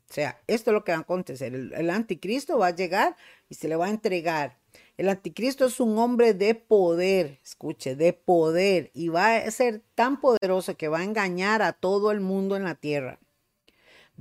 O 0.09 0.13
sea, 0.13 0.41
esto 0.47 0.71
es 0.71 0.73
lo 0.73 0.83
que 0.83 0.93
va 0.93 0.99
a 0.99 1.01
acontecer. 1.01 1.53
El, 1.53 1.89
anticristo 1.89 2.57
va 2.57 2.67
a 2.67 2.75
llegar 2.75 3.15
y 3.49 3.55
se 3.55 3.67
le 3.67 3.75
va 3.75 3.87
a 3.87 3.89
entregar. 3.89 4.57
El 4.95 5.09
anticristo 5.09 5.65
es 5.65 5.79
un 5.79 5.97
hombre 5.99 6.33
de 6.33 6.55
poder, 6.55 7.39
escuche, 7.43 7.95
de 7.95 8.13
poder, 8.13 8.89
y 8.93 9.09
va 9.09 9.35
a 9.35 9.51
ser 9.51 9.83
tan 9.95 10.19
poderoso 10.19 10.75
que 10.77 10.87
va 10.87 10.99
a 10.99 11.03
engañar 11.03 11.61
a 11.61 11.73
todo 11.73 12.11
el 12.11 12.19
mundo 12.19 12.55
en 12.55 12.63
la 12.63 12.75
tierra. 12.75 13.19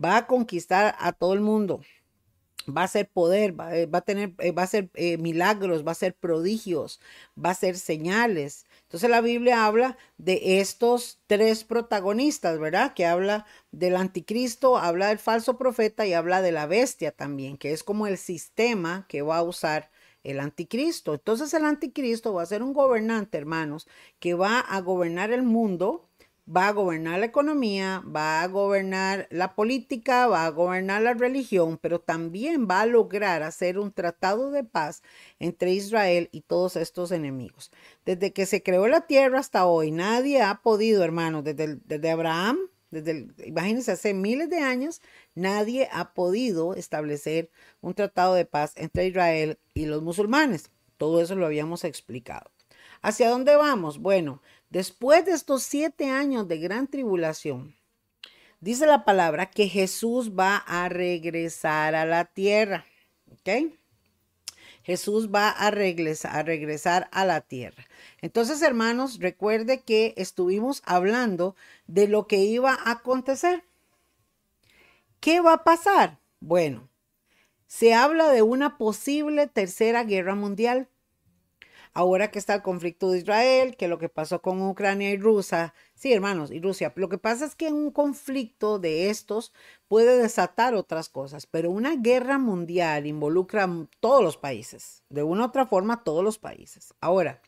Va 0.02 0.18
a 0.18 0.26
conquistar 0.26 0.96
a 0.98 1.12
todo 1.12 1.32
el 1.32 1.40
mundo 1.40 1.80
va 2.66 2.84
a 2.84 2.88
ser 2.88 3.08
poder, 3.08 3.58
va, 3.58 3.76
eh, 3.76 3.88
a 3.92 4.00
tener, 4.00 4.34
eh, 4.38 4.52
va 4.52 4.62
a 4.62 4.66
ser 4.66 4.90
eh, 4.94 5.18
milagros, 5.18 5.86
va 5.86 5.92
a 5.92 5.94
ser 5.94 6.14
prodigios, 6.14 7.00
va 7.42 7.50
a 7.50 7.54
ser 7.54 7.76
señales. 7.78 8.66
Entonces 8.82 9.10
la 9.10 9.20
Biblia 9.20 9.66
habla 9.66 9.96
de 10.18 10.60
estos 10.60 11.20
tres 11.26 11.64
protagonistas, 11.64 12.58
¿verdad? 12.58 12.94
Que 12.94 13.06
habla 13.06 13.46
del 13.72 13.96
anticristo, 13.96 14.78
habla 14.78 15.08
del 15.08 15.18
falso 15.18 15.58
profeta 15.58 16.06
y 16.06 16.14
habla 16.14 16.42
de 16.42 16.52
la 16.52 16.66
bestia 16.66 17.12
también, 17.12 17.56
que 17.56 17.72
es 17.72 17.82
como 17.84 18.06
el 18.06 18.18
sistema 18.18 19.06
que 19.08 19.22
va 19.22 19.38
a 19.38 19.42
usar 19.42 19.90
el 20.24 20.40
anticristo. 20.40 21.14
Entonces 21.14 21.54
el 21.54 21.64
anticristo 21.64 22.34
va 22.34 22.42
a 22.42 22.46
ser 22.46 22.62
un 22.62 22.72
gobernante, 22.72 23.38
hermanos, 23.38 23.86
que 24.18 24.34
va 24.34 24.60
a 24.60 24.80
gobernar 24.80 25.30
el 25.30 25.42
mundo, 25.42 26.08
va 26.48 26.68
a 26.68 26.72
gobernar 26.72 27.18
la 27.18 27.26
economía, 27.26 28.02
va 28.06 28.42
a 28.42 28.46
gobernar 28.46 29.26
la 29.30 29.54
política, 29.54 30.26
va 30.28 30.46
a 30.46 30.50
gobernar 30.50 31.02
la 31.02 31.14
religión, 31.14 31.78
pero 31.80 32.00
también 32.00 32.68
va 32.70 32.82
a 32.82 32.86
lograr 32.86 33.42
hacer 33.42 33.78
un 33.78 33.92
tratado 33.92 34.50
de 34.50 34.62
paz 34.62 35.02
entre 35.40 35.72
Israel 35.72 36.28
y 36.32 36.42
todos 36.42 36.76
estos 36.76 37.10
enemigos. 37.10 37.72
Desde 38.04 38.32
que 38.32 38.46
se 38.46 38.62
creó 38.62 38.86
la 38.86 39.06
tierra 39.06 39.40
hasta 39.40 39.66
hoy, 39.66 39.90
nadie 39.90 40.42
ha 40.42 40.62
podido, 40.62 41.02
hermanos, 41.02 41.42
desde, 41.42 41.78
desde 41.84 42.10
Abraham, 42.10 42.58
desde 42.90 43.26
imagínense, 43.44 43.92
hace 43.92 44.14
miles 44.14 44.48
de 44.48 44.60
años, 44.60 45.02
nadie 45.34 45.88
ha 45.92 46.14
podido 46.14 46.74
establecer 46.74 47.50
un 47.80 47.94
tratado 47.94 48.34
de 48.34 48.44
paz 48.44 48.72
entre 48.76 49.06
Israel 49.06 49.58
y 49.74 49.86
los 49.86 50.02
musulmanes. 50.02 50.70
Todo 50.96 51.20
eso 51.20 51.34
lo 51.34 51.46
habíamos 51.46 51.84
explicado. 51.84 52.50
¿Hacia 53.02 53.28
dónde 53.28 53.54
vamos? 53.56 53.98
Bueno, 53.98 54.42
Después 54.70 55.24
de 55.24 55.32
estos 55.32 55.62
siete 55.62 56.10
años 56.10 56.48
de 56.48 56.58
gran 56.58 56.88
tribulación, 56.88 57.76
dice 58.60 58.86
la 58.86 59.04
palabra 59.04 59.50
que 59.50 59.68
Jesús 59.68 60.32
va 60.36 60.56
a 60.56 60.88
regresar 60.88 61.94
a 61.94 62.04
la 62.04 62.24
tierra. 62.24 62.84
¿Ok? 63.32 63.72
Jesús 64.82 65.30
va 65.34 65.50
a 65.50 65.72
regresar, 65.72 66.36
a 66.36 66.42
regresar 66.44 67.08
a 67.10 67.24
la 67.24 67.40
tierra. 67.40 67.86
Entonces, 68.20 68.62
hermanos, 68.62 69.18
recuerde 69.18 69.82
que 69.82 70.14
estuvimos 70.16 70.80
hablando 70.84 71.56
de 71.88 72.06
lo 72.06 72.28
que 72.28 72.36
iba 72.36 72.72
a 72.72 72.92
acontecer. 72.92 73.64
¿Qué 75.18 75.40
va 75.40 75.54
a 75.54 75.64
pasar? 75.64 76.18
Bueno, 76.38 76.88
se 77.66 77.94
habla 77.94 78.30
de 78.30 78.42
una 78.42 78.78
posible 78.78 79.48
tercera 79.48 80.04
guerra 80.04 80.36
mundial 80.36 80.88
ahora 81.96 82.30
que 82.30 82.38
está 82.38 82.52
el 82.56 82.60
conflicto 82.60 83.10
de 83.10 83.20
Israel, 83.20 83.74
que 83.74 83.88
lo 83.88 83.98
que 83.98 84.10
pasó 84.10 84.42
con 84.42 84.60
Ucrania 84.60 85.12
y 85.12 85.16
Rusia, 85.16 85.72
sí, 85.94 86.12
hermanos, 86.12 86.50
y 86.50 86.60
Rusia, 86.60 86.92
lo 86.94 87.08
que 87.08 87.16
pasa 87.16 87.46
es 87.46 87.54
que 87.54 87.72
un 87.72 87.90
conflicto 87.90 88.78
de 88.78 89.08
estos 89.08 89.54
puede 89.88 90.18
desatar 90.18 90.74
otras 90.74 91.08
cosas, 91.08 91.46
pero 91.46 91.70
una 91.70 91.96
guerra 91.96 92.36
mundial 92.38 93.06
involucra 93.06 93.64
a 93.64 93.86
todos 93.98 94.22
los 94.22 94.36
países, 94.36 95.04
de 95.08 95.22
una 95.22 95.44
u 95.44 95.46
otra 95.46 95.64
forma 95.64 96.04
todos 96.04 96.22
los 96.22 96.36
países. 96.36 96.92
Ahora, 97.00 97.40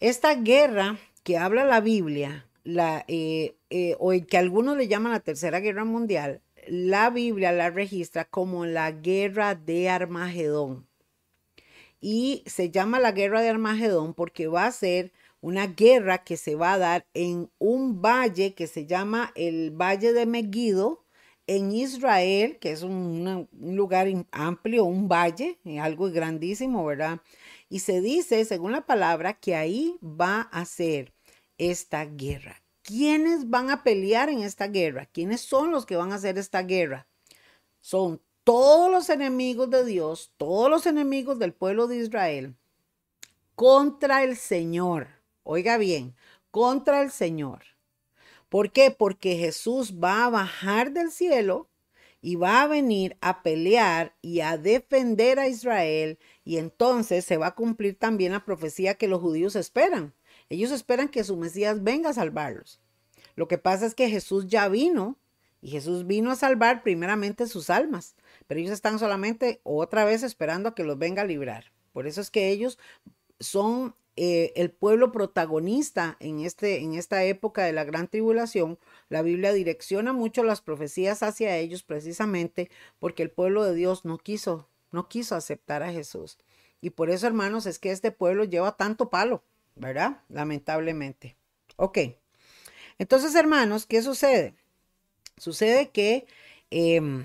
esta 0.00 0.34
guerra 0.34 0.96
que 1.22 1.36
habla 1.36 1.66
la 1.66 1.82
Biblia, 1.82 2.46
eh, 2.64 3.56
eh, 3.68 3.96
o 3.98 4.12
que 4.26 4.38
algunos 4.38 4.78
le 4.78 4.88
llaman 4.88 5.12
la 5.12 5.20
Tercera 5.20 5.60
Guerra 5.60 5.84
Mundial, 5.84 6.40
la 6.66 7.10
Biblia 7.10 7.52
la 7.52 7.68
registra 7.68 8.24
como 8.24 8.64
la 8.64 8.90
guerra 8.90 9.54
de 9.54 9.90
Armagedón 9.90 10.87
y 12.00 12.44
se 12.46 12.70
llama 12.70 13.00
la 13.00 13.12
guerra 13.12 13.40
de 13.40 13.48
Armagedón 13.48 14.14
porque 14.14 14.46
va 14.46 14.66
a 14.66 14.72
ser 14.72 15.12
una 15.40 15.66
guerra 15.66 16.18
que 16.24 16.36
se 16.36 16.54
va 16.54 16.74
a 16.74 16.78
dar 16.78 17.06
en 17.14 17.50
un 17.58 18.02
valle 18.02 18.54
que 18.54 18.66
se 18.66 18.86
llama 18.86 19.32
el 19.34 19.70
Valle 19.70 20.12
de 20.12 20.26
Megiddo 20.26 21.04
en 21.46 21.72
Israel, 21.72 22.58
que 22.58 22.72
es 22.72 22.82
un, 22.82 23.48
lugar 23.52 24.06
amplio, 24.32 24.84
un 24.84 25.08
valle, 25.08 25.58
eh, 25.64 25.80
algo 25.80 26.10
grandísimo, 26.10 26.84
¿verdad? 26.84 27.20
Y 27.70 27.80
se 27.80 28.00
dice, 28.02 28.44
según 28.44 28.72
la 28.72 28.84
palabra, 28.84 29.32
que 29.34 29.56
ahí 29.56 29.98
va 30.02 30.42
a 30.42 30.64
ser 30.66 31.14
esta 31.56 32.04
guerra. 32.04 32.62
¿Quiénes 32.82 33.48
van 33.48 33.70
a 33.70 33.82
pelear 33.82 34.28
en 34.28 34.40
esta 34.40 34.68
guerra? 34.68 35.06
¿Quiénes 35.06 35.40
son 35.40 35.70
los 35.70 35.86
que 35.86 35.96
van 35.96 36.12
a 36.12 36.16
hacer 36.16 36.36
esta 36.38 36.62
guerra? 36.62 37.06
Son 37.80 38.20
todos 38.48 38.90
los 38.90 39.10
enemigos 39.10 39.68
de 39.68 39.84
Dios, 39.84 40.32
todos 40.38 40.70
los 40.70 40.86
enemigos 40.86 41.38
del 41.38 41.52
pueblo 41.52 41.86
de 41.86 41.98
Israel, 41.98 42.56
contra 43.54 44.24
el 44.24 44.38
Señor. 44.38 45.08
Oiga 45.42 45.76
bien, 45.76 46.16
contra 46.50 47.02
el 47.02 47.10
Señor. 47.10 47.64
¿Por 48.48 48.72
qué? 48.72 48.90
Porque 48.90 49.36
Jesús 49.36 49.96
va 50.02 50.24
a 50.24 50.30
bajar 50.30 50.92
del 50.92 51.10
cielo 51.10 51.68
y 52.22 52.36
va 52.36 52.62
a 52.62 52.66
venir 52.66 53.18
a 53.20 53.42
pelear 53.42 54.16
y 54.22 54.40
a 54.40 54.56
defender 54.56 55.38
a 55.38 55.48
Israel 55.48 56.18
y 56.42 56.56
entonces 56.56 57.26
se 57.26 57.36
va 57.36 57.48
a 57.48 57.54
cumplir 57.54 57.98
también 57.98 58.32
la 58.32 58.46
profecía 58.46 58.94
que 58.94 59.08
los 59.08 59.20
judíos 59.20 59.56
esperan. 59.56 60.14
Ellos 60.48 60.70
esperan 60.70 61.10
que 61.10 61.22
su 61.22 61.36
Mesías 61.36 61.84
venga 61.84 62.08
a 62.08 62.14
salvarlos. 62.14 62.80
Lo 63.36 63.46
que 63.46 63.58
pasa 63.58 63.84
es 63.84 63.94
que 63.94 64.08
Jesús 64.08 64.46
ya 64.46 64.68
vino 64.68 65.18
y 65.60 65.68
Jesús 65.68 66.06
vino 66.06 66.30
a 66.30 66.34
salvar 66.34 66.82
primeramente 66.82 67.46
sus 67.46 67.68
almas 67.68 68.16
pero 68.48 68.58
ellos 68.58 68.72
están 68.72 68.98
solamente 68.98 69.60
otra 69.62 70.04
vez 70.04 70.24
esperando 70.24 70.70
a 70.70 70.74
que 70.74 70.82
los 70.82 70.98
venga 70.98 71.22
a 71.22 71.26
librar. 71.26 71.70
Por 71.92 72.08
eso 72.08 72.20
es 72.20 72.30
que 72.30 72.48
ellos 72.48 72.78
son 73.38 73.94
eh, 74.16 74.52
el 74.56 74.70
pueblo 74.70 75.12
protagonista 75.12 76.16
en, 76.18 76.40
este, 76.40 76.80
en 76.80 76.94
esta 76.94 77.22
época 77.22 77.62
de 77.64 77.72
la 77.72 77.84
gran 77.84 78.08
tribulación. 78.08 78.78
La 79.10 79.22
Biblia 79.22 79.52
direcciona 79.52 80.12
mucho 80.12 80.42
las 80.42 80.62
profecías 80.62 81.22
hacia 81.22 81.56
ellos 81.56 81.82
precisamente 81.82 82.70
porque 82.98 83.22
el 83.22 83.30
pueblo 83.30 83.62
de 83.62 83.74
Dios 83.74 84.04
no 84.04 84.18
quiso, 84.18 84.68
no 84.92 85.08
quiso 85.08 85.36
aceptar 85.36 85.82
a 85.82 85.92
Jesús. 85.92 86.38
Y 86.80 86.90
por 86.90 87.10
eso, 87.10 87.26
hermanos, 87.26 87.66
es 87.66 87.78
que 87.78 87.90
este 87.90 88.10
pueblo 88.10 88.44
lleva 88.44 88.76
tanto 88.76 89.10
palo, 89.10 89.44
¿verdad? 89.76 90.22
Lamentablemente. 90.28 91.36
Ok. 91.76 91.98
Entonces, 92.98 93.34
hermanos, 93.34 93.84
¿qué 93.84 94.02
sucede? 94.02 94.54
Sucede 95.36 95.90
que... 95.90 96.26
Em, 96.70 97.24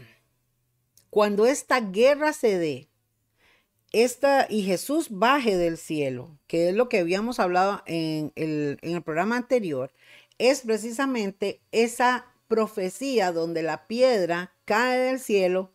cuando 1.13 1.45
esta 1.45 1.79
guerra 1.79 2.33
se 2.33 2.57
dé, 2.57 2.89
esta, 3.91 4.47
y 4.49 4.63
Jesús 4.63 5.09
baje 5.11 5.57
del 5.57 5.77
cielo, 5.77 6.39
que 6.47 6.69
es 6.69 6.75
lo 6.75 6.89
que 6.89 6.97
habíamos 6.97 7.39
hablado 7.39 7.83
en 7.85 8.31
el, 8.33 8.79
en 8.81 8.95
el 8.95 9.03
programa 9.03 9.37
anterior, 9.37 9.93
es 10.39 10.61
precisamente 10.61 11.61
esa 11.71 12.25
profecía 12.47 13.31
donde 13.31 13.61
la 13.61 13.85
piedra 13.85 14.55
cae 14.65 14.97
del 14.97 15.19
cielo 15.19 15.71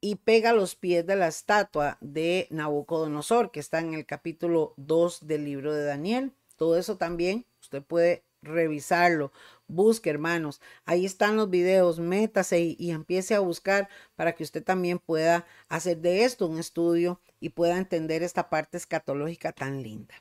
y 0.00 0.16
pega 0.16 0.52
los 0.52 0.74
pies 0.74 1.06
de 1.06 1.14
la 1.14 1.28
estatua 1.28 1.96
de 2.00 2.48
Nabucodonosor, 2.50 3.52
que 3.52 3.60
está 3.60 3.78
en 3.78 3.94
el 3.94 4.04
capítulo 4.04 4.74
2 4.78 5.28
del 5.28 5.44
libro 5.44 5.72
de 5.72 5.84
Daniel. 5.84 6.32
Todo 6.56 6.76
eso 6.76 6.96
también 6.96 7.46
usted 7.60 7.84
puede 7.84 8.24
revisarlo. 8.42 9.32
Busque, 9.68 10.10
hermanos. 10.10 10.60
Ahí 10.84 11.06
están 11.06 11.36
los 11.36 11.48
videos. 11.48 11.98
Métase 11.98 12.76
y, 12.78 12.90
empiece 12.90 13.34
a 13.34 13.40
buscar 13.40 13.88
para 14.16 14.34
que 14.34 14.42
usted 14.42 14.62
también 14.62 14.98
pueda 14.98 15.46
hacer 15.68 15.98
de 15.98 16.24
esto 16.24 16.46
un 16.46 16.58
estudio 16.58 17.20
y 17.40 17.50
pueda 17.50 17.78
entender 17.78 18.22
esta 18.22 18.50
parte 18.50 18.76
escatológica 18.76 19.52
tan 19.52 19.82
linda. 19.82 20.14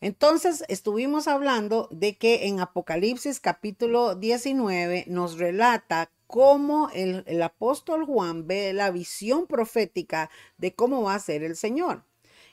Entonces, 0.00 0.64
estuvimos 0.68 1.28
hablando 1.28 1.88
de 1.92 2.16
que 2.16 2.46
en 2.46 2.60
Apocalipsis 2.60 3.38
capítulo 3.40 4.16
19 4.16 5.04
nos 5.06 5.38
relata 5.38 6.10
cómo 6.26 6.90
el 6.94 7.42
apóstol 7.42 8.04
Juan 8.04 8.46
ve 8.46 8.72
la 8.72 8.90
visión 8.90 9.46
profética 9.46 10.30
de 10.56 10.74
cómo 10.74 11.02
va 11.02 11.14
a 11.14 11.20
ser 11.20 11.44
el 11.44 11.56
Señor. 11.56 12.04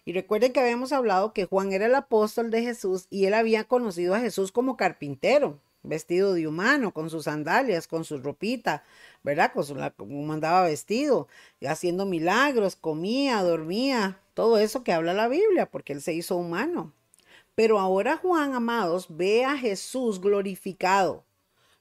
Y 0.06 0.14
recuerden 0.14 0.54
que 0.54 0.60
habíamos 0.60 0.92
hablado 0.92 1.34
que 1.34 1.46
Juan 1.46 1.72
era 1.72 1.86
el 1.86 1.96
apóstol 1.96 2.52
de 2.52 2.62
Jesús 2.62 3.08
y 3.10 3.26
él 3.26 3.34
había 3.34 3.66
conocido 3.66 4.16
a 4.16 4.20
Jesús 4.20 4.52
como 4.52 4.78
carpintero, 4.78 5.60
vestido 5.84 6.34
de 6.34 6.48
humano, 6.48 6.94
con 6.94 7.10
sus 7.10 7.26
sandalias, 7.26 7.88
con 7.88 8.04
su 8.04 8.18
ropita, 8.18 8.84
¿verdad? 9.24 9.52
Con 9.54 9.64
su, 9.64 9.76
como 9.98 10.34
andaba 10.34 10.64
vestido, 10.64 11.28
haciendo 11.68 12.06
milagros, 12.06 12.76
comía, 12.76 13.42
dormía, 13.44 14.20
todo 14.34 14.58
eso 14.58 14.84
que 14.84 14.94
habla 14.94 15.14
la 15.14 15.28
Biblia, 15.28 15.70
porque 15.70 15.94
él 15.94 16.02
se 16.02 16.14
hizo 16.14 16.36
humano. 16.36 16.94
Pero 17.56 17.80
ahora 17.80 18.18
Juan, 18.18 18.54
amados, 18.54 19.08
ve 19.10 19.44
a 19.44 19.58
Jesús 19.58 20.22
glorificado, 20.22 21.26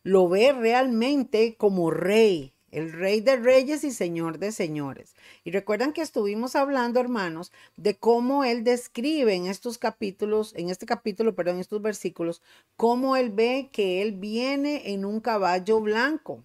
lo 0.02 0.28
ve 0.28 0.52
realmente 0.52 1.56
como 1.56 1.90
rey, 1.90 2.52
el 2.70 2.92
rey 2.92 3.20
de 3.20 3.36
reyes 3.36 3.84
y 3.84 3.90
señor 3.90 4.38
de 4.38 4.52
señores. 4.52 5.14
Y 5.44 5.50
recuerdan 5.50 5.92
que 5.92 6.02
estuvimos 6.02 6.56
hablando, 6.56 7.00
hermanos, 7.00 7.52
de 7.76 7.96
cómo 7.96 8.44
él 8.44 8.64
describe 8.64 9.34
en 9.34 9.46
estos 9.46 9.78
capítulos, 9.78 10.52
en 10.56 10.70
este 10.70 10.86
capítulo, 10.86 11.34
perdón, 11.34 11.56
en 11.56 11.60
estos 11.60 11.82
versículos, 11.82 12.42
cómo 12.76 13.16
él 13.16 13.30
ve 13.30 13.70
que 13.72 14.02
él 14.02 14.12
viene 14.12 14.92
en 14.92 15.04
un 15.04 15.20
caballo 15.20 15.80
blanco 15.80 16.44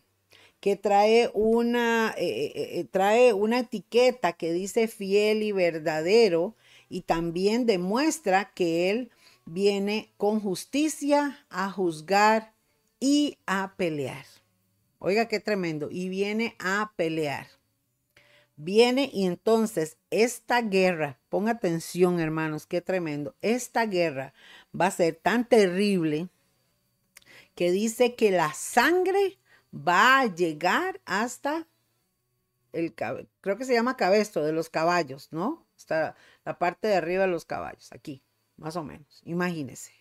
que 0.64 0.78
trae 0.78 1.30
una, 1.34 2.16
eh, 2.18 2.54
eh, 2.56 2.80
eh, 2.80 2.86
trae 2.90 3.34
una 3.34 3.60
etiqueta 3.60 4.32
que 4.32 4.54
dice 4.54 4.88
fiel 4.88 5.44
y 5.44 5.52
verdadero 5.52 6.56
y 6.88 7.02
también 7.02 7.66
demuestra 7.66 8.54
que 8.56 8.90
él 8.90 9.12
viene 9.44 10.14
con 10.16 10.40
justicia 10.40 11.46
a 11.50 11.70
juzgar 11.70 12.54
y 13.02 13.38
a 13.46 13.74
pelear. 13.76 14.26
Oiga, 15.06 15.28
qué 15.28 15.42
tremendo. 15.42 15.90
Y 15.92 16.08
viene 16.08 16.56
a 16.60 16.94
pelear. 16.96 17.48
Viene 18.56 19.10
y 19.12 19.26
entonces 19.26 19.98
esta 20.12 20.62
guerra, 20.62 21.20
ponga 21.28 21.52
atención 21.52 22.22
hermanos, 22.22 22.68
qué 22.68 22.80
tremendo. 22.80 23.36
Esta 23.42 23.86
guerra 23.86 24.34
va 24.80 24.86
a 24.86 24.92
ser 24.92 25.16
tan 25.16 25.46
terrible 25.46 26.30
que 27.54 27.72
dice 27.72 28.16
que 28.16 28.32
la 28.32 28.54
sangre 28.54 29.40
va 29.76 30.22
a 30.22 30.26
llegar 30.34 31.02
hasta 31.04 31.68
el 32.72 32.94
creo 32.94 33.58
que 33.58 33.66
se 33.66 33.74
llama 33.74 33.98
cabestro 33.98 34.46
de 34.46 34.54
los 34.54 34.70
caballos, 34.70 35.28
¿no? 35.32 35.68
está 35.78 36.16
la 36.46 36.58
parte 36.58 36.88
de 36.88 36.96
arriba 36.96 37.24
de 37.24 37.32
los 37.32 37.44
caballos, 37.44 37.92
aquí, 37.92 38.24
más 38.56 38.78
o 38.78 38.86
menos, 38.86 39.22
imagínese. 39.26 39.92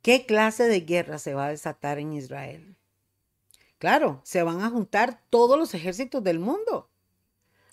¿Qué 0.00 0.24
clase 0.24 0.64
de 0.68 0.80
guerra 0.80 1.18
se 1.18 1.34
va 1.34 1.46
a 1.46 1.50
desatar 1.50 1.98
en 1.98 2.14
Israel? 2.14 2.76
Claro, 3.78 4.20
se 4.24 4.42
van 4.42 4.62
a 4.62 4.70
juntar 4.70 5.22
todos 5.30 5.58
los 5.58 5.74
ejércitos 5.74 6.22
del 6.22 6.38
mundo. 6.38 6.90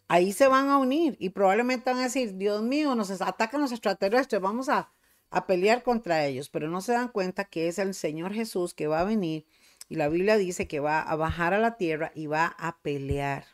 Ahí 0.07 0.33
se 0.33 0.47
van 0.47 0.69
a 0.69 0.77
unir 0.77 1.15
y 1.19 1.29
probablemente 1.29 1.89
van 1.89 1.99
a 1.99 2.03
decir, 2.03 2.37
Dios 2.37 2.61
mío, 2.61 2.93
nos 2.95 3.09
atacan 3.21 3.61
los 3.61 3.71
extraterrestres, 3.71 4.41
vamos 4.41 4.69
a, 4.69 4.91
a 5.29 5.47
pelear 5.47 5.81
contra 5.81 6.25
ellos, 6.25 6.49
pero 6.49 6.67
no 6.67 6.81
se 6.81 6.91
dan 6.91 7.07
cuenta 7.07 7.45
que 7.45 7.67
es 7.67 7.79
el 7.79 7.93
Señor 7.93 8.33
Jesús 8.33 8.73
que 8.73 8.87
va 8.87 8.99
a 8.99 9.05
venir 9.05 9.45
y 9.89 9.95
la 9.95 10.09
Biblia 10.09 10.37
dice 10.37 10.67
que 10.67 10.79
va 10.79 11.01
a 11.01 11.15
bajar 11.15 11.53
a 11.53 11.59
la 11.59 11.77
tierra 11.77 12.11
y 12.15 12.27
va 12.27 12.47
a 12.57 12.77
pelear. 12.81 13.45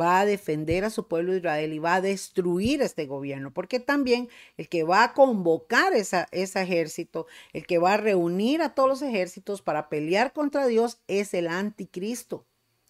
Va 0.00 0.20
a 0.20 0.26
defender 0.26 0.84
a 0.84 0.90
su 0.90 1.06
pueblo 1.06 1.36
Israel 1.36 1.72
y 1.72 1.78
va 1.78 1.96
a 1.96 2.00
destruir 2.00 2.80
este 2.80 3.06
gobierno, 3.06 3.52
porque 3.52 3.78
también 3.78 4.28
el 4.56 4.68
que 4.68 4.84
va 4.84 5.04
a 5.04 5.12
convocar 5.12 5.92
esa, 5.92 6.28
ese 6.30 6.62
ejército, 6.62 7.26
el 7.52 7.66
que 7.66 7.78
va 7.78 7.94
a 7.94 7.98
reunir 7.98 8.62
a 8.62 8.74
todos 8.74 8.88
los 8.88 9.02
ejércitos 9.02 9.60
para 9.60 9.88
pelear 9.88 10.32
contra 10.32 10.66
Dios 10.66 11.00
es 11.08 11.34
el 11.34 11.48
anticristo. 11.48 12.46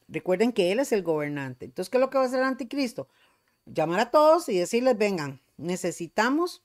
Recuerden 0.06 0.52
que 0.52 0.70
Él 0.70 0.78
es 0.78 0.92
el 0.92 1.02
gobernante. 1.02 1.64
Entonces, 1.64 1.90
¿qué 1.90 1.96
es 1.96 2.00
lo 2.00 2.10
que 2.10 2.18
va 2.18 2.24
a 2.24 2.26
hacer 2.26 2.40
el 2.40 2.46
anticristo? 2.46 3.08
Llamar 3.66 4.00
a 4.00 4.10
todos 4.10 4.48
y 4.48 4.58
decirles, 4.58 4.98
vengan, 4.98 5.40
necesitamos 5.56 6.62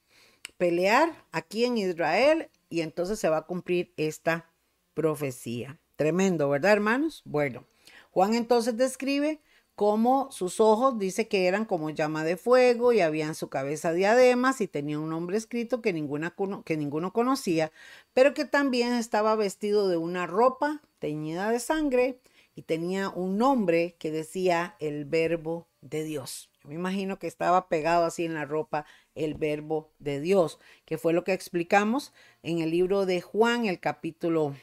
pelear 0.58 1.26
aquí 1.32 1.66
en 1.66 1.78
Israel 1.78 2.50
y 2.70 2.82
entonces 2.82 3.20
se 3.20 3.30
va 3.30 3.38
a 3.38 3.46
cumplir 3.46 3.94
esta 3.98 4.52
profecía. 4.94 5.80
Tremendo, 5.96 6.50
¿verdad, 6.50 6.74
hermanos? 6.74 7.22
Bueno, 7.26 7.66
Juan 8.12 8.34
entonces 8.34 8.78
describe 8.78 9.40
cómo 9.78 10.28
sus 10.32 10.60
ojos 10.60 10.98
dice 10.98 11.28
que 11.28 11.46
eran 11.46 11.64
como 11.64 11.92
llama 11.92 12.24
de 12.24 12.36
fuego 12.36 12.94
y 12.94 13.02
había 13.02 13.28
en 13.28 13.36
su 13.36 13.48
cabeza 13.48 13.94
diademas 13.94 14.60
y 14.60 14.68
tenía 14.68 14.98
un 14.98 15.12
nombre 15.12 15.38
escrito 15.38 15.84
que, 15.84 15.94
ninguna, 15.94 16.34
que 16.66 16.78
ninguno 16.78 17.14
conocía, 17.14 17.72
pero 18.16 18.34
que 18.34 18.46
también 18.46 18.94
estaba 18.94 19.36
vestido 19.36 19.88
de 19.88 19.98
una 19.98 20.26
ropa 20.26 20.82
teñida 20.98 21.52
de 21.52 21.60
sangre 21.60 22.20
y 22.56 22.64
tenía 22.64 23.10
un 23.10 23.38
nombre 23.38 23.96
que 24.00 24.10
decía 24.10 24.76
el 24.80 25.06
verbo 25.06 25.68
de 25.82 26.04
Dios. 26.04 26.50
Yo 26.64 26.70
me 26.70 26.76
imagino 26.76 27.20
que 27.20 27.28
estaba 27.28 27.70
pegado 27.70 28.06
así 28.06 28.26
en 28.26 28.34
la 28.34 28.46
ropa 28.46 28.88
el 29.14 29.36
verbo 29.36 29.92
de 30.00 30.20
Dios, 30.20 30.58
que 30.86 30.98
fue 30.98 31.14
lo 31.14 31.24
que 31.24 31.34
explicamos 31.34 32.14
en 32.42 32.62
el 32.62 32.72
libro 32.72 33.06
de 33.06 33.22
Juan, 33.22 33.68
el 33.68 33.80
capítulo 33.80 34.56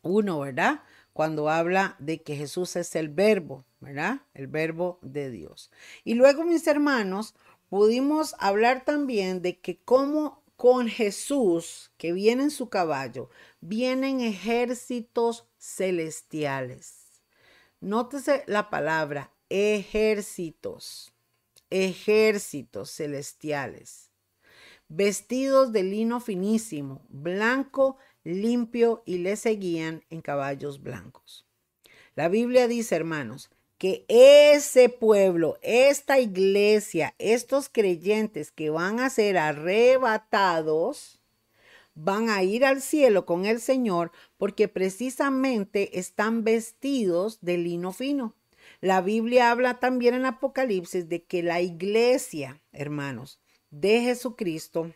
uno, 0.00 0.40
¿verdad? 0.40 0.80
Cuando 1.18 1.48
habla 1.50 1.96
de 1.98 2.22
que 2.22 2.36
Jesús 2.36 2.76
es 2.76 2.94
el 2.94 3.08
verbo, 3.08 3.64
¿verdad? 3.80 4.20
El 4.34 4.46
verbo 4.46 5.00
de 5.02 5.32
Dios. 5.32 5.68
Y 6.04 6.14
luego, 6.14 6.44
mis 6.44 6.64
hermanos, 6.68 7.34
pudimos 7.68 8.36
hablar 8.38 8.84
también 8.84 9.42
de 9.42 9.58
que 9.58 9.82
como 9.82 10.44
con 10.54 10.86
Jesús, 10.86 11.90
que 11.96 12.12
viene 12.12 12.44
en 12.44 12.50
su 12.52 12.68
caballo, 12.68 13.30
vienen 13.60 14.20
ejércitos 14.20 15.44
celestiales. 15.58 17.20
Nótese 17.80 18.44
la 18.46 18.70
palabra 18.70 19.32
ejércitos, 19.48 21.12
ejércitos 21.68 22.92
celestiales, 22.92 24.12
vestidos 24.86 25.72
de 25.72 25.82
lino 25.82 26.20
finísimo, 26.20 27.04
blanco 27.08 27.96
limpio 28.28 29.02
y 29.06 29.18
le 29.18 29.36
seguían 29.36 30.04
en 30.10 30.20
caballos 30.20 30.82
blancos. 30.82 31.46
La 32.14 32.28
Biblia 32.28 32.68
dice, 32.68 32.96
hermanos, 32.96 33.50
que 33.78 34.04
ese 34.08 34.88
pueblo, 34.88 35.56
esta 35.62 36.18
iglesia, 36.18 37.14
estos 37.18 37.68
creyentes 37.68 38.50
que 38.50 38.70
van 38.70 39.00
a 39.00 39.08
ser 39.08 39.38
arrebatados, 39.38 41.20
van 41.94 42.28
a 42.28 42.42
ir 42.42 42.64
al 42.64 42.82
cielo 42.82 43.24
con 43.24 43.46
el 43.46 43.60
Señor 43.60 44.12
porque 44.36 44.68
precisamente 44.68 45.98
están 45.98 46.44
vestidos 46.44 47.40
de 47.40 47.58
lino 47.58 47.92
fino. 47.92 48.34
La 48.80 49.00
Biblia 49.00 49.50
habla 49.50 49.80
también 49.80 50.14
en 50.14 50.26
Apocalipsis 50.26 51.08
de 51.08 51.24
que 51.24 51.42
la 51.42 51.60
iglesia, 51.60 52.60
hermanos, 52.72 53.40
de 53.70 54.00
Jesucristo 54.00 54.92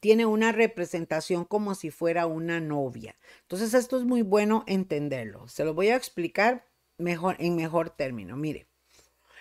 tiene 0.00 0.26
una 0.26 0.52
representación 0.52 1.44
como 1.44 1.74
si 1.74 1.90
fuera 1.90 2.26
una 2.26 2.60
novia. 2.60 3.16
Entonces 3.42 3.74
esto 3.74 3.96
es 3.98 4.04
muy 4.04 4.22
bueno 4.22 4.64
entenderlo. 4.66 5.48
Se 5.48 5.64
lo 5.64 5.74
voy 5.74 5.88
a 5.88 5.96
explicar 5.96 6.66
mejor 6.98 7.36
en 7.38 7.56
mejor 7.56 7.90
término. 7.90 8.36
Mire, 8.36 8.68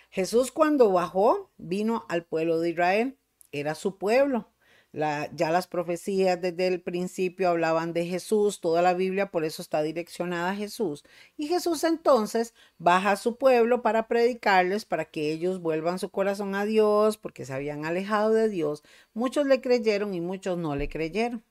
Jesús 0.09 0.51
cuando 0.51 0.91
bajó 0.91 1.51
vino 1.57 2.05
al 2.09 2.23
pueblo 2.23 2.59
de 2.59 2.69
Israel, 2.69 3.17
era 3.51 3.75
su 3.75 3.97
pueblo 3.97 4.49
ya 4.95 5.51
las 5.51 5.67
profecías 5.67 6.41
desde 6.41 6.67
el 6.67 6.79
principio 6.79 7.49
hablaban 7.49 7.91
de 7.91 8.05
Jesús, 8.05 8.61
toda 8.61 8.81
la 8.81 8.93
Biblia 8.93 9.29
por 9.29 9.43
eso 9.43 9.61
está 9.61 9.81
direccionada 9.81 10.51
a 10.51 10.55
Jesús. 10.55 11.03
Y 11.37 11.47
Jesús 11.47 11.83
entonces 11.83 12.53
baja 12.77 13.11
a 13.11 13.17
su 13.17 13.35
pueblo 13.35 13.81
para 13.81 14.07
predicarles, 14.07 14.85
para 14.85 15.03
que 15.03 15.31
ellos 15.31 15.61
vuelvan 15.61 15.99
su 15.99 16.09
corazón 16.09 16.55
a 16.55 16.63
Dios, 16.63 17.17
porque 17.17 17.45
se 17.45 17.53
habían 17.53 17.85
alejado 17.85 18.31
de 18.31 18.47
Dios. 18.47 18.83
Muchos 19.13 19.45
le 19.47 19.59
creyeron 19.59 20.13
y 20.13 20.21
muchos 20.21 20.57
no 20.57 20.77
le 20.77 20.87
creyeron. 20.87 21.43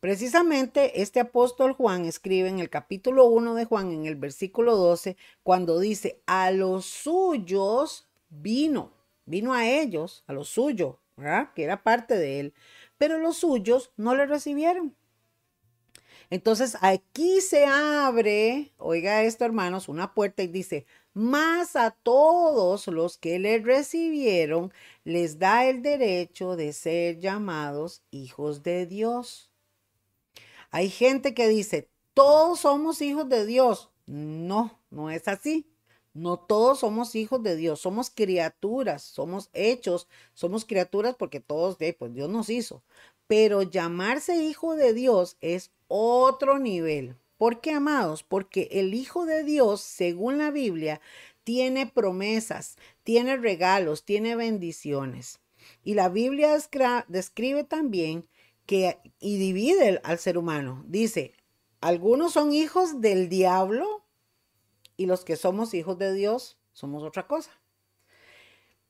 Precisamente 0.00 1.00
este 1.00 1.20
apóstol 1.20 1.72
Juan 1.72 2.04
escribe 2.04 2.50
en 2.50 2.58
el 2.58 2.68
capítulo 2.68 3.24
1 3.24 3.54
de 3.54 3.64
Juan, 3.64 3.90
en 3.90 4.04
el 4.04 4.16
versículo 4.16 4.76
12, 4.76 5.16
cuando 5.42 5.80
dice, 5.80 6.20
a 6.26 6.50
los 6.50 6.84
suyos 6.84 8.06
vino, 8.28 8.92
vino 9.24 9.54
a 9.54 9.66
ellos, 9.66 10.22
a 10.26 10.34
los 10.34 10.50
suyos, 10.50 10.96
que 11.54 11.64
era 11.64 11.82
parte 11.82 12.16
de 12.16 12.40
él, 12.40 12.54
pero 12.98 13.18
los 13.18 13.38
suyos 13.38 13.92
no 13.96 14.14
le 14.14 14.26
recibieron. 14.26 14.96
Entonces 16.30 16.76
aquí 16.80 17.40
se 17.40 17.66
abre, 17.66 18.72
oiga 18.78 19.22
esto 19.22 19.44
hermanos, 19.44 19.88
una 19.88 20.14
puerta 20.14 20.42
y 20.42 20.48
dice, 20.48 20.86
más 21.12 21.76
a 21.76 21.90
todos 21.90 22.88
los 22.88 23.18
que 23.18 23.38
le 23.38 23.58
recibieron 23.58 24.72
les 25.04 25.38
da 25.38 25.66
el 25.66 25.82
derecho 25.82 26.56
de 26.56 26.72
ser 26.72 27.20
llamados 27.20 28.02
hijos 28.10 28.62
de 28.62 28.86
Dios. 28.86 29.50
Hay 30.70 30.90
gente 30.90 31.34
que 31.34 31.46
dice, 31.46 31.88
todos 32.14 32.60
somos 32.60 33.00
hijos 33.00 33.28
de 33.28 33.46
Dios. 33.46 33.90
No, 34.06 34.80
no 34.90 35.10
es 35.10 35.28
así. 35.28 35.73
No 36.14 36.38
todos 36.38 36.80
somos 36.80 37.14
hijos 37.16 37.42
de 37.42 37.56
Dios, 37.56 37.80
somos 37.80 38.08
criaturas, 38.08 39.02
somos 39.02 39.50
hechos, 39.52 40.08
somos 40.32 40.64
criaturas 40.64 41.16
porque 41.18 41.40
todos, 41.40 41.76
pues 41.98 42.14
Dios 42.14 42.30
nos 42.30 42.48
hizo. 42.50 42.82
Pero 43.26 43.62
llamarse 43.62 44.36
hijo 44.36 44.76
de 44.76 44.94
Dios 44.94 45.36
es 45.40 45.72
otro 45.88 46.58
nivel. 46.58 47.16
¿Por 47.36 47.60
qué, 47.60 47.72
amados? 47.72 48.22
Porque 48.22 48.68
el 48.72 48.94
Hijo 48.94 49.26
de 49.26 49.42
Dios, 49.42 49.80
según 49.80 50.38
la 50.38 50.50
Biblia, 50.50 51.00
tiene 51.42 51.86
promesas, 51.86 52.76
tiene 53.02 53.36
regalos, 53.36 54.04
tiene 54.04 54.36
bendiciones. 54.36 55.40
Y 55.82 55.94
la 55.94 56.08
Biblia 56.08 56.56
describe 57.08 57.64
también 57.64 58.28
que 58.66 58.98
y 59.18 59.38
divide 59.38 60.00
al 60.04 60.18
ser 60.18 60.38
humano. 60.38 60.84
Dice, 60.86 61.34
algunos 61.80 62.32
son 62.32 62.52
hijos 62.52 63.00
del 63.00 63.28
diablo 63.28 64.03
y 64.96 65.06
los 65.06 65.24
que 65.24 65.36
somos 65.36 65.74
hijos 65.74 65.98
de 65.98 66.12
Dios 66.12 66.58
somos 66.72 67.02
otra 67.02 67.26
cosa. 67.26 67.50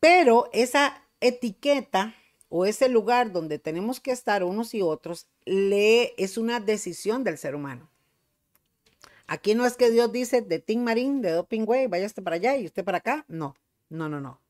Pero 0.01 0.51
esa 0.53 1.03
etiqueta 1.21 2.15
o 2.49 2.67
ese 2.67 2.89
lugar 2.89 3.33
donde 3.33 3.59
tenemos 3.59 4.01
que 4.01 4.11
estar 4.11 4.45
unos 4.45 4.75
y 4.75 4.83
otros 4.83 5.27
le, 5.45 6.15
es 6.23 6.39
una 6.39 6.61
decisión 6.61 7.25
del 7.25 7.39
ser 7.39 7.55
humano. 7.55 7.91
Aquí 9.27 9.55
no 9.55 9.65
es 9.65 9.77
que 9.77 9.91
Dios 9.91 10.13
dice 10.13 10.43
de 10.43 10.59
Tim 10.59 10.83
Marín, 10.83 11.23
de 11.23 11.31
Doping 11.31 11.65
Way, 11.67 11.87
vaya 11.87 12.07
usted 12.07 12.23
para 12.23 12.37
allá 12.37 12.57
y 12.57 12.67
usted 12.67 12.85
para 12.85 12.99
acá. 12.99 13.25
No, 13.29 13.57
no, 13.89 14.09
no, 14.09 14.21
no. 14.21 14.41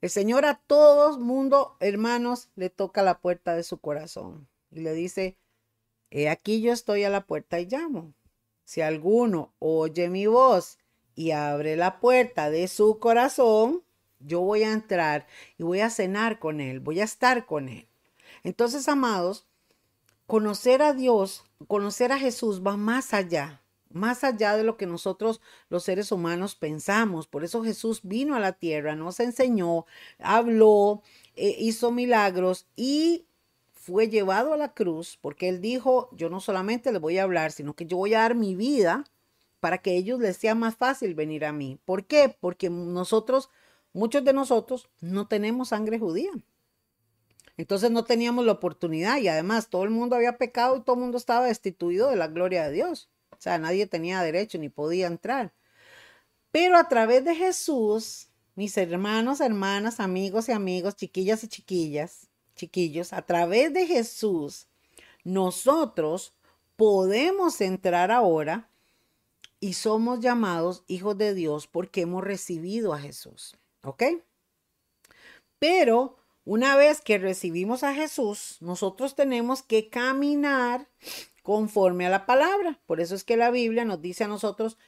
El 0.00 0.10
Señor 0.10 0.44
a 0.44 0.54
todo 0.54 1.18
mundo, 1.18 1.76
hermanos, 1.80 2.50
le 2.54 2.70
toca 2.70 3.02
la 3.02 3.20
puerta 3.20 3.54
de 3.54 3.64
su 3.64 3.78
corazón 3.78 4.48
y 4.70 4.80
le 4.80 4.92
dice, 4.92 5.36
he 6.10 6.28
aquí 6.28 6.62
yo 6.62 6.72
estoy 6.72 7.04
a 7.04 7.10
la 7.10 7.26
puerta 7.26 7.60
y 7.60 7.66
llamo. 7.66 8.14
Si 8.68 8.82
alguno 8.82 9.54
oye 9.60 10.10
mi 10.10 10.26
voz 10.26 10.76
y 11.14 11.30
abre 11.30 11.74
la 11.74 12.00
puerta 12.00 12.50
de 12.50 12.68
su 12.68 12.98
corazón, 12.98 13.82
yo 14.20 14.42
voy 14.42 14.62
a 14.62 14.74
entrar 14.74 15.26
y 15.56 15.62
voy 15.62 15.80
a 15.80 15.88
cenar 15.88 16.38
con 16.38 16.60
Él, 16.60 16.78
voy 16.78 17.00
a 17.00 17.04
estar 17.04 17.46
con 17.46 17.70
Él. 17.70 17.88
Entonces, 18.42 18.86
amados, 18.86 19.46
conocer 20.26 20.82
a 20.82 20.92
Dios, 20.92 21.44
conocer 21.66 22.12
a 22.12 22.18
Jesús 22.18 22.60
va 22.62 22.76
más 22.76 23.14
allá, 23.14 23.62
más 23.88 24.22
allá 24.22 24.54
de 24.54 24.64
lo 24.64 24.76
que 24.76 24.84
nosotros 24.84 25.40
los 25.70 25.84
seres 25.84 26.12
humanos 26.12 26.54
pensamos. 26.54 27.26
Por 27.26 27.44
eso 27.44 27.64
Jesús 27.64 28.00
vino 28.02 28.36
a 28.36 28.40
la 28.40 28.52
tierra, 28.52 28.94
nos 28.94 29.18
enseñó, 29.18 29.86
habló, 30.18 31.00
eh, 31.36 31.56
hizo 31.58 31.90
milagros 31.90 32.66
y 32.76 33.27
fue 33.88 34.08
llevado 34.08 34.52
a 34.52 34.58
la 34.58 34.74
cruz 34.74 35.18
porque 35.22 35.48
él 35.48 35.62
dijo, 35.62 36.10
yo 36.12 36.28
no 36.28 36.40
solamente 36.40 36.92
le 36.92 36.98
voy 36.98 37.16
a 37.16 37.22
hablar, 37.22 37.52
sino 37.52 37.74
que 37.74 37.86
yo 37.86 37.96
voy 37.96 38.12
a 38.12 38.20
dar 38.20 38.34
mi 38.34 38.54
vida 38.54 39.04
para 39.60 39.78
que 39.78 39.96
ellos 39.96 40.20
les 40.20 40.36
sea 40.36 40.54
más 40.54 40.76
fácil 40.76 41.14
venir 41.14 41.46
a 41.46 41.52
mí. 41.52 41.78
¿Por 41.86 42.04
qué? 42.04 42.36
Porque 42.38 42.68
nosotros 42.68 43.48
muchos 43.94 44.22
de 44.24 44.34
nosotros 44.34 44.90
no 45.00 45.26
tenemos 45.26 45.70
sangre 45.70 45.98
judía. 45.98 46.30
Entonces 47.56 47.90
no 47.90 48.04
teníamos 48.04 48.44
la 48.44 48.52
oportunidad 48.52 49.16
y 49.16 49.28
además 49.28 49.70
todo 49.70 49.84
el 49.84 49.90
mundo 49.90 50.16
había 50.16 50.36
pecado 50.36 50.76
y 50.76 50.82
todo 50.82 50.96
el 50.96 51.02
mundo 51.02 51.16
estaba 51.16 51.46
destituido 51.46 52.10
de 52.10 52.16
la 52.16 52.28
gloria 52.28 52.64
de 52.64 52.72
Dios. 52.72 53.08
O 53.32 53.40
sea, 53.40 53.58
nadie 53.58 53.86
tenía 53.86 54.22
derecho 54.22 54.58
ni 54.58 54.68
podía 54.68 55.06
entrar. 55.06 55.54
Pero 56.50 56.76
a 56.76 56.88
través 56.88 57.24
de 57.24 57.34
Jesús, 57.34 58.28
mis 58.54 58.76
hermanos, 58.76 59.40
hermanas, 59.40 59.98
amigos 59.98 60.48
y 60.50 60.52
amigos, 60.52 60.94
chiquillas 60.94 61.42
y 61.42 61.48
chiquillas, 61.48 62.27
chiquillos, 62.58 63.14
a 63.14 63.22
través 63.22 63.72
de 63.72 63.86
Jesús, 63.86 64.66
nosotros 65.24 66.34
podemos 66.76 67.60
entrar 67.62 68.10
ahora 68.10 68.68
y 69.60 69.72
somos 69.72 70.20
llamados 70.20 70.84
hijos 70.86 71.16
de 71.16 71.34
Dios 71.34 71.66
porque 71.66 72.02
hemos 72.02 72.22
recibido 72.22 72.92
a 72.92 73.00
Jesús. 73.00 73.56
¿Ok? 73.82 74.02
Pero 75.58 76.16
una 76.44 76.76
vez 76.76 77.00
que 77.00 77.18
recibimos 77.18 77.82
a 77.82 77.94
Jesús, 77.94 78.58
nosotros 78.60 79.14
tenemos 79.14 79.62
que 79.62 79.88
caminar 79.88 80.88
conforme 81.42 82.06
a 82.06 82.10
la 82.10 82.26
palabra. 82.26 82.78
Por 82.86 83.00
eso 83.00 83.14
es 83.14 83.24
que 83.24 83.36
la 83.36 83.50
Biblia 83.50 83.84
nos 83.84 84.00
dice 84.00 84.24
a 84.24 84.28
nosotros 84.28 84.78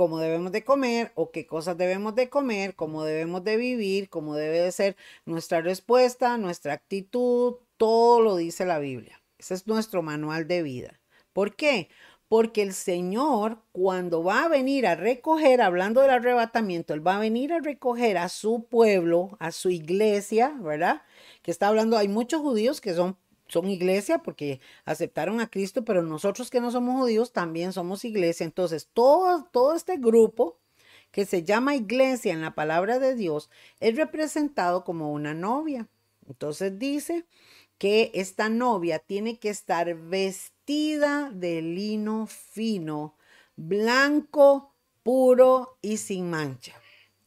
cómo 0.00 0.18
debemos 0.18 0.50
de 0.50 0.64
comer 0.64 1.12
o 1.14 1.30
qué 1.30 1.46
cosas 1.46 1.76
debemos 1.76 2.14
de 2.14 2.30
comer, 2.30 2.74
cómo 2.74 3.04
debemos 3.04 3.44
de 3.44 3.58
vivir, 3.58 4.08
cómo 4.08 4.34
debe 4.34 4.58
de 4.58 4.72
ser 4.72 4.96
nuestra 5.26 5.60
respuesta, 5.60 6.38
nuestra 6.38 6.72
actitud, 6.72 7.56
todo 7.76 8.22
lo 8.22 8.36
dice 8.36 8.64
la 8.64 8.78
Biblia. 8.78 9.20
Ese 9.36 9.52
es 9.52 9.66
nuestro 9.66 10.00
manual 10.00 10.48
de 10.48 10.62
vida. 10.62 10.98
¿Por 11.34 11.54
qué? 11.54 11.90
Porque 12.28 12.62
el 12.62 12.72
Señor, 12.72 13.58
cuando 13.72 14.24
va 14.24 14.44
a 14.44 14.48
venir 14.48 14.86
a 14.86 14.94
recoger, 14.94 15.60
hablando 15.60 16.00
del 16.00 16.12
arrebatamiento, 16.12 16.94
Él 16.94 17.06
va 17.06 17.16
a 17.16 17.20
venir 17.20 17.52
a 17.52 17.60
recoger 17.60 18.16
a 18.16 18.30
su 18.30 18.64
pueblo, 18.70 19.36
a 19.38 19.52
su 19.52 19.68
iglesia, 19.68 20.56
¿verdad? 20.62 21.02
Que 21.42 21.50
está 21.50 21.68
hablando, 21.68 21.98
hay 21.98 22.08
muchos 22.08 22.40
judíos 22.40 22.80
que 22.80 22.94
son, 22.94 23.18
son 23.50 23.68
iglesia 23.68 24.18
porque 24.18 24.60
aceptaron 24.84 25.40
a 25.40 25.50
Cristo, 25.50 25.84
pero 25.84 26.02
nosotros 26.02 26.50
que 26.50 26.60
no 26.60 26.70
somos 26.70 27.00
judíos 27.00 27.32
también 27.32 27.72
somos 27.72 28.04
iglesia. 28.04 28.44
Entonces, 28.44 28.88
todo, 28.92 29.44
todo 29.52 29.74
este 29.74 29.96
grupo 29.96 30.58
que 31.10 31.26
se 31.26 31.44
llama 31.44 31.74
iglesia 31.74 32.32
en 32.32 32.40
la 32.40 32.54
palabra 32.54 32.98
de 32.98 33.14
Dios 33.14 33.50
es 33.80 33.96
representado 33.96 34.84
como 34.84 35.12
una 35.12 35.34
novia. 35.34 35.88
Entonces 36.28 36.78
dice 36.78 37.26
que 37.78 38.10
esta 38.14 38.48
novia 38.48 38.98
tiene 38.98 39.38
que 39.38 39.48
estar 39.48 39.94
vestida 39.96 41.30
de 41.32 41.62
lino 41.62 42.26
fino, 42.26 43.16
blanco, 43.56 44.74
puro 45.02 45.78
y 45.82 45.96
sin 45.96 46.30
mancha. 46.30 46.74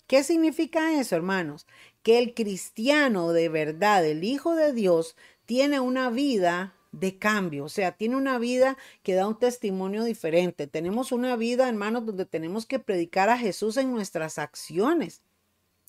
¿Qué 0.08 0.24
significa 0.24 1.00
eso, 1.00 1.16
hermanos? 1.16 1.66
Que 2.04 2.20
el 2.20 2.34
cristiano 2.34 3.34
de 3.34 3.50
verdad, 3.50 4.06
el 4.06 4.24
Hijo 4.24 4.56
de 4.56 4.74
Dios, 4.74 5.16
tiene 5.46 5.80
una 5.80 6.10
vida 6.10 6.76
de 6.92 7.18
cambio, 7.18 7.66
o 7.66 7.70
sea, 7.70 7.94
tiene 7.94 8.16
una 8.16 8.38
vida 8.38 8.78
que 9.02 9.16
da 9.16 9.28
un 9.28 9.40
testimonio 9.40 10.04
diferente. 10.04 10.68
Tenemos 10.68 11.12
una 11.12 11.36
vida, 11.36 11.68
hermanos, 11.68 12.06
donde 12.06 12.26
tenemos 12.26 12.66
que 12.66 12.80
predicar 12.80 13.30
a 13.30 13.38
Jesús 13.38 13.78
en 13.78 13.92
nuestras 13.92 14.38
acciones. 14.38 15.22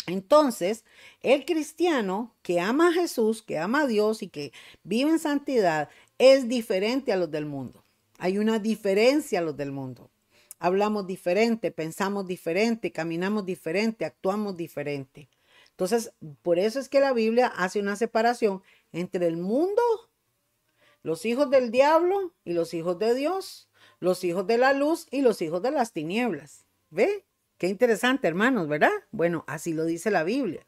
Entonces, 0.06 0.84
el 1.20 1.44
cristiano 1.44 2.34
que 2.42 2.60
ama 2.60 2.88
a 2.88 2.92
Jesús, 2.92 3.42
que 3.42 3.58
ama 3.58 3.82
a 3.82 3.86
Dios 3.86 4.22
y 4.22 4.28
que 4.28 4.52
vive 4.82 5.10
en 5.10 5.18
santidad, 5.18 5.88
es 6.18 6.48
diferente 6.48 7.12
a 7.12 7.16
los 7.16 7.30
del 7.30 7.46
mundo. 7.46 7.84
Hay 8.18 8.38
una 8.38 8.58
diferencia 8.58 9.40
a 9.40 9.42
los 9.42 9.56
del 9.56 9.72
mundo. 9.72 10.10
Hablamos 10.58 11.06
diferente, 11.06 11.70
pensamos 11.70 12.26
diferente, 12.26 12.92
caminamos 12.92 13.44
diferente, 13.44 14.04
actuamos 14.04 14.56
diferente. 14.56 15.28
Entonces, 15.70 16.12
por 16.42 16.58
eso 16.58 16.78
es 16.78 16.88
que 16.88 17.00
la 17.00 17.12
Biblia 17.12 17.48
hace 17.48 17.80
una 17.80 17.96
separación 17.96 18.62
entre 18.94 19.26
el 19.26 19.36
mundo, 19.36 19.82
los 21.02 21.26
hijos 21.26 21.50
del 21.50 21.70
diablo 21.70 22.32
y 22.44 22.52
los 22.52 22.72
hijos 22.74 22.98
de 22.98 23.14
Dios, 23.14 23.68
los 23.98 24.22
hijos 24.24 24.46
de 24.46 24.56
la 24.56 24.72
luz 24.72 25.08
y 25.10 25.20
los 25.20 25.42
hijos 25.42 25.60
de 25.62 25.72
las 25.72 25.92
tinieblas. 25.92 26.64
¿Ve? 26.90 27.24
Qué 27.58 27.68
interesante, 27.68 28.28
hermanos, 28.28 28.68
¿verdad? 28.68 28.92
Bueno, 29.10 29.44
así 29.48 29.72
lo 29.72 29.84
dice 29.84 30.10
la 30.10 30.22
Biblia. 30.22 30.64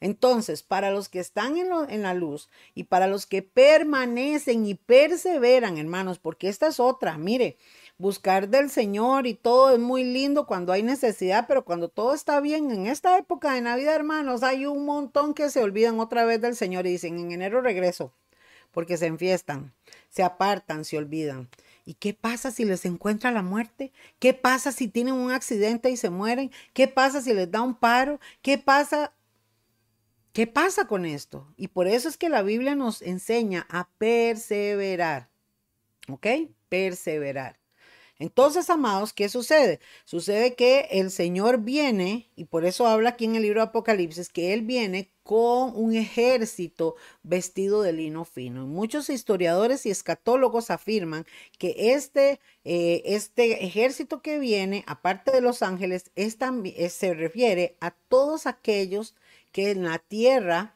Entonces, 0.00 0.62
para 0.62 0.92
los 0.92 1.08
que 1.08 1.18
están 1.18 1.56
en, 1.56 2.02
la 2.02 2.14
luz 2.14 2.48
y 2.74 2.84
para 2.84 3.08
los 3.08 3.26
que 3.26 3.42
permanecen 3.42 4.64
y 4.64 4.74
perseveran, 4.74 5.78
hermanos, 5.78 6.20
porque 6.20 6.48
esta 6.48 6.68
es 6.68 6.78
otra, 6.78 7.18
mire, 7.18 7.58
buscar 7.98 8.48
del 8.48 8.70
Señor 8.70 9.26
y 9.26 9.34
todo 9.34 9.74
es 9.74 9.80
muy 9.80 10.04
lindo 10.04 10.46
cuando 10.46 10.72
hay 10.72 10.82
necesidad, 10.82 11.46
pero 11.48 11.64
cuando 11.64 11.88
todo 11.88 12.14
está 12.14 12.40
bien, 12.40 12.70
en 12.70 12.86
esta 12.86 13.18
época 13.18 13.52
de 13.52 13.60
Navidad, 13.60 13.96
hermanos, 13.96 14.44
hay 14.44 14.66
un 14.66 14.84
montón 14.84 15.34
que 15.34 15.50
se 15.50 15.62
olvidan 15.62 15.98
otra 15.98 16.24
vez 16.24 16.40
del 16.40 16.54
Señor 16.56 16.86
y 16.86 16.92
dicen, 16.92 17.18
en 17.18 17.32
enero 17.32 17.60
regreso, 17.60 18.12
porque 18.70 18.96
se 18.96 19.06
enfiestan, 19.06 19.74
se 20.08 20.22
apartan, 20.22 20.84
se 20.84 20.96
olvidan. 20.96 21.48
¿Y 21.84 21.94
qué 21.94 22.14
pasa 22.14 22.50
si 22.50 22.64
les 22.64 22.84
encuentra 22.84 23.32
la 23.32 23.42
muerte? 23.42 23.92
¿Qué 24.18 24.34
pasa 24.34 24.72
si 24.72 24.88
tienen 24.88 25.14
un 25.14 25.32
accidente 25.32 25.90
y 25.90 25.96
se 25.96 26.10
mueren? 26.10 26.50
¿Qué 26.74 26.86
pasa 26.86 27.20
si 27.20 27.34
les 27.34 27.50
da 27.50 27.62
un 27.62 27.74
paro? 27.74 28.20
¿Qué 28.42 28.58
pasa 28.58 29.12
¿Qué 30.32 30.46
pasa 30.46 30.86
con 30.86 31.04
esto? 31.04 31.52
Y 31.56 31.68
por 31.68 31.88
eso 31.88 32.08
es 32.08 32.16
que 32.16 32.28
la 32.28 32.42
Biblia 32.42 32.76
nos 32.76 33.02
enseña 33.02 33.66
a 33.70 33.88
perseverar. 33.98 35.30
¿Ok? 36.08 36.26
Perseverar. 36.68 37.57
Entonces, 38.18 38.68
amados, 38.68 39.12
¿qué 39.12 39.28
sucede? 39.28 39.78
Sucede 40.04 40.54
que 40.54 40.88
el 40.90 41.10
Señor 41.10 41.60
viene, 41.60 42.30
y 42.34 42.44
por 42.46 42.64
eso 42.64 42.86
habla 42.86 43.10
aquí 43.10 43.26
en 43.26 43.36
el 43.36 43.42
libro 43.42 43.60
de 43.60 43.68
Apocalipsis, 43.68 44.28
que 44.28 44.52
Él 44.54 44.62
viene 44.62 45.12
con 45.22 45.76
un 45.76 45.94
ejército 45.94 46.96
vestido 47.22 47.82
de 47.82 47.92
lino 47.92 48.24
fino. 48.24 48.66
Muchos 48.66 49.08
historiadores 49.08 49.86
y 49.86 49.90
escatólogos 49.90 50.70
afirman 50.70 51.26
que 51.58 51.92
este, 51.92 52.40
eh, 52.64 53.02
este 53.04 53.64
ejército 53.64 54.20
que 54.20 54.38
viene, 54.38 54.84
aparte 54.86 55.30
de 55.30 55.40
los 55.40 55.62
ángeles, 55.62 56.10
es 56.16 56.38
también, 56.38 56.90
se 56.90 57.14
refiere 57.14 57.76
a 57.80 57.92
todos 57.92 58.46
aquellos 58.46 59.14
que 59.52 59.70
en 59.70 59.84
la 59.84 59.98
tierra 59.98 60.74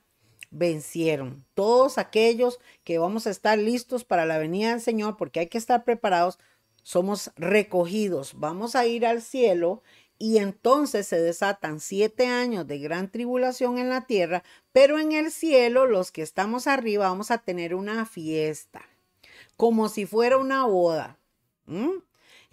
vencieron. 0.53 1.45
Todos 1.55 1.99
aquellos 1.99 2.61
que 2.85 2.99
vamos 2.99 3.27
a 3.27 3.31
estar 3.31 3.59
listos 3.59 4.05
para 4.05 4.27
la 4.27 4.39
venida 4.39 4.71
del 4.71 4.81
Señor, 4.81 5.17
porque 5.17 5.41
hay 5.41 5.49
que 5.49 5.59
estar 5.59 5.83
preparados, 5.83 6.39
somos 6.83 7.31
recogidos. 7.37 8.35
Vamos 8.39 8.75
a 8.77 8.87
ir 8.87 9.07
al 9.07 9.23
cielo 9.23 9.83
y 10.19 10.39
entonces 10.39 11.07
se 11.09 11.21
desatan 11.21 11.81
siete 11.81 12.29
años 12.29 12.67
de 12.67 12.79
gran 12.79 13.11
tribulación 13.11 13.79
en 13.79 13.89
la 13.89 14.07
tierra, 14.07 14.45
pero 14.71 14.99
en 14.99 15.13
el 15.13 15.33
cielo, 15.33 15.87
los 15.87 16.13
que 16.13 16.23
estamos 16.23 16.67
arriba, 16.67 17.09
vamos 17.09 17.31
a 17.33 17.39
tener 17.39 17.75
una 17.75 18.07
fiesta, 18.07 18.83
como 19.57 19.89
si 19.89 20.07
fuera 20.07 20.37
una 20.39 20.65
boda. 20.67 21.19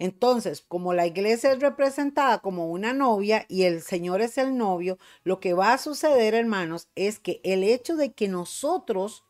Entonces, 0.00 0.64
como 0.66 0.94
la 0.94 1.06
iglesia 1.06 1.52
es 1.52 1.60
representada 1.60 2.38
como 2.38 2.70
una 2.70 2.92
novia 2.92 3.44
y 3.48 3.64
el 3.64 3.82
Señor 3.82 4.20
es 4.20 4.38
el 4.38 4.56
novio, 4.56 4.98
lo 5.22 5.38
que 5.38 5.54
va 5.54 5.72
a 5.72 5.78
suceder, 5.78 6.34
hermanos, 6.34 6.88
es 6.96 7.20
que 7.20 7.40
el 7.44 7.62
hecho 7.62 7.94
de 7.96 8.12
que 8.12 8.26
nosotros 8.26 9.24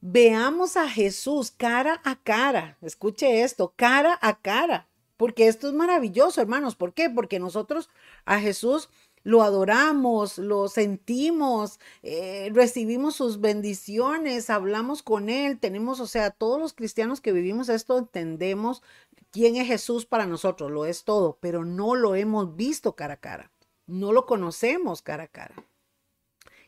veamos 0.00 0.76
a 0.76 0.88
Jesús 0.88 1.50
cara 1.50 2.00
a 2.04 2.16
cara, 2.16 2.78
escuche 2.82 3.42
esto, 3.42 3.72
cara 3.76 4.18
a 4.22 4.40
cara, 4.40 4.88
porque 5.16 5.48
esto 5.48 5.68
es 5.68 5.74
maravilloso, 5.74 6.40
hermanos. 6.40 6.76
¿Por 6.76 6.92
qué? 6.92 7.10
Porque 7.10 7.38
nosotros 7.38 7.88
a 8.24 8.38
Jesús 8.40 8.88
lo 9.26 9.42
adoramos, 9.42 10.38
lo 10.38 10.68
sentimos, 10.68 11.80
eh, 12.04 12.48
recibimos 12.52 13.16
sus 13.16 13.40
bendiciones, 13.40 14.50
hablamos 14.50 15.02
con 15.02 15.28
Él, 15.28 15.58
tenemos, 15.58 15.98
o 15.98 16.06
sea, 16.06 16.30
todos 16.30 16.60
los 16.60 16.72
cristianos 16.74 17.20
que 17.20 17.32
vivimos 17.32 17.68
esto 17.68 17.98
entendemos 17.98 18.84
quién 19.32 19.56
es 19.56 19.66
Jesús 19.66 20.06
para 20.06 20.26
nosotros, 20.26 20.70
lo 20.70 20.86
es 20.86 21.02
todo, 21.02 21.38
pero 21.40 21.64
no 21.64 21.96
lo 21.96 22.14
hemos 22.14 22.54
visto 22.54 22.94
cara 22.94 23.14
a 23.14 23.20
cara, 23.20 23.50
no 23.86 24.12
lo 24.12 24.26
conocemos 24.26 25.02
cara 25.02 25.24
a 25.24 25.28
cara. 25.28 25.56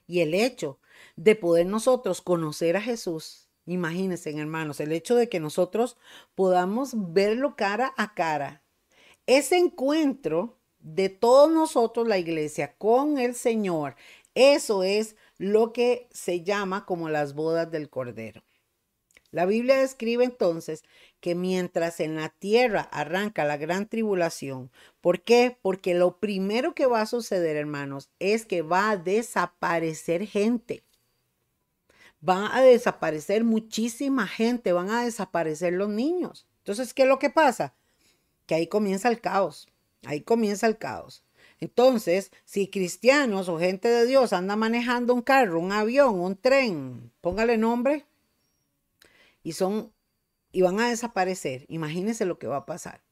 Y 0.08 0.20
el 0.20 0.34
hecho 0.34 0.80
de 1.16 1.34
poder 1.34 1.66
nosotros 1.66 2.22
conocer 2.22 2.76
a 2.76 2.80
Jesús, 2.80 3.48
imagínense 3.66 4.30
hermanos, 4.30 4.80
el 4.80 4.92
hecho 4.92 5.14
de 5.14 5.28
que 5.28 5.40
nosotros 5.40 5.96
podamos 6.34 6.92
verlo 7.12 7.56
cara 7.56 7.92
a 7.96 8.14
cara, 8.14 8.62
ese 9.26 9.58
encuentro 9.58 10.58
de 10.80 11.08
todos 11.08 11.50
nosotros, 11.50 12.08
la 12.08 12.18
iglesia, 12.18 12.74
con 12.78 13.18
el 13.18 13.34
Señor. 13.34 13.96
Eso 14.34 14.82
es 14.82 15.16
lo 15.36 15.72
que 15.72 16.08
se 16.10 16.42
llama 16.42 16.86
como 16.86 17.08
las 17.08 17.34
bodas 17.34 17.70
del 17.70 17.90
Cordero. 17.90 18.42
La 19.30 19.44
Biblia 19.44 19.76
describe 19.76 20.24
entonces 20.24 20.84
que 21.20 21.34
mientras 21.34 22.00
en 22.00 22.16
la 22.16 22.30
tierra 22.30 22.80
arranca 22.80 23.44
la 23.44 23.58
gran 23.58 23.86
tribulación, 23.86 24.70
¿por 25.02 25.22
qué? 25.22 25.58
Porque 25.60 25.94
lo 25.94 26.18
primero 26.18 26.74
que 26.74 26.86
va 26.86 27.02
a 27.02 27.06
suceder, 27.06 27.56
hermanos, 27.56 28.08
es 28.18 28.46
que 28.46 28.62
va 28.62 28.90
a 28.90 28.96
desaparecer 28.96 30.26
gente. 30.26 30.82
Va 32.26 32.56
a 32.56 32.62
desaparecer 32.62 33.44
muchísima 33.44 34.26
gente, 34.26 34.72
van 34.72 34.90
a 34.90 35.04
desaparecer 35.04 35.72
los 35.72 35.88
niños. 35.88 36.46
Entonces, 36.58 36.94
¿qué 36.94 37.02
es 37.02 37.08
lo 37.08 37.18
que 37.18 37.30
pasa? 37.30 37.74
Que 38.46 38.54
ahí 38.54 38.66
comienza 38.66 39.08
el 39.08 39.20
caos. 39.20 39.68
Ahí 40.04 40.22
comienza 40.22 40.66
el 40.66 40.78
caos. 40.78 41.24
Entonces, 41.60 42.30
si 42.44 42.68
cristianos 42.68 43.48
o 43.48 43.58
gente 43.58 43.88
de 43.88 44.06
Dios 44.06 44.32
anda 44.32 44.56
manejando 44.56 45.14
un 45.14 45.22
carro, 45.22 45.58
un 45.58 45.72
avión, 45.72 46.20
un 46.20 46.36
tren, 46.36 47.12
póngale 47.20 47.58
nombre, 47.58 48.06
y 49.42 49.52
son 49.52 49.92
y 50.50 50.62
van 50.62 50.80
a 50.80 50.88
desaparecer, 50.88 51.66
imagínense 51.68 52.24
lo 52.24 52.38
que 52.38 52.46
va 52.46 52.58
a 52.58 52.66
pasar. 52.66 53.02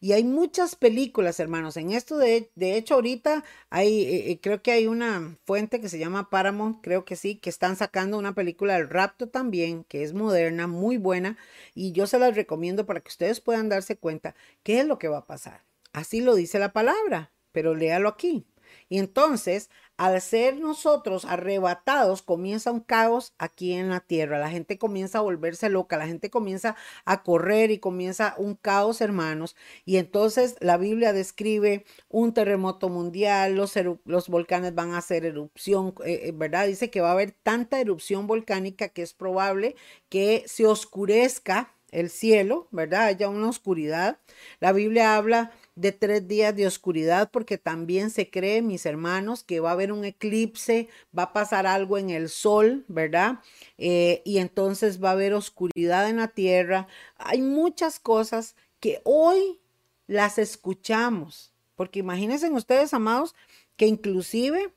Y 0.00 0.12
hay 0.12 0.24
muchas 0.24 0.76
películas, 0.76 1.40
hermanos. 1.40 1.76
En 1.76 1.92
esto, 1.92 2.16
de, 2.18 2.50
de 2.54 2.76
hecho, 2.76 2.94
ahorita 2.94 3.44
hay, 3.70 4.02
eh, 4.02 4.30
eh, 4.30 4.40
creo 4.40 4.62
que 4.62 4.72
hay 4.72 4.86
una 4.86 5.36
fuente 5.44 5.80
que 5.80 5.88
se 5.88 5.98
llama 5.98 6.30
Paramount, 6.30 6.78
creo 6.82 7.04
que 7.04 7.16
sí, 7.16 7.36
que 7.36 7.50
están 7.50 7.76
sacando 7.76 8.18
una 8.18 8.34
película 8.34 8.74
del 8.74 8.88
rapto 8.88 9.28
también, 9.28 9.84
que 9.84 10.02
es 10.02 10.12
moderna, 10.14 10.66
muy 10.66 10.96
buena. 10.96 11.36
Y 11.74 11.92
yo 11.92 12.06
se 12.06 12.18
las 12.18 12.34
recomiendo 12.34 12.86
para 12.86 13.00
que 13.00 13.08
ustedes 13.08 13.40
puedan 13.40 13.68
darse 13.68 13.96
cuenta 13.96 14.34
qué 14.62 14.80
es 14.80 14.86
lo 14.86 14.98
que 14.98 15.08
va 15.08 15.18
a 15.18 15.26
pasar. 15.26 15.64
Así 15.92 16.20
lo 16.20 16.34
dice 16.34 16.58
la 16.58 16.72
palabra, 16.72 17.32
pero 17.52 17.74
léalo 17.74 18.08
aquí. 18.08 18.46
Y 18.90 18.98
entonces, 18.98 19.70
al 19.96 20.20
ser 20.20 20.56
nosotros 20.56 21.24
arrebatados, 21.24 22.22
comienza 22.22 22.72
un 22.72 22.80
caos 22.80 23.34
aquí 23.38 23.72
en 23.72 23.88
la 23.88 24.00
tierra. 24.00 24.38
La 24.38 24.50
gente 24.50 24.78
comienza 24.78 25.18
a 25.18 25.22
volverse 25.22 25.68
loca, 25.70 25.96
la 25.96 26.08
gente 26.08 26.28
comienza 26.28 26.74
a 27.04 27.22
correr 27.22 27.70
y 27.70 27.78
comienza 27.78 28.34
un 28.36 28.56
caos, 28.56 29.00
hermanos. 29.00 29.54
Y 29.84 29.96
entonces 29.98 30.56
la 30.60 30.76
Biblia 30.76 31.12
describe 31.12 31.84
un 32.08 32.34
terremoto 32.34 32.88
mundial, 32.88 33.54
los, 33.54 33.74
los 34.04 34.28
volcanes 34.28 34.74
van 34.74 34.92
a 34.92 34.98
hacer 34.98 35.24
erupción, 35.24 35.94
eh, 36.04 36.22
eh, 36.24 36.32
¿verdad? 36.34 36.66
Dice 36.66 36.90
que 36.90 37.00
va 37.00 37.10
a 37.10 37.12
haber 37.12 37.30
tanta 37.30 37.80
erupción 37.80 38.26
volcánica 38.26 38.88
que 38.88 39.02
es 39.02 39.14
probable 39.14 39.76
que 40.08 40.42
se 40.46 40.66
oscurezca 40.66 41.72
el 41.92 42.10
cielo, 42.10 42.68
¿verdad? 42.70 43.04
Haya 43.04 43.28
una 43.28 43.48
oscuridad. 43.48 44.18
La 44.60 44.72
Biblia 44.72 45.16
habla 45.16 45.52
de 45.80 45.92
tres 45.92 46.28
días 46.28 46.54
de 46.54 46.66
oscuridad 46.66 47.30
porque 47.32 47.58
también 47.58 48.10
se 48.10 48.28
cree, 48.30 48.60
mis 48.62 48.84
hermanos, 48.86 49.42
que 49.42 49.60
va 49.60 49.70
a 49.70 49.72
haber 49.72 49.92
un 49.92 50.04
eclipse, 50.04 50.88
va 51.16 51.24
a 51.24 51.32
pasar 51.32 51.66
algo 51.66 51.96
en 51.96 52.10
el 52.10 52.28
sol, 52.28 52.84
¿verdad? 52.88 53.40
Eh, 53.78 54.22
y 54.24 54.38
entonces 54.38 55.02
va 55.02 55.10
a 55.10 55.12
haber 55.12 55.32
oscuridad 55.32 56.08
en 56.08 56.18
la 56.18 56.28
tierra. 56.28 56.86
Hay 57.16 57.40
muchas 57.40 57.98
cosas 57.98 58.56
que 58.78 59.00
hoy 59.04 59.58
las 60.06 60.38
escuchamos, 60.38 61.52
porque 61.76 62.00
imagínense 62.00 62.50
ustedes, 62.50 62.92
amados, 62.92 63.34
que 63.76 63.86
inclusive 63.86 64.72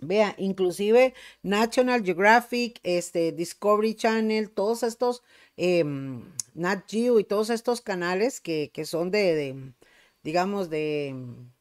Vea, 0.00 0.36
inclusive 0.38 1.12
National 1.42 2.04
Geographic, 2.04 2.78
este, 2.84 3.32
Discovery 3.32 3.94
Channel, 3.94 4.48
todos 4.48 4.84
estos, 4.84 5.24
eh, 5.56 5.82
Nat 6.54 6.84
Geo 6.88 7.18
y 7.18 7.24
todos 7.24 7.50
estos 7.50 7.80
canales 7.80 8.40
que, 8.40 8.70
que 8.72 8.84
son 8.84 9.10
de, 9.10 9.34
de, 9.34 9.72
digamos, 10.22 10.70
de, 10.70 11.14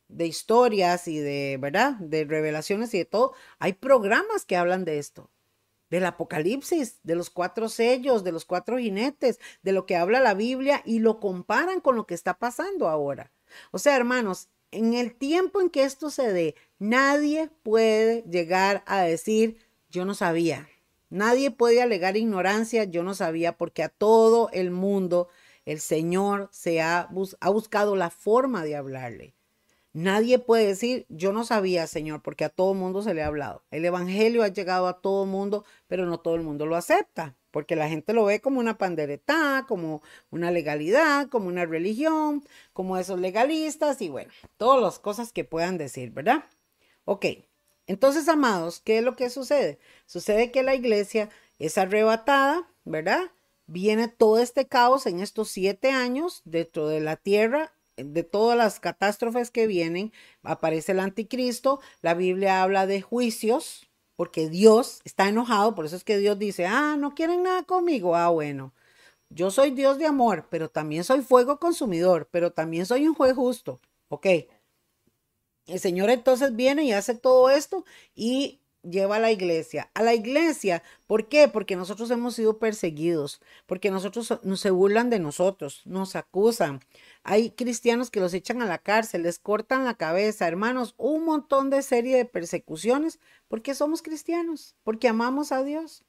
de 0.08 0.26
historias 0.26 1.08
y 1.08 1.20
de, 1.20 1.58
¿verdad? 1.60 1.93
De 1.99 2.26
revelaciones 2.26 2.93
y 2.93 2.99
de 2.99 3.05
todo. 3.05 3.34
Hay 3.60 3.74
programas 3.74 4.45
que 4.45 4.58
hablan 4.58 4.86
de 4.86 4.99
esto, 4.99 5.30
del 5.89 6.05
Apocalipsis, 6.05 6.99
de 7.03 7.16
los 7.16 7.30
cuatro 7.30 7.70
sellos, 7.70 8.24
de 8.24 8.32
los 8.32 8.45
cuatro 8.45 8.78
jinetes, 8.78 9.39
de 9.64 9.72
lo 9.72 9.86
que 9.86 9.95
habla 9.95 10.20
la 10.20 10.34
Biblia 10.34 10.82
y 10.86 10.99
lo 10.99 11.20
comparan 11.20 11.82
con 11.82 11.95
lo 11.95 12.05
que 12.05 12.14
está 12.14 12.38
pasando 12.38 12.88
ahora. 12.88 13.32
O 13.72 13.80
sea, 13.80 13.95
hermanos, 13.95 14.49
en 14.72 14.93
el 14.93 15.16
tiempo 15.16 15.62
en 15.62 15.70
que 15.70 15.84
esto 15.84 16.10
se 16.10 16.32
dé, 16.34 16.55
nadie 16.80 17.49
puede 17.64 18.24
llegar 18.24 18.84
a 18.86 19.01
decir, 19.01 19.58
yo 19.89 20.05
no 20.05 20.14
sabía. 20.14 20.68
Nadie 21.10 21.51
puede 21.51 21.82
alegar 21.82 22.18
ignorancia, 22.18 22.84
yo 22.84 23.03
no 23.03 23.14
sabía, 23.16 23.58
porque 23.58 23.82
a 23.84 23.89
todo 23.89 24.49
el 24.51 24.72
mundo 24.72 25.30
el 25.68 25.80
Señor 25.80 26.49
se 26.51 26.82
ha, 26.82 27.09
ha 27.39 27.49
buscado 27.49 27.95
la 27.95 28.09
forma 28.09 28.63
de 28.63 28.76
hablarle. 28.76 29.36
Nadie 29.93 30.39
puede 30.39 30.68
decir, 30.68 31.05
yo 31.09 31.34
no 31.34 31.43
sabía, 31.43 31.88
Señor, 31.88 32.22
porque 32.22 32.45
a 32.45 32.49
todo 32.49 32.74
mundo 32.74 33.01
se 33.01 33.13
le 33.13 33.24
ha 33.24 33.28
hablado. 33.28 33.63
El 33.72 33.86
Evangelio 33.86 34.43
ha 34.43 34.47
llegado 34.47 34.88
a 34.88 35.01
todo 35.01 35.26
mundo, 35.26 35.65
pero 35.88 36.05
no 36.05 36.20
todo 36.20 36.36
el 36.36 36.43
mundo 36.43 36.65
lo 36.65 36.76
acepta 36.76 37.36
porque 37.51 37.76
la 37.76 37.89
gente 37.89 38.13
lo 38.13 38.26
ve 38.26 38.39
como 38.39 38.59
una 38.59 38.78
pandereta, 38.78 39.65
como 39.68 40.03
una 40.30 40.51
legalidad, 40.51 41.28
como 41.30 41.47
una 41.47 41.65
religión, 41.65 42.43
como 42.72 42.99
esos 42.99 43.20
legalistas 43.20 43.99
y 44.03 44.09
bueno, 44.09 44.32
todas 44.57 44.80
las 44.80 44.99
cosas 44.99 45.34
que 45.34 45.43
puedan 45.43 45.80
decir, 45.80 46.11
¿verdad? 46.11 46.43
Ok, 47.05 47.26
entonces, 47.88 48.28
amados, 48.28 48.82
¿qué 48.82 48.99
es 48.99 49.03
lo 49.03 49.15
que 49.15 49.32
sucede? 49.32 49.80
Sucede 50.05 50.51
que 50.51 50.61
la 50.61 50.76
iglesia 50.76 51.30
es 51.57 51.80
arrebatada, 51.80 52.70
¿verdad? 52.84 53.32
Viene 53.68 54.07
todo 54.07 54.39
este 54.39 54.68
caos 54.68 55.05
en 55.05 55.20
estos 55.20 55.49
siete 55.49 55.91
años 55.91 56.41
dentro 56.45 56.88
de 56.88 57.01
la 57.01 57.18
tierra 57.18 57.74
de 57.97 58.24
todas 58.24 58.57
las 58.57 58.80
catástrofes 58.80 59.51
que 59.51 59.68
vienen, 59.68 60.13
aparece 60.43 60.91
el 60.91 60.99
anticristo, 60.99 61.80
la 62.01 62.13
Biblia 62.13 62.61
habla 62.61 62.86
de 62.86 63.01
juicios, 63.01 63.89
porque 64.15 64.49
Dios 64.49 65.01
está 65.03 65.28
enojado, 65.28 65.76
por 65.76 65.86
eso 65.86 65.95
es 65.95 66.03
que 66.03 66.18
Dios 66.18 66.38
dice, 66.39 66.65
ah, 66.65 66.95
no 66.97 67.15
quieren 67.15 67.43
nada 67.43 67.63
conmigo, 67.63 68.15
ah, 68.15 68.30
bueno, 68.30 68.74
yo 69.30 69.51
soy 69.51 69.72
Dios 69.72 69.97
de 69.97 70.05
amor, 70.05 70.47
pero 70.49 70.70
también 70.70 71.03
soy 71.03 71.22
fuego 71.22 71.59
consumidor, 71.59 72.30
pero 72.32 72.51
también 72.51 72.86
soy 72.86 73.07
un 73.07 73.15
juez 73.15 73.34
justo, 73.34 73.82
ok. 74.09 74.28
El 75.65 75.80
Señor 75.80 76.09
entonces 76.09 76.55
viene 76.55 76.84
y 76.84 76.93
hace 76.93 77.13
todo 77.13 77.49
esto 77.49 77.84
y 78.15 78.61
lleva 78.89 79.17
a 79.17 79.19
la 79.19 79.31
iglesia. 79.31 79.89
A 79.93 80.03
la 80.03 80.13
iglesia, 80.13 80.83
¿por 81.05 81.27
qué? 81.27 81.47
Porque 81.47 81.75
nosotros 81.75 82.09
hemos 82.11 82.35
sido 82.35 82.59
perseguidos, 82.59 83.41
porque 83.65 83.91
nosotros 83.91 84.39
nos 84.43 84.59
se 84.61 84.71
burlan 84.71 85.09
de 85.09 85.19
nosotros, 85.19 85.81
nos 85.85 86.15
acusan. 86.15 86.81
Hay 87.23 87.51
cristianos 87.51 88.11
que 88.11 88.19
los 88.19 88.33
echan 88.33 88.61
a 88.61 88.65
la 88.65 88.77
cárcel, 88.77 89.23
les 89.23 89.39
cortan 89.39 89.85
la 89.85 89.95
cabeza, 89.95 90.47
hermanos, 90.47 90.95
un 90.97 91.25
montón 91.25 91.69
de 91.69 91.81
serie 91.81 92.17
de 92.17 92.25
persecuciones, 92.25 93.19
porque 93.47 93.75
somos 93.75 94.01
cristianos, 94.01 94.75
porque 94.83 95.07
amamos 95.07 95.51
a 95.51 95.63
Dios. 95.63 96.03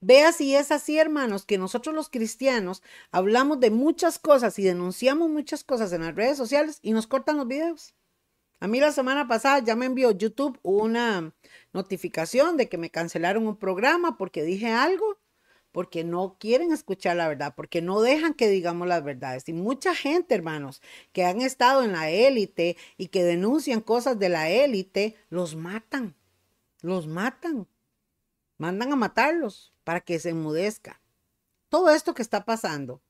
Vea 0.00 0.32
si 0.32 0.54
es 0.54 0.70
así, 0.72 0.98
hermanos, 0.98 1.44
que 1.46 1.58
nosotros 1.58 1.94
los 1.94 2.08
cristianos 2.08 2.82
hablamos 3.10 3.60
de 3.60 3.70
muchas 3.70 4.18
cosas 4.18 4.58
y 4.58 4.62
denunciamos 4.62 5.30
muchas 5.30 5.64
cosas 5.64 5.92
en 5.92 6.02
las 6.02 6.14
redes 6.14 6.36
sociales 6.36 6.78
y 6.82 6.92
nos 6.92 7.06
cortan 7.06 7.36
los 7.36 7.48
videos. 7.48 7.94
A 8.62 8.68
mí 8.68 8.78
la 8.78 8.92
semana 8.92 9.26
pasada 9.26 9.58
ya 9.58 9.74
me 9.74 9.86
envió 9.86 10.12
YouTube 10.12 10.56
una 10.62 11.34
notificación 11.72 12.56
de 12.56 12.68
que 12.68 12.78
me 12.78 12.90
cancelaron 12.90 13.48
un 13.48 13.56
programa 13.56 14.16
porque 14.16 14.44
dije 14.44 14.68
algo, 14.68 15.18
porque 15.72 16.04
no 16.04 16.36
quieren 16.38 16.70
escuchar 16.70 17.16
la 17.16 17.26
verdad, 17.26 17.54
porque 17.56 17.82
no 17.82 18.00
dejan 18.00 18.34
que 18.34 18.48
digamos 18.48 18.86
las 18.86 19.02
verdades. 19.02 19.48
Y 19.48 19.52
mucha 19.52 19.96
gente, 19.96 20.36
hermanos, 20.36 20.80
que 21.12 21.24
han 21.24 21.42
estado 21.42 21.82
en 21.82 21.90
la 21.90 22.10
élite 22.10 22.76
y 22.96 23.08
que 23.08 23.24
denuncian 23.24 23.80
cosas 23.80 24.20
de 24.20 24.28
la 24.28 24.48
élite, 24.48 25.16
los 25.28 25.56
matan, 25.56 26.14
los 26.82 27.08
matan, 27.08 27.66
mandan 28.58 28.92
a 28.92 28.96
matarlos 28.96 29.74
para 29.82 30.02
que 30.02 30.20
se 30.20 30.28
enmudezca. 30.28 31.00
Todo 31.68 31.90
esto 31.90 32.14
que 32.14 32.22
está 32.22 32.44
pasando 32.44 33.02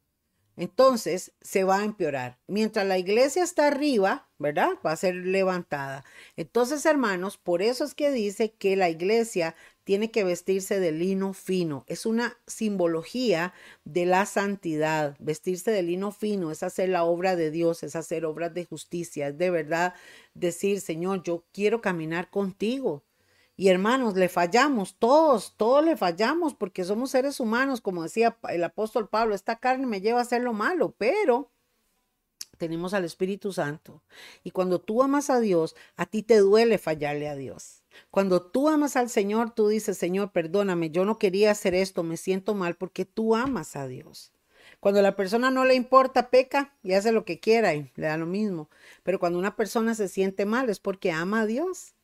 entonces 0.56 1.32
se 1.40 1.64
va 1.64 1.78
a 1.78 1.84
empeorar. 1.84 2.38
Mientras 2.46 2.86
la 2.86 2.98
iglesia 2.98 3.42
está 3.42 3.68
arriba, 3.68 4.28
¿verdad? 4.38 4.70
Va 4.84 4.92
a 4.92 4.96
ser 4.96 5.14
levantada. 5.14 6.04
Entonces, 6.36 6.84
hermanos, 6.84 7.38
por 7.38 7.62
eso 7.62 7.84
es 7.84 7.94
que 7.94 8.10
dice 8.10 8.52
que 8.52 8.76
la 8.76 8.90
iglesia 8.90 9.54
tiene 9.84 10.10
que 10.10 10.24
vestirse 10.24 10.78
de 10.78 10.92
lino 10.92 11.32
fino. 11.32 11.84
Es 11.88 12.06
una 12.06 12.38
simbología 12.46 13.52
de 13.84 14.06
la 14.06 14.26
santidad. 14.26 15.16
Vestirse 15.18 15.70
de 15.70 15.82
lino 15.82 16.12
fino 16.12 16.50
es 16.50 16.62
hacer 16.62 16.90
la 16.90 17.04
obra 17.04 17.34
de 17.36 17.50
Dios, 17.50 17.82
es 17.82 17.96
hacer 17.96 18.24
obras 18.24 18.54
de 18.54 18.64
justicia, 18.64 19.28
es 19.28 19.38
de 19.38 19.50
verdad 19.50 19.94
decir, 20.34 20.80
Señor, 20.80 21.22
yo 21.22 21.44
quiero 21.52 21.80
caminar 21.80 22.30
contigo. 22.30 23.02
Y 23.62 23.68
hermanos, 23.68 24.16
le 24.16 24.28
fallamos, 24.28 24.96
todos, 24.98 25.54
todos 25.56 25.84
le 25.84 25.96
fallamos 25.96 26.52
porque 26.52 26.82
somos 26.82 27.12
seres 27.12 27.38
humanos, 27.38 27.80
como 27.80 28.02
decía 28.02 28.36
el 28.48 28.64
apóstol 28.64 29.08
Pablo, 29.08 29.36
esta 29.36 29.60
carne 29.60 29.86
me 29.86 30.00
lleva 30.00 30.18
a 30.18 30.22
hacer 30.22 30.42
lo 30.42 30.52
malo, 30.52 30.96
pero 30.98 31.52
tenemos 32.58 32.92
al 32.92 33.04
Espíritu 33.04 33.52
Santo. 33.52 34.02
Y 34.42 34.50
cuando 34.50 34.80
tú 34.80 35.00
amas 35.00 35.30
a 35.30 35.38
Dios, 35.38 35.76
a 35.96 36.06
ti 36.06 36.24
te 36.24 36.38
duele 36.38 36.76
fallarle 36.76 37.28
a 37.28 37.36
Dios. 37.36 37.84
Cuando 38.10 38.42
tú 38.42 38.68
amas 38.68 38.96
al 38.96 39.08
Señor, 39.08 39.54
tú 39.54 39.68
dices, 39.68 39.96
Señor, 39.96 40.32
perdóname, 40.32 40.90
yo 40.90 41.04
no 41.04 41.20
quería 41.20 41.52
hacer 41.52 41.76
esto, 41.76 42.02
me 42.02 42.16
siento 42.16 42.56
mal 42.56 42.74
porque 42.74 43.04
tú 43.04 43.36
amas 43.36 43.76
a 43.76 43.86
Dios. 43.86 44.32
Cuando 44.80 45.02
la 45.02 45.14
persona 45.14 45.52
no 45.52 45.64
le 45.64 45.76
importa, 45.76 46.30
peca 46.30 46.74
y 46.82 46.94
hace 46.94 47.12
lo 47.12 47.24
que 47.24 47.38
quiera 47.38 47.74
y 47.74 47.92
le 47.94 48.08
da 48.08 48.16
lo 48.16 48.26
mismo. 48.26 48.68
Pero 49.04 49.20
cuando 49.20 49.38
una 49.38 49.54
persona 49.54 49.94
se 49.94 50.08
siente 50.08 50.46
mal 50.46 50.68
es 50.68 50.80
porque 50.80 51.12
ama 51.12 51.42
a 51.42 51.46
Dios. 51.46 51.94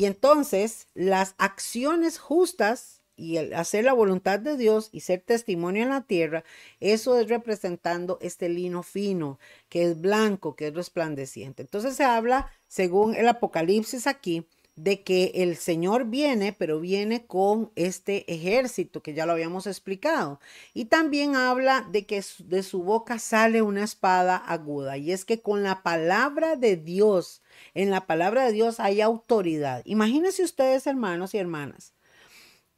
Y 0.00 0.06
entonces 0.06 0.88
las 0.94 1.34
acciones 1.36 2.18
justas 2.18 3.02
y 3.16 3.36
el 3.36 3.52
hacer 3.52 3.84
la 3.84 3.92
voluntad 3.92 4.40
de 4.40 4.56
Dios 4.56 4.88
y 4.92 5.00
ser 5.00 5.20
testimonio 5.20 5.82
en 5.82 5.90
la 5.90 6.00
tierra, 6.00 6.42
eso 6.80 7.20
es 7.20 7.28
representando 7.28 8.16
este 8.22 8.48
lino 8.48 8.82
fino, 8.82 9.38
que 9.68 9.82
es 9.82 10.00
blanco, 10.00 10.56
que 10.56 10.68
es 10.68 10.74
resplandeciente. 10.74 11.60
Entonces 11.60 11.96
se 11.96 12.04
habla, 12.04 12.50
según 12.66 13.14
el 13.14 13.28
Apocalipsis 13.28 14.06
aquí, 14.06 14.46
de 14.82 15.02
que 15.02 15.32
el 15.34 15.56
Señor 15.56 16.06
viene, 16.06 16.54
pero 16.54 16.80
viene 16.80 17.26
con 17.26 17.70
este 17.76 18.32
ejército 18.32 19.02
que 19.02 19.12
ya 19.12 19.26
lo 19.26 19.32
habíamos 19.32 19.66
explicado. 19.66 20.40
Y 20.72 20.86
también 20.86 21.36
habla 21.36 21.86
de 21.90 22.06
que 22.06 22.24
de 22.38 22.62
su 22.62 22.82
boca 22.82 23.18
sale 23.18 23.60
una 23.60 23.84
espada 23.84 24.36
aguda. 24.36 24.96
Y 24.96 25.12
es 25.12 25.26
que 25.26 25.42
con 25.42 25.62
la 25.62 25.82
palabra 25.82 26.56
de 26.56 26.76
Dios, 26.76 27.42
en 27.74 27.90
la 27.90 28.06
palabra 28.06 28.46
de 28.46 28.52
Dios 28.52 28.80
hay 28.80 29.02
autoridad. 29.02 29.82
Imagínense 29.84 30.42
ustedes, 30.42 30.86
hermanos 30.86 31.34
y 31.34 31.38
hermanas, 31.38 31.92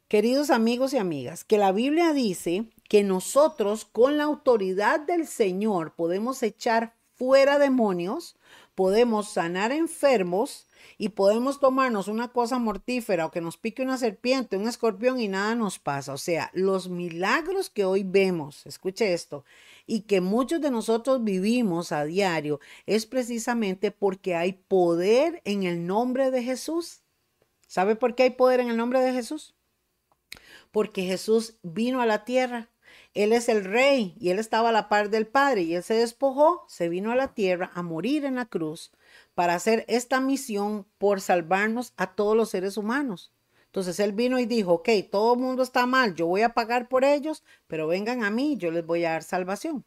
queridos 0.08 0.50
amigos 0.50 0.92
y 0.94 0.98
amigas, 0.98 1.44
que 1.44 1.56
la 1.56 1.70
Biblia 1.70 2.12
dice 2.12 2.64
que 2.88 3.04
nosotros 3.04 3.84
con 3.84 4.16
la 4.16 4.24
autoridad 4.24 4.98
del 4.98 5.28
Señor 5.28 5.94
podemos 5.94 6.42
echar 6.42 6.96
fuera 7.22 7.60
demonios, 7.60 8.34
podemos 8.74 9.28
sanar 9.28 9.70
enfermos, 9.70 10.66
y 10.98 11.10
podemos 11.10 11.60
tomarnos 11.60 12.08
una 12.08 12.32
cosa 12.32 12.58
mortífera 12.58 13.26
o 13.26 13.30
que 13.30 13.40
nos 13.40 13.56
pique 13.56 13.82
una 13.82 13.96
serpiente, 13.96 14.56
un 14.56 14.66
escorpión 14.66 15.20
y 15.20 15.28
nada 15.28 15.54
nos 15.54 15.78
pasa. 15.78 16.12
O 16.12 16.18
sea, 16.18 16.50
los 16.52 16.88
milagros 16.88 17.70
que 17.70 17.84
hoy 17.84 18.02
vemos, 18.02 18.66
escuche 18.66 19.12
esto, 19.12 19.44
y 19.86 20.00
que 20.00 20.20
muchos 20.20 20.60
de 20.60 20.72
nosotros 20.72 21.22
vivimos 21.22 21.92
a 21.92 22.04
diario, 22.04 22.58
es 22.86 23.06
precisamente 23.06 23.92
porque 23.92 24.34
hay 24.34 24.54
poder 24.54 25.40
en 25.44 25.62
el 25.62 25.86
nombre 25.86 26.32
de 26.32 26.42
Jesús. 26.42 27.02
¿Sabe 27.68 27.94
por 27.94 28.16
qué 28.16 28.24
hay 28.24 28.30
poder 28.30 28.58
en 28.58 28.68
el 28.68 28.76
nombre 28.76 29.00
de 29.00 29.12
Jesús? 29.12 29.54
Porque 30.72 31.02
Jesús 31.02 31.54
vino 31.62 32.00
a 32.00 32.06
la 32.06 32.24
tierra. 32.24 32.71
Él 33.14 33.32
es 33.32 33.48
el 33.48 33.64
rey 33.64 34.14
y 34.18 34.30
él 34.30 34.38
estaba 34.38 34.70
a 34.70 34.72
la 34.72 34.88
par 34.88 35.10
del 35.10 35.26
Padre 35.26 35.62
y 35.62 35.74
él 35.74 35.82
se 35.82 35.94
despojó, 35.94 36.64
se 36.68 36.88
vino 36.88 37.12
a 37.12 37.16
la 37.16 37.34
tierra 37.34 37.70
a 37.74 37.82
morir 37.82 38.24
en 38.24 38.36
la 38.36 38.46
cruz 38.46 38.90
para 39.34 39.54
hacer 39.54 39.84
esta 39.88 40.20
misión 40.20 40.86
por 40.98 41.20
salvarnos 41.20 41.92
a 41.96 42.14
todos 42.14 42.36
los 42.36 42.50
seres 42.50 42.76
humanos. 42.76 43.32
Entonces 43.66 44.00
él 44.00 44.12
vino 44.12 44.38
y 44.38 44.46
dijo, 44.46 44.72
ok, 44.74 44.88
todo 45.10 45.34
el 45.34 45.40
mundo 45.40 45.62
está 45.62 45.86
mal, 45.86 46.14
yo 46.14 46.26
voy 46.26 46.42
a 46.42 46.54
pagar 46.54 46.88
por 46.88 47.04
ellos, 47.04 47.42
pero 47.66 47.86
vengan 47.86 48.22
a 48.22 48.30
mí, 48.30 48.56
yo 48.56 48.70
les 48.70 48.84
voy 48.84 49.04
a 49.04 49.12
dar 49.12 49.22
salvación. 49.22 49.84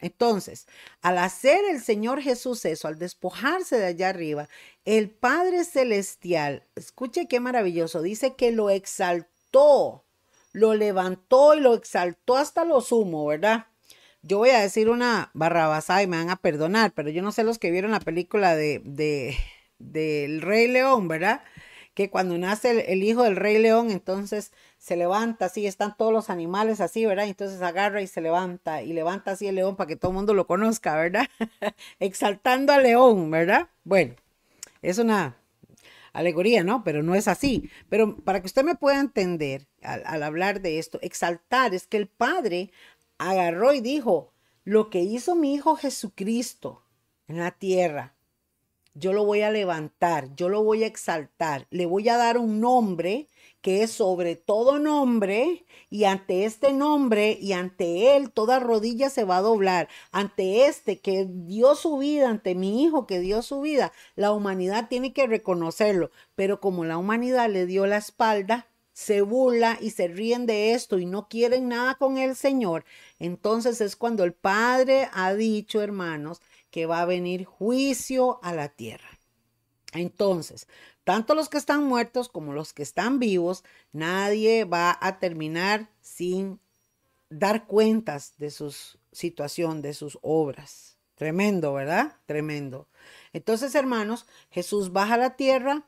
Entonces, 0.00 0.66
al 1.02 1.18
hacer 1.18 1.64
el 1.70 1.80
Señor 1.80 2.20
Jesús 2.20 2.64
eso, 2.64 2.86
al 2.86 2.98
despojarse 2.98 3.76
de 3.78 3.86
allá 3.86 4.10
arriba, 4.10 4.48
el 4.84 5.10
Padre 5.10 5.64
Celestial, 5.64 6.64
escuche 6.76 7.26
qué 7.26 7.40
maravilloso, 7.40 8.02
dice 8.02 8.34
que 8.34 8.52
lo 8.52 8.70
exaltó, 8.70 10.04
lo 10.52 10.74
levantó 10.74 11.54
y 11.54 11.60
lo 11.60 11.74
exaltó 11.74 12.36
hasta 12.36 12.64
lo 12.64 12.80
sumo, 12.80 13.26
¿verdad? 13.26 13.66
Yo 14.22 14.38
voy 14.38 14.50
a 14.50 14.60
decir 14.60 14.88
una 14.88 15.30
barrabasada 15.34 16.02
y 16.02 16.06
me 16.06 16.16
van 16.16 16.30
a 16.30 16.36
perdonar, 16.36 16.92
pero 16.92 17.10
yo 17.10 17.22
no 17.22 17.32
sé 17.32 17.44
los 17.44 17.58
que 17.58 17.70
vieron 17.70 17.92
la 17.92 18.00
película 18.00 18.56
de, 18.56 18.80
de 18.84 19.36
del 19.78 20.42
Rey 20.42 20.68
León, 20.68 21.08
¿verdad? 21.08 21.42
Que 21.94 22.10
cuando 22.10 22.38
nace 22.38 22.92
el, 22.92 23.02
hijo 23.02 23.22
del 23.24 23.36
Rey 23.36 23.58
León, 23.58 23.90
entonces 23.90 24.52
se 24.78 24.96
levanta 24.96 25.46
así, 25.46 25.66
están 25.66 25.96
todos 25.96 26.12
los 26.12 26.30
animales 26.30 26.80
así, 26.80 27.06
¿verdad? 27.06 27.26
Entonces 27.26 27.62
agarra 27.62 28.02
y 28.02 28.06
se 28.06 28.20
levanta 28.20 28.82
y 28.82 28.92
levanta 28.92 29.32
así 29.32 29.48
el 29.48 29.56
león 29.56 29.76
para 29.76 29.88
que 29.88 29.96
todo 29.96 30.10
el 30.12 30.16
mundo 30.16 30.34
lo 30.34 30.46
conozca, 30.46 30.96
¿verdad? 30.96 31.26
Exaltando 32.00 32.72
al 32.72 32.84
león, 32.84 33.30
¿verdad? 33.30 33.68
Bueno, 33.84 34.14
es 34.82 34.98
una 34.98 35.37
alegoría, 36.18 36.64
¿no? 36.64 36.84
Pero 36.84 37.02
no 37.02 37.14
es 37.14 37.28
así. 37.28 37.70
Pero 37.88 38.16
para 38.16 38.40
que 38.40 38.46
usted 38.46 38.64
me 38.64 38.74
pueda 38.74 39.00
entender 39.00 39.68
al, 39.82 40.22
hablar 40.22 40.60
de 40.60 40.78
esto, 40.78 40.98
exaltar 41.02 41.74
es 41.74 41.86
que 41.86 41.96
el 41.96 42.08
Padre 42.08 42.70
agarró 43.18 43.72
y 43.72 43.80
dijo, 43.80 44.32
lo 44.64 44.90
que 44.90 45.00
hizo 45.00 45.34
mi 45.34 45.54
Hijo 45.54 45.76
Jesucristo 45.76 46.82
en 47.28 47.38
la 47.38 47.52
tierra, 47.52 48.14
yo 48.94 49.12
lo 49.12 49.24
voy 49.24 49.42
a 49.42 49.50
levantar, 49.50 50.34
yo 50.34 50.48
lo 50.48 50.64
voy 50.64 50.82
a 50.82 50.88
exaltar, 50.88 51.66
le 51.70 51.86
voy 51.86 52.08
a 52.08 52.16
dar 52.16 52.36
un 52.36 52.60
nombre 52.60 53.28
que 53.68 53.82
es 53.82 53.90
sobre 53.90 54.34
todo 54.34 54.78
nombre, 54.78 55.66
y 55.90 56.04
ante 56.04 56.46
este 56.46 56.72
nombre 56.72 57.36
y 57.38 57.52
ante 57.52 58.16
él 58.16 58.30
toda 58.30 58.60
rodilla 58.60 59.10
se 59.10 59.24
va 59.24 59.36
a 59.36 59.42
doblar, 59.42 59.90
ante 60.10 60.64
este 60.64 61.00
que 61.00 61.26
dio 61.28 61.74
su 61.74 61.98
vida, 61.98 62.30
ante 62.30 62.54
mi 62.54 62.82
hijo 62.82 63.06
que 63.06 63.20
dio 63.20 63.42
su 63.42 63.60
vida, 63.60 63.92
la 64.16 64.32
humanidad 64.32 64.88
tiene 64.88 65.12
que 65.12 65.26
reconocerlo, 65.26 66.10
pero 66.34 66.62
como 66.62 66.86
la 66.86 66.96
humanidad 66.96 67.50
le 67.50 67.66
dio 67.66 67.84
la 67.84 67.98
espalda, 67.98 68.68
se 68.94 69.20
burla 69.20 69.76
y 69.82 69.90
se 69.90 70.08
ríen 70.08 70.46
de 70.46 70.72
esto 70.72 70.98
y 70.98 71.04
no 71.04 71.28
quieren 71.28 71.68
nada 71.68 71.96
con 71.96 72.16
el 72.16 72.36
Señor, 72.36 72.86
entonces 73.18 73.82
es 73.82 73.96
cuando 73.96 74.24
el 74.24 74.32
Padre 74.32 75.10
ha 75.12 75.34
dicho, 75.34 75.82
hermanos, 75.82 76.40
que 76.70 76.86
va 76.86 77.02
a 77.02 77.04
venir 77.04 77.44
juicio 77.44 78.40
a 78.42 78.54
la 78.54 78.70
tierra. 78.70 79.18
Entonces, 79.92 80.68
tanto 81.08 81.34
los 81.34 81.48
que 81.48 81.56
están 81.56 81.84
muertos 81.84 82.28
como 82.28 82.52
los 82.52 82.74
que 82.74 82.82
están 82.82 83.18
vivos, 83.18 83.64
nadie 83.92 84.66
va 84.66 84.98
a 85.00 85.18
terminar 85.18 85.88
sin 86.02 86.60
dar 87.30 87.66
cuentas 87.66 88.34
de 88.36 88.50
su 88.50 88.76
situación, 89.10 89.80
de 89.80 89.94
sus 89.94 90.18
obras. 90.20 90.98
Tremendo, 91.14 91.72
¿verdad? 91.72 92.18
Tremendo. 92.26 92.88
Entonces, 93.32 93.74
hermanos, 93.74 94.26
Jesús 94.50 94.92
baja 94.92 95.14
a 95.14 95.16
la 95.16 95.36
tierra, 95.36 95.86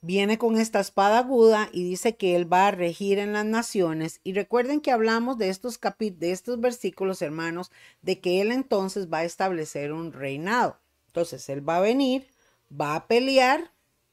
viene 0.00 0.38
con 0.38 0.58
esta 0.58 0.80
espada 0.80 1.20
aguda 1.20 1.68
y 1.72 1.84
dice 1.84 2.16
que 2.16 2.34
él 2.34 2.52
va 2.52 2.66
a 2.66 2.72
regir 2.72 3.20
en 3.20 3.32
las 3.34 3.44
naciones. 3.44 4.18
Y 4.24 4.32
recuerden 4.32 4.80
que 4.80 4.90
hablamos 4.90 5.38
de 5.38 5.50
estos 5.50 5.78
capítulos, 5.78 6.18
de 6.18 6.32
estos 6.32 6.60
versículos, 6.60 7.22
hermanos, 7.22 7.70
de 8.00 8.18
que 8.18 8.40
él 8.40 8.50
entonces 8.50 9.08
va 9.08 9.18
a 9.18 9.24
establecer 9.24 9.92
un 9.92 10.12
reinado. 10.12 10.80
Entonces, 11.06 11.48
él 11.48 11.66
va 11.66 11.76
a 11.76 11.80
venir, 11.80 12.26
va 12.68 12.96
a 12.96 13.06
pelear, 13.06 13.71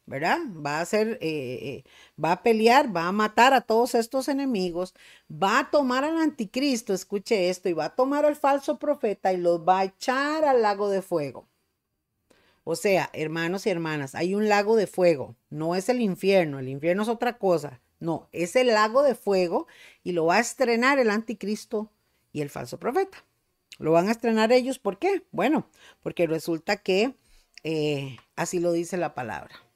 ¿verdad? 0.10 0.39
Va 0.66 0.80
a 0.80 0.82
hacer, 0.82 1.20
eh, 1.22 1.60
eh, 1.62 1.84
va 2.22 2.32
a 2.32 2.43
pelear, 2.43 2.93
va 2.95 3.07
a 3.07 3.12
matar 3.12 3.53
a 3.53 3.62
todos 3.62 3.93
estos 3.93 4.28
enemigos, 4.28 4.95
va 5.32 5.60
a 5.60 5.70
tomar 5.70 6.03
al 6.03 6.18
anticristo, 6.18 6.95
escuche 6.95 7.49
esto, 7.49 7.70
y 7.70 7.74
va 7.74 7.86
a 7.86 7.95
tomar 7.95 8.26
al 8.26 8.36
falso 8.36 8.80
profeta 8.80 9.32
y 9.32 9.38
los 9.38 9.60
va 9.62 9.80
a 9.80 9.84
echar 9.86 10.45
al 10.45 10.64
lago 10.64 10.89
de 10.89 11.03
fuego. 11.03 11.47
O 12.64 12.76
sea, 12.76 13.12
hermanos 13.14 13.68
y 13.68 13.70
hermanas, 13.70 14.16
hay 14.16 14.34
un 14.34 14.49
lago 14.49 14.76
de 14.76 14.88
fuego, 14.88 15.36
no 15.51 15.76
es 15.76 15.89
el 15.89 16.01
infierno, 16.01 16.57
el 16.57 16.70
infierno 16.70 17.03
es 17.03 17.10
otra 17.10 17.38
cosa, 17.38 17.80
no, 17.99 18.30
es 18.32 18.55
el 18.55 18.68
lago 18.68 19.03
de 19.03 19.14
fuego 19.14 19.68
y 20.03 20.14
lo 20.14 20.26
va 20.26 20.38
a 20.38 20.39
estrenar 20.39 20.97
el 20.97 21.12
anticristo 21.12 21.91
y 22.34 22.41
el 22.41 22.49
falso 22.49 22.80
profeta. 22.80 23.24
Lo 23.78 23.91
van 23.91 24.07
a 24.07 24.12
estrenar 24.12 24.51
ellos, 24.51 24.80
¿por 24.80 24.97
qué? 24.97 25.24
Bueno, 25.32 25.68
porque 26.01 26.28
resulta 26.28 26.78
que 26.78 27.14
eh, 27.64 28.18
así 28.36 28.60
lo 28.60 28.72
dice 28.72 28.97
la 28.97 29.14
palabra. 29.14 29.68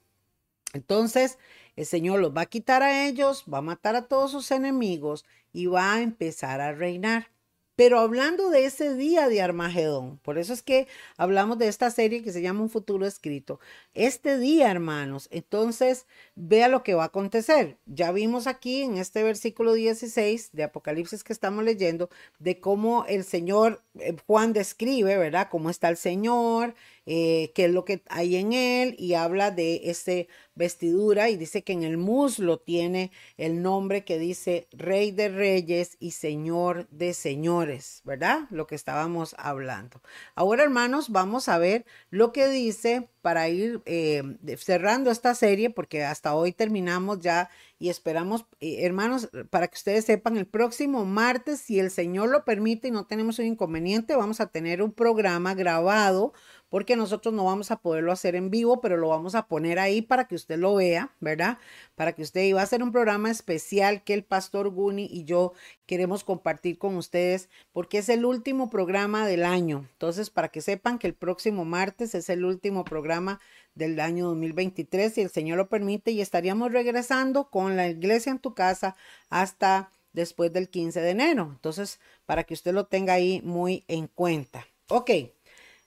Entonces, 0.74 1.38
el 1.76 1.86
Señor 1.86 2.20
los 2.20 2.36
va 2.36 2.42
a 2.42 2.46
quitar 2.48 2.84
a 2.84 3.08
ellos, 3.08 3.46
va 3.52 3.60
a 3.60 3.62
matar 3.62 3.96
a 3.96 4.08
todos 4.08 4.32
sus 4.32 4.52
enemigos 4.52 5.26
y 5.54 5.68
va 5.68 5.94
a 5.94 6.02
empezar 6.02 6.62
a 6.62 6.74
reinar. 6.74 7.34
Pero 7.76 8.00
hablando 8.00 8.52
de 8.52 8.66
ese 8.66 8.94
día 8.94 9.28
de 9.28 9.42
Armagedón, 9.42 10.20
por 10.20 10.38
eso 10.38 10.54
es 10.54 10.62
que 10.62 10.88
hablamos 11.18 11.58
de 11.58 11.68
esta 11.68 11.90
serie 11.90 12.22
que 12.22 12.32
se 12.32 12.44
llama 12.44 12.62
Un 12.62 12.70
futuro 12.70 13.08
escrito. 13.08 13.60
Este 13.96 14.38
día, 14.38 14.70
hermanos, 14.70 15.28
entonces 15.32 16.06
vea 16.36 16.68
lo 16.68 16.84
que 16.84 16.94
va 16.94 17.04
a 17.04 17.08
acontecer. 17.08 17.78
Ya 17.88 18.12
vimos 18.12 18.46
aquí 18.46 18.84
en 18.84 18.98
este 19.00 19.24
versículo 19.24 19.74
16 19.74 20.52
de 20.54 20.64
Apocalipsis 20.64 21.24
que 21.24 21.34
estamos 21.34 21.64
leyendo, 21.64 22.12
de 22.38 22.60
cómo 22.60 23.06
el 23.08 23.24
Señor, 23.24 23.82
eh, 23.98 24.16
Juan 24.28 24.54
describe, 24.54 25.18
¿verdad? 25.18 25.48
Cómo 25.50 25.72
está 25.72 25.90
el 25.90 25.98
Señor, 25.98 26.76
eh, 27.06 27.52
qué 27.56 27.66
es 27.66 27.72
lo 27.72 27.86
que 27.86 28.04
hay 28.10 28.38
en 28.38 28.54
él 28.54 28.96
y 28.98 29.14
habla 29.14 29.52
de 29.52 29.82
ese 29.86 30.28
vestidura 30.56 31.30
y 31.30 31.38
dice 31.38 31.64
que 31.64 31.74
en 31.74 31.84
el 31.84 31.98
muslo 31.98 32.60
tiene 32.60 33.12
el 33.38 33.62
nombre 33.62 34.06
que 34.06 34.20
dice 34.20 34.68
Rey 34.72 35.12
de 35.12 35.30
Reyes 35.30 35.98
y 36.00 36.12
Señor 36.12 36.88
de 36.90 37.14
Señores, 37.14 38.02
¿verdad? 38.04 38.42
Lo 38.52 38.68
que 38.68 38.76
estábamos 38.76 39.36
hablando. 39.38 40.02
Ahora, 40.36 40.64
hermanos, 40.64 41.10
vamos 41.10 41.50
a 41.50 41.58
ver 41.58 41.86
lo 42.10 42.32
que 42.32 42.48
dice 42.48 43.10
para 43.22 43.48
ir 43.48 43.82
eh, 43.86 44.22
cerrando 44.58 45.10
esta 45.10 45.34
serie, 45.34 45.70
porque 45.70 46.04
hasta 46.04 46.36
hoy 46.36 46.52
terminamos 46.52 47.20
ya 47.22 47.50
y 47.80 47.90
esperamos, 47.90 48.46
eh, 48.60 48.86
hermanos, 48.86 49.30
para 49.50 49.68
que 49.68 49.78
ustedes 49.78 50.06
sepan, 50.06 50.38
el 50.38 50.46
próximo 50.46 51.06
martes, 51.06 51.62
si 51.62 51.80
el 51.80 51.90
Señor 51.90 52.30
lo 52.30 52.44
permite 52.44 52.90
y 52.90 52.92
no 52.92 53.06
tenemos 53.06 53.40
un 53.40 53.46
inconveniente, 53.46 54.16
vamos 54.16 54.42
a 54.42 54.48
tener 54.48 54.82
un 54.82 54.92
programa 54.92 55.54
grabado 55.54 56.34
porque 56.74 56.96
nosotros 56.96 57.36
no 57.36 57.46
vamos 57.46 57.70
a 57.70 57.82
poderlo 57.82 58.12
hacer 58.12 58.34
en 58.34 58.50
vivo, 58.50 58.82
pero 58.82 58.98
lo 58.98 59.10
vamos 59.10 59.36
a 59.36 59.46
poner 59.46 59.78
ahí 59.78 60.02
para 60.02 60.28
que 60.28 60.34
usted 60.34 60.58
lo 60.58 60.74
vea, 60.74 61.12
¿verdad? 61.20 61.60
Para 61.94 62.14
que 62.14 62.24
usted 62.24 62.42
iba 62.46 62.62
a 62.62 62.64
hacer 62.64 62.82
un 62.82 62.92
programa 62.92 63.30
especial 63.30 64.04
que 64.04 64.16
el 64.16 64.24
pastor 64.24 64.72
Guni 64.72 65.06
y 65.06 65.24
yo 65.24 65.54
queremos 65.86 66.24
compartir 66.24 66.80
con 66.80 66.96
ustedes, 66.96 67.48
porque 67.74 68.00
es 68.00 68.10
el 68.10 68.26
último 68.26 68.72
programa 68.72 69.28
del 69.28 69.46
año. 69.46 69.88
Entonces, 69.92 70.32
para 70.32 70.48
que 70.48 70.62
sepan 70.62 70.98
que 70.98 71.06
el 71.06 71.14
próximo 71.14 71.64
martes 71.64 72.16
es 72.16 72.28
el 72.30 72.44
último 72.44 72.84
programa 72.86 73.40
del 73.76 74.00
año 74.00 74.26
2023, 74.30 75.14
si 75.14 75.22
el 75.22 75.30
Señor 75.30 75.60
lo 75.60 75.70
permite, 75.70 76.10
y 76.10 76.22
estaríamos 76.22 76.72
regresando 76.72 77.52
con 77.52 77.78
la 77.78 77.88
iglesia 77.88 78.32
en 78.32 78.40
tu 78.40 78.56
casa 78.56 78.96
hasta 79.30 79.92
después 80.12 80.52
del 80.52 80.70
15 80.70 81.02
de 81.02 81.12
enero. 81.12 81.50
Entonces, 81.52 82.00
para 82.26 82.46
que 82.46 82.56
usted 82.56 82.74
lo 82.74 82.88
tenga 82.88 83.14
ahí 83.14 83.44
muy 83.44 83.84
en 83.88 84.08
cuenta. 84.08 84.66
Ok. 84.90 85.12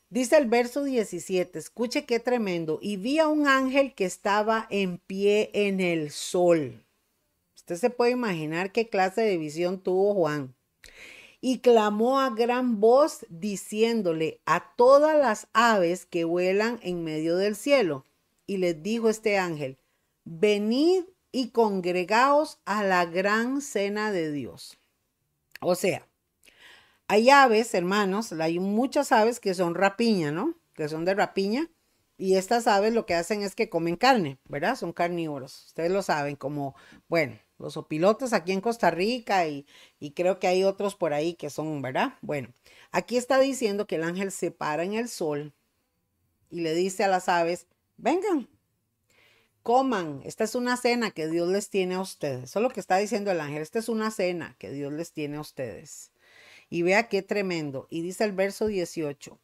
Dice 0.09 0.37
el 0.37 0.47
verso 0.47 0.85
17, 0.85 1.59
escuche 1.59 2.05
qué 2.05 2.21
tremendo. 2.21 2.79
Y 2.81 2.97
vi 2.97 3.19
a 3.19 3.29
un 3.29 3.49
ángel 3.49 3.95
que 3.95 4.05
estaba 4.05 4.67
en 4.71 4.99
pie 4.99 5.51
en 5.53 5.81
el 5.81 6.11
sol. 6.11 6.85
Usted 7.57 7.77
se 7.77 7.91
puede 7.91 8.13
imaginar 8.13 8.71
qué 8.71 8.89
clase 8.89 9.23
de 9.23 9.37
visión 9.37 9.81
tuvo 9.81 10.15
Juan. 10.15 10.55
Y 11.41 11.59
clamó 11.59 12.21
a 12.21 12.31
gran 12.31 12.81
voz 12.81 13.27
diciéndole 13.29 14.41
a 14.47 14.75
todas 14.77 15.19
las 15.19 15.49
aves 15.53 16.07
que 16.07 16.25
vuelan 16.25 16.79
en 16.83 17.03
medio 17.03 17.37
del 17.37 17.57
cielo. 17.57 18.05
Y 18.47 18.59
les 18.59 18.83
dijo 18.83 19.09
este 19.09 19.39
ángel, 19.39 19.77
venid 20.25 21.03
y 21.33 21.49
congregaos 21.49 22.61
a 22.65 22.85
la 22.85 23.05
gran 23.05 23.61
cena 23.61 24.13
de 24.13 24.31
Dios. 24.31 24.79
O 25.61 25.75
sea, 25.75 26.07
hay 27.09 27.31
aves, 27.31 27.75
hermanos, 27.75 28.33
hay 28.33 28.59
muchas 28.59 29.13
aves 29.13 29.41
que 29.41 29.55
son 29.55 29.75
rapiña, 29.75 30.33
¿no? 30.33 30.55
Que 30.75 30.89
son 30.89 31.05
de 31.05 31.15
rapiña. 31.15 31.71
Y 32.19 32.37
estas 32.37 32.67
aves 32.67 32.95
lo 32.95 33.05
que 33.07 33.15
hacen 33.15 33.43
es 33.43 33.55
que 33.55 33.69
comen 33.69 33.97
carne, 33.97 34.39
¿verdad? 34.49 34.77
Son 34.77 34.93
carnívoros. 34.93 35.67
Ustedes 35.67 35.91
lo 35.91 36.03
saben, 36.03 36.37
como, 36.37 36.75
bueno, 37.09 37.39
los 37.59 37.77
opilotes 37.77 38.33
aquí 38.33 38.53
en 38.53 38.61
Costa 38.61 38.91
Rica 38.91 39.47
y, 39.47 39.67
y, 39.99 40.13
creo 40.13 40.39
que 40.39 40.47
hay 40.47 40.65
otros 40.65 40.95
por 40.95 41.13
ahí 41.13 41.35
que 41.35 41.51
son, 41.51 41.83
¿verdad? 41.83 42.15
Bueno, 42.23 42.49
aquí 42.91 43.17
está 43.17 43.39
diciendo 43.39 43.87
que 43.87 43.97
el 43.97 44.05
ángel 44.05 44.33
se 44.33 44.51
para 44.51 44.85
en 44.85 44.95
el 44.95 45.09
sol 45.09 45.53
y 46.51 46.61
le 46.61 46.75
dice 46.75 47.05
a 47.05 47.09
las 47.09 47.29
aves, 47.29 47.67
vengan, 47.97 48.49
coman, 49.63 50.21
esta 50.25 50.45
es 50.45 50.55
una 50.55 50.77
cena 50.77 51.11
que 51.11 51.29
Dios 51.29 51.49
les 51.49 51.71
tiene 51.71 51.97
a 51.97 52.01
ustedes. 52.01 52.45
Eso 52.45 52.59
es 52.61 52.63
lo 52.63 52.71
que 52.71 52.81
está 52.81 52.97
diciendo 52.97 53.31
el 53.31 53.41
ángel, 53.41 53.63
esta 53.63 53.79
es 53.79 53.89
una 53.89 54.11
cena 54.11 54.57
que 54.59 54.71
Dios 54.71 54.93
les 54.93 55.13
tiene 55.13 55.37
a 55.37 55.41
ustedes. 55.41 56.13
Y 56.69 56.83
vea 56.83 57.09
qué 57.09 57.23
tremendo. 57.23 57.87
Y 57.91 58.03
dice 58.03 58.25
el 58.25 58.33
verso 58.33 58.67
18, 58.67 59.39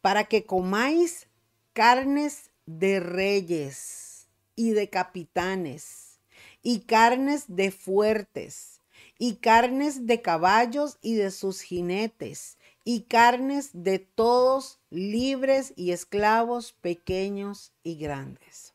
para 0.00 0.24
que 0.24 0.44
comáis 0.44 1.28
carnes 1.72 2.50
de 2.66 3.00
reyes 3.00 4.28
y 4.56 4.70
de 4.70 4.90
capitanes 4.90 6.20
y 6.62 6.80
carnes 6.80 7.44
de 7.48 7.70
fuertes 7.70 8.80
y 9.18 9.36
carnes 9.36 10.06
de 10.06 10.20
caballos 10.22 10.98
y 11.00 11.14
de 11.14 11.30
sus 11.30 11.60
jinetes 11.60 12.58
y 12.84 13.02
carnes 13.02 13.70
de 13.72 13.98
todos 13.98 14.80
libres 14.90 15.72
y 15.76 15.92
esclavos 15.92 16.72
pequeños 16.72 17.72
y 17.82 17.96
grandes. 17.96 18.74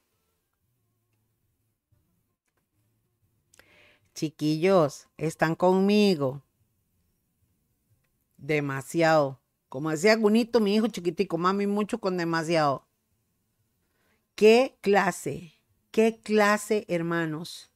Chiquillos, 4.14 5.08
están 5.18 5.56
conmigo. 5.56 6.44
Demasiado. 8.44 9.39
Como 9.70 9.89
decía 9.89 10.18
Gunito, 10.18 10.60
mi 10.60 10.76
hijo 10.76 10.88
chiquitico, 10.88 11.38
mami, 11.38 11.66
mucho 11.66 12.00
con 12.00 12.18
demasiado. 12.18 12.86
¿Qué 14.36 14.78
clase, 14.82 15.54
qué 15.91 16.20
clase, 16.22 16.86
hermanos, 16.89 17.72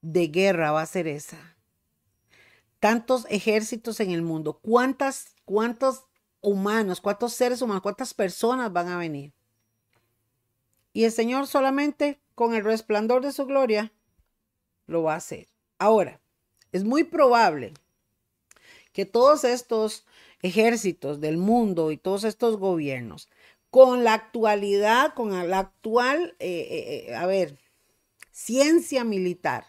de 0.00 0.28
guerra 0.28 0.72
va 0.72 0.80
a 0.80 0.86
ser 0.86 1.06
esa? 1.08 1.58
Tantos 2.80 3.26
ejércitos 3.28 4.00
en 4.00 4.12
el 4.12 4.22
mundo. 4.22 4.60
¿Cuántas, 4.62 5.34
cuántos 5.44 6.04
humanos, 6.40 7.02
cuántos 7.02 7.34
seres 7.34 7.60
humanos, 7.60 7.82
cuántas 7.82 8.14
personas 8.14 8.72
van 8.72 8.88
a 8.88 8.96
venir? 8.96 9.34
Y 10.94 11.04
el 11.04 11.12
Señor 11.12 11.46
solamente 11.48 12.22
con 12.34 12.54
el 12.54 12.64
resplandor 12.64 13.22
de 13.22 13.32
su 13.32 13.44
gloria 13.44 13.92
lo 14.86 15.02
va 15.02 15.12
a 15.12 15.18
hacer. 15.18 15.48
Ahora, 15.78 16.18
es 16.72 16.82
muy 16.84 17.04
probable 17.04 17.74
que 18.92 19.06
todos 19.06 19.44
estos 19.44 20.06
ejércitos 20.42 21.20
del 21.20 21.36
mundo 21.36 21.92
y 21.92 21.96
todos 21.96 22.24
estos 22.24 22.56
gobiernos, 22.58 23.28
con 23.70 24.04
la 24.04 24.14
actualidad, 24.14 25.14
con 25.14 25.48
la 25.48 25.58
actual, 25.58 26.36
eh, 26.38 26.68
eh, 26.70 27.06
eh, 27.08 27.14
a 27.14 27.26
ver, 27.26 27.58
ciencia 28.30 29.04
militar, 29.04 29.64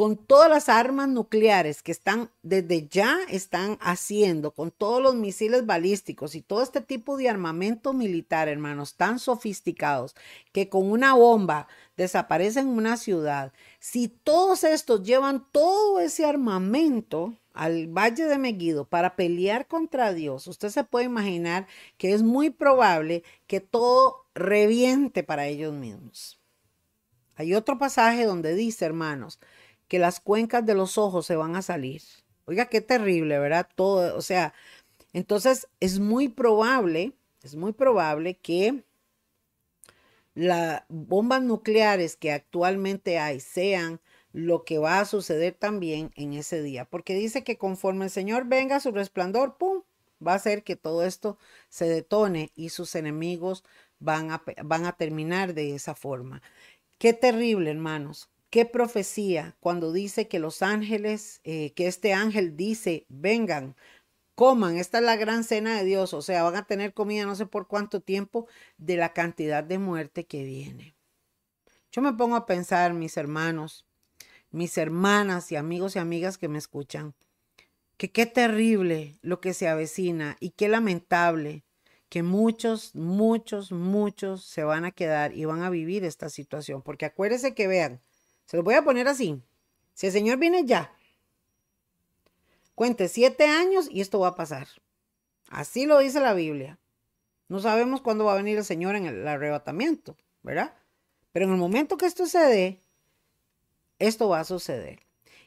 con 0.00 0.16
todas 0.16 0.48
las 0.48 0.70
armas 0.70 1.10
nucleares 1.10 1.82
que 1.82 1.92
están 1.92 2.30
desde 2.40 2.88
ya 2.88 3.18
están 3.28 3.76
haciendo, 3.82 4.54
con 4.54 4.70
todos 4.70 5.02
los 5.02 5.14
misiles 5.14 5.66
balísticos 5.66 6.34
y 6.34 6.40
todo 6.40 6.62
este 6.62 6.80
tipo 6.80 7.18
de 7.18 7.28
armamento 7.28 7.92
militar, 7.92 8.48
hermanos, 8.48 8.94
tan 8.94 9.18
sofisticados, 9.18 10.16
que 10.52 10.70
con 10.70 10.90
una 10.90 11.12
bomba 11.12 11.68
desaparecen 11.98 12.68
una 12.68 12.96
ciudad, 12.96 13.52
si 13.78 14.08
todos 14.08 14.64
estos 14.64 15.02
llevan 15.02 15.44
todo 15.52 16.00
ese 16.00 16.24
armamento 16.24 17.34
al 17.52 17.86
Valle 17.86 18.24
de 18.24 18.38
Meguido 18.38 18.86
para 18.86 19.16
pelear 19.16 19.66
contra 19.66 20.14
Dios, 20.14 20.46
usted 20.46 20.70
se 20.70 20.82
puede 20.82 21.04
imaginar 21.04 21.66
que 21.98 22.14
es 22.14 22.22
muy 22.22 22.48
probable 22.48 23.22
que 23.46 23.60
todo 23.60 24.24
reviente 24.34 25.22
para 25.24 25.46
ellos 25.46 25.74
mismos. 25.74 26.40
Hay 27.36 27.54
otro 27.54 27.78
pasaje 27.78 28.24
donde 28.24 28.54
dice, 28.54 28.84
hermanos, 28.84 29.38
que 29.90 29.98
las 29.98 30.20
cuencas 30.20 30.64
de 30.64 30.76
los 30.76 30.98
ojos 30.98 31.26
se 31.26 31.34
van 31.34 31.56
a 31.56 31.62
salir. 31.62 32.00
Oiga, 32.44 32.66
qué 32.66 32.80
terrible, 32.80 33.40
¿verdad? 33.40 33.68
Todo, 33.74 34.16
o 34.16 34.22
sea, 34.22 34.54
entonces 35.12 35.66
es 35.80 35.98
muy 35.98 36.28
probable, 36.28 37.12
es 37.42 37.56
muy 37.56 37.72
probable 37.72 38.36
que 38.36 38.84
las 40.34 40.84
bombas 40.88 41.42
nucleares 41.42 42.16
que 42.16 42.30
actualmente 42.30 43.18
hay 43.18 43.40
sean 43.40 44.00
lo 44.32 44.64
que 44.64 44.78
va 44.78 45.00
a 45.00 45.04
suceder 45.06 45.54
también 45.54 46.12
en 46.14 46.34
ese 46.34 46.62
día, 46.62 46.84
porque 46.84 47.16
dice 47.16 47.42
que 47.42 47.58
conforme 47.58 48.04
el 48.04 48.12
Señor 48.12 48.44
venga 48.44 48.78
su 48.78 48.92
resplandor, 48.92 49.58
¡pum!, 49.58 49.82
va 50.24 50.34
a 50.34 50.36
hacer 50.36 50.62
que 50.62 50.76
todo 50.76 51.04
esto 51.04 51.36
se 51.68 51.86
detone 51.88 52.52
y 52.54 52.68
sus 52.68 52.94
enemigos 52.94 53.64
van 53.98 54.30
a, 54.30 54.40
van 54.62 54.86
a 54.86 54.92
terminar 54.92 55.52
de 55.52 55.74
esa 55.74 55.96
forma. 55.96 56.42
Qué 56.98 57.12
terrible, 57.12 57.70
hermanos. 57.70 58.28
Qué 58.50 58.64
profecía 58.66 59.56
cuando 59.60 59.92
dice 59.92 60.26
que 60.26 60.40
los 60.40 60.62
ángeles, 60.62 61.40
eh, 61.44 61.72
que 61.74 61.86
este 61.86 62.12
ángel 62.12 62.56
dice, 62.56 63.06
vengan, 63.08 63.76
coman, 64.34 64.76
esta 64.76 64.98
es 64.98 65.04
la 65.04 65.16
gran 65.16 65.44
cena 65.44 65.78
de 65.78 65.84
Dios, 65.84 66.14
o 66.14 66.22
sea, 66.22 66.42
van 66.42 66.56
a 66.56 66.66
tener 66.66 66.92
comida 66.92 67.26
no 67.26 67.36
sé 67.36 67.46
por 67.46 67.68
cuánto 67.68 68.00
tiempo 68.00 68.48
de 68.76 68.96
la 68.96 69.12
cantidad 69.12 69.62
de 69.62 69.78
muerte 69.78 70.26
que 70.26 70.44
viene. 70.44 70.96
Yo 71.92 72.02
me 72.02 72.12
pongo 72.12 72.36
a 72.36 72.46
pensar, 72.46 72.92
mis 72.92 73.16
hermanos, 73.16 73.86
mis 74.50 74.78
hermanas 74.78 75.52
y 75.52 75.56
amigos 75.56 75.94
y 75.94 76.00
amigas 76.00 76.38
que 76.38 76.48
me 76.48 76.58
escuchan, 76.58 77.14
que 77.96 78.10
qué 78.10 78.26
terrible 78.26 79.18
lo 79.22 79.40
que 79.40 79.54
se 79.54 79.68
avecina 79.68 80.36
y 80.40 80.50
qué 80.50 80.68
lamentable 80.68 81.64
que 82.08 82.22
muchos, 82.24 82.94
muchos, 82.96 83.70
muchos 83.70 84.44
se 84.44 84.64
van 84.64 84.84
a 84.84 84.90
quedar 84.90 85.32
y 85.36 85.44
van 85.44 85.62
a 85.62 85.70
vivir 85.70 86.04
esta 86.04 86.28
situación. 86.28 86.82
Porque 86.82 87.06
acuérdense 87.06 87.54
que 87.54 87.68
vean, 87.68 88.00
se 88.50 88.56
lo 88.56 88.64
voy 88.64 88.74
a 88.74 88.82
poner 88.82 89.06
así. 89.06 89.40
Si 89.94 90.08
el 90.08 90.12
Señor 90.12 90.38
viene 90.38 90.64
ya, 90.64 90.92
cuente 92.74 93.06
siete 93.06 93.46
años 93.46 93.86
y 93.88 94.00
esto 94.00 94.18
va 94.18 94.28
a 94.28 94.34
pasar. 94.34 94.66
Así 95.50 95.86
lo 95.86 96.00
dice 96.00 96.18
la 96.18 96.34
Biblia. 96.34 96.76
No 97.46 97.60
sabemos 97.60 98.00
cuándo 98.00 98.24
va 98.24 98.32
a 98.32 98.38
venir 98.38 98.58
el 98.58 98.64
Señor 98.64 98.96
en 98.96 99.06
el 99.06 99.28
arrebatamiento, 99.28 100.16
¿verdad? 100.42 100.74
Pero 101.30 101.46
en 101.46 101.52
el 101.52 101.58
momento 101.58 101.96
que 101.96 102.06
esto 102.06 102.26
se 102.26 102.40
dé, 102.40 102.82
esto 104.00 104.28
va 104.28 104.40
a 104.40 104.44
suceder. 104.44 104.98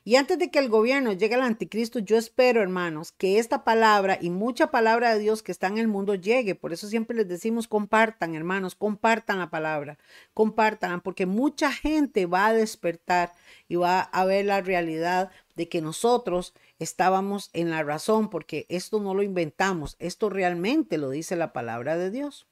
Y 0.05 0.17
antes 0.17 0.37
de 0.37 0.51
que 0.51 0.59
el 0.59 0.67
gobierno 0.67 1.13
llegue 1.13 1.35
al 1.35 1.43
anticristo, 1.43 1.99
yo 1.99 2.17
espero, 2.17 2.61
hermanos, 2.61 3.13
que 3.13 3.39
esta 3.39 3.63
palabra 3.63 4.17
y 4.19 4.31
mucha 4.31 4.69
palabra 4.69 5.13
de 5.13 5.19
Dios 5.19 5.41
que 5.41 5.53
está 5.53 5.67
en 5.67 5.77
el 5.77 5.87
mundo 5.87 6.15
llegue. 6.15 6.55
Por 6.55 6.73
eso 6.73 6.89
siempre 6.89 7.15
les 7.15 7.29
decimos, 7.29 7.69
compartan, 7.69 8.35
hermanos, 8.35 8.75
compartan 8.75 9.39
la 9.39 9.49
palabra, 9.49 9.97
compartan, 10.33 10.99
porque 10.99 11.25
mucha 11.25 11.71
gente 11.71 12.25
va 12.25 12.47
a 12.47 12.53
despertar 12.53 13.31
y 13.69 13.75
va 13.75 14.01
a 14.01 14.25
ver 14.25 14.45
la 14.45 14.59
realidad 14.59 15.31
de 15.55 15.69
que 15.69 15.81
nosotros 15.81 16.53
estábamos 16.79 17.49
en 17.53 17.69
la 17.69 17.83
razón, 17.83 18.29
porque 18.29 18.65
esto 18.67 18.99
no 18.99 19.13
lo 19.13 19.23
inventamos, 19.23 19.95
esto 19.99 20.29
realmente 20.29 20.97
lo 20.97 21.11
dice 21.11 21.37
la 21.37 21.53
palabra 21.53 21.95
de 21.97 22.11
Dios. 22.11 22.45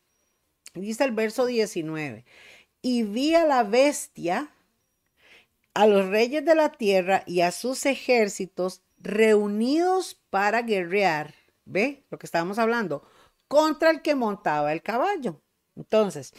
Dice 0.73 1.03
el 1.03 1.11
verso 1.11 1.45
19, 1.45 2.23
y 2.81 3.03
vi 3.03 3.35
a 3.35 3.45
la 3.45 3.63
bestia 3.63 4.51
a 5.73 5.87
los 5.87 6.07
reyes 6.07 6.43
de 6.45 6.55
la 6.55 6.71
tierra 6.71 7.23
y 7.25 7.41
a 7.41 7.51
sus 7.51 7.85
ejércitos 7.85 8.81
reunidos 8.99 10.19
para 10.29 10.61
guerrear, 10.61 11.33
¿ve? 11.65 12.05
Lo 12.09 12.19
que 12.19 12.25
estábamos 12.25 12.59
hablando, 12.59 13.03
contra 13.47 13.89
el 13.89 14.01
que 14.01 14.15
montaba 14.15 14.73
el 14.73 14.81
caballo. 14.81 15.41
Entonces, 15.75 16.33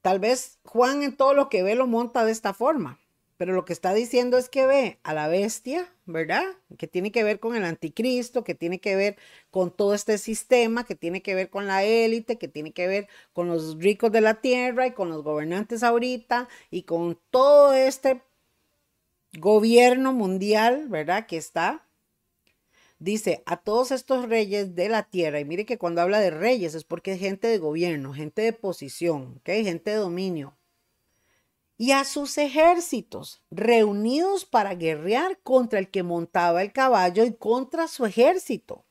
tal 0.00 0.18
vez 0.18 0.58
Juan 0.64 1.02
en 1.02 1.16
todo 1.16 1.34
lo 1.34 1.48
que 1.48 1.62
ve 1.62 1.74
lo 1.74 1.86
monta 1.86 2.24
de 2.24 2.32
esta 2.32 2.54
forma, 2.54 3.00
pero 3.36 3.52
lo 3.52 3.64
que 3.64 3.72
está 3.72 3.92
diciendo 3.92 4.38
es 4.38 4.48
que 4.48 4.66
ve 4.66 5.00
a 5.02 5.12
la 5.12 5.28
bestia, 5.28 5.92
¿verdad? 6.06 6.44
Que 6.78 6.86
tiene 6.86 7.12
que 7.12 7.24
ver 7.24 7.40
con 7.40 7.56
el 7.56 7.64
anticristo, 7.64 8.44
que 8.44 8.54
tiene 8.54 8.80
que 8.80 8.96
ver 8.96 9.16
con 9.50 9.70
todo 9.70 9.94
este 9.94 10.18
sistema, 10.18 10.84
que 10.84 10.94
tiene 10.94 11.20
que 11.22 11.34
ver 11.34 11.50
con 11.50 11.66
la 11.66 11.84
élite, 11.84 12.38
que 12.38 12.48
tiene 12.48 12.72
que 12.72 12.86
ver 12.86 13.08
con 13.32 13.48
los 13.48 13.78
ricos 13.78 14.12
de 14.12 14.20
la 14.20 14.40
tierra 14.40 14.86
y 14.86 14.92
con 14.92 15.10
los 15.10 15.22
gobernantes 15.22 15.82
ahorita 15.82 16.48
y 16.70 16.84
con 16.84 17.20
todo 17.30 17.74
este 17.74 18.22
gobierno 19.38 20.12
mundial, 20.12 20.88
¿verdad? 20.88 21.26
Que 21.26 21.36
está 21.36 21.84
dice 22.98 23.42
a 23.46 23.58
todos 23.58 23.90
estos 23.90 24.28
reyes 24.28 24.74
de 24.74 24.88
la 24.88 25.02
tierra, 25.04 25.38
y 25.40 25.44
mire 25.44 25.66
que 25.66 25.78
cuando 25.78 26.00
habla 26.00 26.20
de 26.20 26.30
reyes 26.30 26.74
es 26.74 26.84
porque 26.84 27.12
es 27.12 27.20
gente 27.20 27.48
de 27.48 27.58
gobierno, 27.58 28.14
gente 28.14 28.42
de 28.42 28.52
posición, 28.52 29.40
gente 29.44 29.90
de 29.90 29.96
dominio, 29.96 30.56
y 31.76 31.90
a 31.90 32.04
sus 32.04 32.38
ejércitos 32.38 33.42
reunidos 33.50 34.44
para 34.44 34.74
guerrear 34.74 35.38
contra 35.42 35.78
el 35.78 35.90
que 35.90 36.02
montaba 36.02 36.62
el 36.62 36.72
caballo 36.72 37.24
y 37.24 37.34
contra 37.34 37.88
su 37.88 38.06
ejército. 38.06 38.84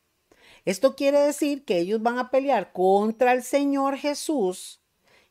Esto 0.65 0.95
quiere 0.95 1.19
decir 1.19 1.65
que 1.65 1.79
ellos 1.79 2.01
van 2.01 2.19
a 2.19 2.29
pelear 2.29 2.71
contra 2.71 3.33
el 3.33 3.41
Señor 3.41 3.97
Jesús 3.97 4.81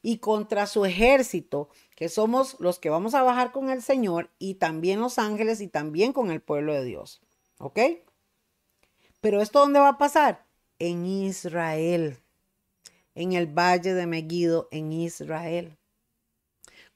y 0.02 0.18
contra 0.18 0.66
su 0.66 0.84
ejército, 0.84 1.68
que 2.02 2.08
somos 2.08 2.56
los 2.58 2.80
que 2.80 2.90
vamos 2.90 3.14
a 3.14 3.22
bajar 3.22 3.52
con 3.52 3.70
el 3.70 3.80
Señor 3.80 4.28
y 4.40 4.54
también 4.54 4.98
los 4.98 5.20
ángeles 5.20 5.60
y 5.60 5.68
también 5.68 6.12
con 6.12 6.32
el 6.32 6.40
pueblo 6.40 6.74
de 6.74 6.82
Dios. 6.82 7.20
¿Ok? 7.58 7.78
Pero 9.20 9.40
esto 9.40 9.60
dónde 9.60 9.78
va 9.78 9.90
a 9.90 9.98
pasar? 9.98 10.44
En 10.80 11.06
Israel, 11.06 12.18
en 13.14 13.34
el 13.34 13.46
valle 13.46 13.94
de 13.94 14.08
Megiddo, 14.08 14.66
en 14.72 14.90
Israel 14.90 15.78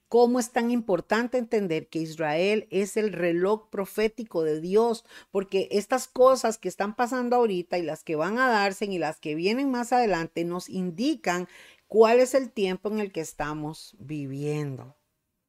cómo 0.09 0.39
es 0.39 0.51
tan 0.51 0.71
importante 0.71 1.39
entender 1.39 1.89
que 1.89 1.99
Israel 1.99 2.67
es 2.71 2.97
el 2.97 3.13
reloj 3.13 3.69
profético 3.71 4.45
de 4.45 4.61
Dios, 4.61 5.05
porque 5.31 5.69
estas 5.73 6.07
cosas 6.09 6.59
que 6.59 6.69
están 6.69 6.95
pasando 6.95 7.37
ahorita 7.37 7.79
y 7.79 7.83
las 7.83 8.05
que 8.05 8.17
van 8.17 8.39
a 8.39 8.49
darse 8.49 8.85
y 8.87 8.99
las 8.99 9.19
que 9.19 9.35
vienen 9.35 9.71
más 9.71 9.93
adelante 9.93 10.45
nos 10.45 10.69
indican 10.69 11.49
cuál 11.87 12.20
es 12.20 12.34
el 12.34 12.51
tiempo 12.51 12.89
en 12.89 13.01
el 13.01 13.12
que 13.12 13.20
estamos 13.20 13.97
viviendo. 13.99 14.97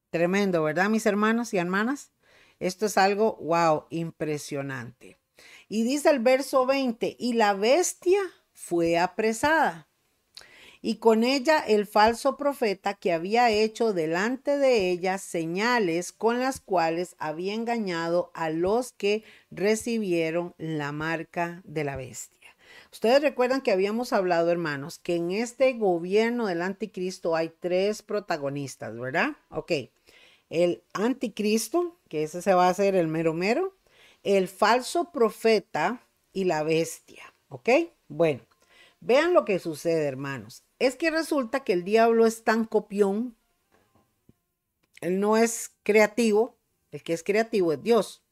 Tremendo, 0.10 0.64
¿verdad, 0.64 0.90
mis 0.90 1.06
hermanos 1.06 1.54
y 1.54 1.58
hermanas? 1.58 2.12
Esto 2.60 2.86
es 2.86 2.98
algo, 2.98 3.38
wow, 3.42 3.86
impresionante. 3.90 5.18
Y 5.70 5.84
dice 5.84 6.10
el 6.10 6.20
verso 6.20 6.66
20, 6.66 7.16
y 7.20 7.34
la 7.34 7.54
bestia 7.54 8.20
fue 8.54 8.98
apresada 8.98 9.88
y 10.82 10.96
con 10.96 11.24
ella 11.24 11.60
el 11.60 11.86
falso 11.86 12.38
profeta 12.38 12.94
que 12.94 13.12
había 13.12 13.50
hecho 13.50 13.94
delante 13.94 14.58
de 14.58 14.90
ella 14.92 15.18
señales 15.18 16.12
con 16.12 16.40
las 16.40 16.60
cuales 16.60 17.16
había 17.20 17.54
engañado 17.54 18.32
a 18.34 18.50
los 18.50 18.92
que 18.92 19.24
recibieron 19.52 20.54
la 20.58 20.92
marca 20.92 21.62
de 21.66 21.84
la 21.84 21.96
bestia. 21.96 22.37
Ustedes 22.98 23.22
recuerdan 23.22 23.62
que 23.62 23.72
habíamos 23.72 24.12
hablado, 24.12 24.50
hermanos, 24.50 24.98
que 24.98 25.16
en 25.18 25.30
este 25.30 25.74
gobierno 25.74 26.48
del 26.48 26.64
anticristo 26.64 27.36
hay 27.36 27.50
tres 27.60 28.02
protagonistas, 28.02 28.98
¿verdad? 28.98 29.38
Ok, 29.50 29.72
el 30.50 30.82
anticristo, 30.94 32.00
que 32.10 32.24
ese 32.24 32.42
se 32.42 32.56
va 32.56 32.66
a 32.66 32.72
hacer 32.72 32.96
el 32.96 33.08
mero 33.08 33.36
mero, 33.36 33.78
el 34.24 34.48
falso 34.48 35.12
profeta 35.12 36.08
y 36.34 36.46
la 36.46 36.64
bestia, 36.64 37.36
¿ok? 37.50 37.70
Bueno, 38.08 38.42
vean 39.00 39.34
lo 39.36 39.46
que 39.46 39.60
sucede, 39.60 40.08
hermanos 40.08 40.64
es 40.80 40.96
que 40.96 41.12
resulta 41.12 41.64
que 41.64 41.74
el 41.74 41.84
diablo 41.84 42.26
es 42.26 42.44
tan 42.44 42.66
copión, 42.66 43.36
él 45.02 45.20
no 45.20 45.38
es 45.38 45.72
creativo, 45.84 46.58
el 46.92 47.04
que 47.04 47.14
es 47.14 47.24
creativo 47.24 47.74
es 47.74 47.84
Dios. 47.84 48.24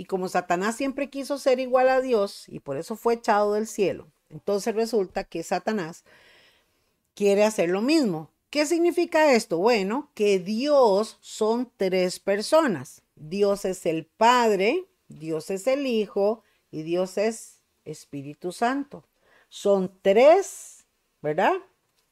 Y 0.00 0.06
como 0.06 0.30
Satanás 0.30 0.76
siempre 0.76 1.10
quiso 1.10 1.36
ser 1.36 1.60
igual 1.60 1.90
a 1.90 2.00
Dios 2.00 2.46
y 2.48 2.60
por 2.60 2.78
eso 2.78 2.96
fue 2.96 3.12
echado 3.12 3.52
del 3.52 3.66
cielo, 3.66 4.10
entonces 4.30 4.74
resulta 4.74 5.24
que 5.24 5.42
Satanás 5.42 6.04
quiere 7.14 7.44
hacer 7.44 7.68
lo 7.68 7.82
mismo. 7.82 8.30
¿Qué 8.48 8.64
significa 8.64 9.34
esto? 9.34 9.58
Bueno, 9.58 10.10
que 10.14 10.38
Dios 10.38 11.18
son 11.20 11.70
tres 11.76 12.18
personas. 12.18 13.02
Dios 13.14 13.66
es 13.66 13.84
el 13.84 14.06
Padre, 14.06 14.86
Dios 15.08 15.50
es 15.50 15.66
el 15.66 15.86
Hijo 15.86 16.44
y 16.70 16.80
Dios 16.80 17.18
es 17.18 17.60
Espíritu 17.84 18.52
Santo. 18.52 19.04
Son 19.50 19.92
tres, 20.00 20.86
¿verdad? 21.20 21.52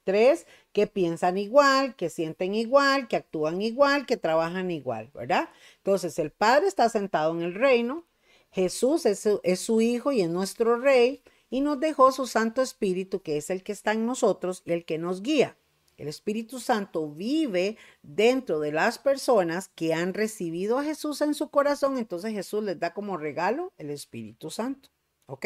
Tres, 0.05 0.47
que 0.79 0.87
piensan 0.87 1.39
igual, 1.39 1.97
que 1.97 2.09
sienten 2.09 2.55
igual, 2.55 3.09
que 3.09 3.17
actúan 3.17 3.61
igual, 3.61 4.07
que 4.07 4.17
trabajan 4.17 4.71
igual, 4.71 5.11
¿verdad? 5.13 5.49
Entonces 5.79 6.17
el 6.21 6.31
Padre 6.31 6.69
está 6.69 6.89
sentado 6.89 7.33
en 7.35 7.43
el 7.43 7.55
reino, 7.55 8.07
Jesús 8.53 9.05
es 9.05 9.19
su, 9.19 9.41
es 9.43 9.59
su 9.59 9.81
Hijo 9.81 10.13
y 10.13 10.21
es 10.21 10.29
nuestro 10.29 10.79
Rey, 10.79 11.25
y 11.51 11.63
nos 11.63 11.81
dejó 11.81 12.13
su 12.13 12.29
Santo 12.29 12.63
Espíritu, 12.63 13.23
que 13.23 13.39
es 13.39 13.51
el 13.51 13.65
que 13.65 13.73
está 13.73 13.91
en 13.91 14.07
nosotros 14.07 14.63
y 14.67 14.71
el 14.71 14.85
que 14.85 14.99
nos 14.99 15.21
guía. 15.21 15.57
El 15.97 16.07
Espíritu 16.07 16.61
Santo 16.61 17.11
vive 17.11 17.77
dentro 18.05 18.61
de 18.61 18.71
las 18.71 19.01
personas 19.01 19.67
que 19.67 19.95
han 19.95 20.15
recibido 20.15 20.79
a 20.79 20.85
Jesús 20.85 21.23
en 21.23 21.35
su 21.35 21.51
corazón, 21.51 21.99
entonces 21.99 22.33
Jesús 22.33 22.63
les 22.63 22.79
da 22.79 22.95
como 22.95 23.17
regalo 23.17 23.73
el 23.79 23.91
Espíritu 23.91 24.49
Santo. 24.49 24.91
¿Ok? 25.27 25.45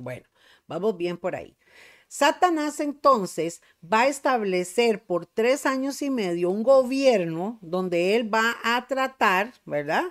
Bueno, 0.00 0.26
vamos 0.66 0.96
bien 0.96 1.16
por 1.16 1.36
ahí. 1.36 1.56
Satanás 2.08 2.80
entonces 2.80 3.62
va 3.82 4.02
a 4.02 4.08
establecer 4.08 5.04
por 5.04 5.26
tres 5.26 5.66
años 5.66 6.02
y 6.02 6.10
medio 6.10 6.50
un 6.50 6.62
gobierno 6.62 7.58
donde 7.62 8.14
él 8.14 8.32
va 8.32 8.56
a 8.62 8.86
tratar, 8.86 9.52
¿verdad? 9.64 10.04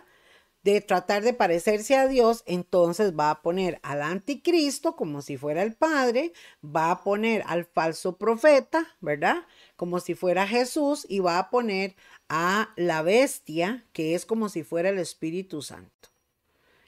De 0.63 0.81
tratar 0.81 1.23
de 1.23 1.33
parecerse 1.33 1.95
a 1.95 2.07
Dios, 2.07 2.43
entonces 2.47 3.13
va 3.17 3.29
a 3.29 3.41
poner 3.41 3.79
al 3.83 4.01
anticristo 4.01 4.95
como 4.95 5.21
si 5.21 5.37
fuera 5.37 5.61
el 5.63 5.75
Padre, 5.75 6.33
va 6.63 6.91
a 6.91 7.03
poner 7.03 7.43
al 7.47 7.65
falso 7.65 8.17
profeta, 8.17 8.87
¿verdad? 8.99 9.45
Como 9.75 9.99
si 9.99 10.15
fuera 10.15 10.47
Jesús 10.47 11.05
y 11.07 11.19
va 11.19 11.37
a 11.39 11.49
poner 11.49 11.95
a 12.29 12.73
la 12.75 13.03
bestia, 13.03 13.85
que 13.93 14.15
es 14.15 14.25
como 14.25 14.49
si 14.49 14.63
fuera 14.63 14.89
el 14.89 14.99
Espíritu 14.99 15.61
Santo. 15.61 16.14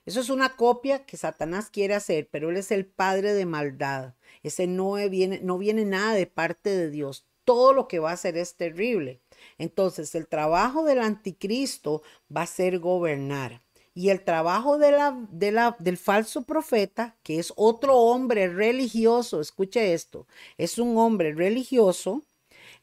Eso 0.08 0.22
es 0.22 0.30
una 0.30 0.56
copia 0.56 1.06
que 1.06 1.18
Satanás 1.18 1.70
quiere 1.70 1.94
hacer, 1.94 2.30
pero 2.32 2.50
él 2.50 2.56
es 2.56 2.72
el 2.72 2.86
padre 2.86 3.34
de 3.34 3.46
maldad. 3.46 4.14
Ese 4.42 4.66
no 4.66 4.94
viene, 5.10 5.42
no 5.44 5.58
viene 5.58 5.84
nada 5.84 6.14
de 6.14 6.26
parte 6.26 6.70
de 6.70 6.90
Dios. 6.90 7.26
Todo 7.44 7.74
lo 7.74 7.90
que 7.90 8.00
va 8.00 8.12
a 8.12 8.14
hacer 8.14 8.38
es 8.38 8.56
terrible. 8.56 9.20
Entonces, 9.58 10.16
el 10.16 10.26
trabajo 10.26 10.86
del 10.86 11.00
anticristo 11.00 12.04
va 12.34 12.44
a 12.44 12.48
ser 12.48 12.80
gobernar. 12.80 13.62
Y 13.94 14.10
el 14.10 14.24
trabajo 14.24 14.78
del 14.78 15.98
falso 15.98 16.44
profeta, 16.44 17.18
que 17.22 17.40
es 17.40 17.52
otro 17.58 17.98
hombre 17.98 18.48
religioso, 18.48 19.42
escuche 19.42 19.94
esto, 19.94 20.26
es 20.58 20.80
un 20.80 20.98
hombre 20.98 21.34
religioso, 21.34 22.24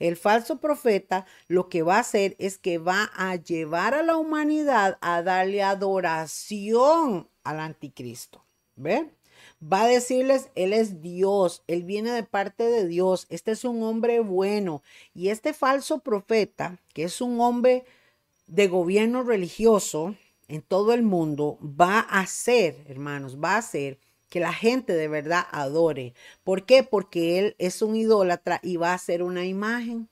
el 0.08 0.16
falso 0.16 0.58
profeta 0.58 1.24
lo 1.48 1.70
que 1.70 1.82
va 1.82 1.96
a 1.96 2.00
hacer 2.00 2.36
es 2.38 2.58
que 2.58 2.76
va 2.76 3.10
a 3.16 3.36
llevar 3.36 3.94
a 3.94 4.02
la 4.02 4.18
humanidad 4.18 4.98
a 5.00 5.22
darle 5.22 5.62
adoración 5.62 7.28
al 7.42 7.60
anticristo. 7.60 8.44
¿Ve? 8.76 9.10
Va 9.62 9.82
a 9.82 9.86
decirles, 9.86 10.50
Él 10.56 10.74
es 10.74 11.00
Dios, 11.00 11.62
Él 11.68 11.84
viene 11.84 12.10
de 12.10 12.22
parte 12.22 12.64
de 12.64 12.86
Dios, 12.86 13.26
este 13.30 13.52
es 13.52 13.64
un 13.64 13.82
hombre 13.82 14.20
bueno. 14.20 14.82
Y 15.14 15.28
este 15.28 15.54
falso 15.54 16.00
profeta, 16.00 16.78
que 16.92 17.04
es 17.04 17.22
un 17.22 17.40
hombre 17.40 17.84
de 18.46 18.68
gobierno 18.68 19.22
religioso 19.22 20.16
en 20.48 20.60
todo 20.60 20.92
el 20.92 21.02
mundo, 21.02 21.58
va 21.62 22.00
a 22.00 22.20
hacer, 22.20 22.84
hermanos, 22.88 23.38
va 23.42 23.54
a 23.54 23.58
hacer 23.58 23.98
que 24.34 24.40
la 24.40 24.52
gente 24.52 24.94
de 24.94 25.06
verdad 25.06 25.46
adore. 25.52 26.12
¿Por 26.42 26.66
qué? 26.66 26.82
Porque 26.82 27.38
Él 27.38 27.54
es 27.60 27.82
un 27.82 27.94
idólatra 27.94 28.58
y 28.64 28.78
va 28.78 28.90
a 28.90 28.94
hacer 28.94 29.22
una 29.22 29.44
imagen. 29.44 30.08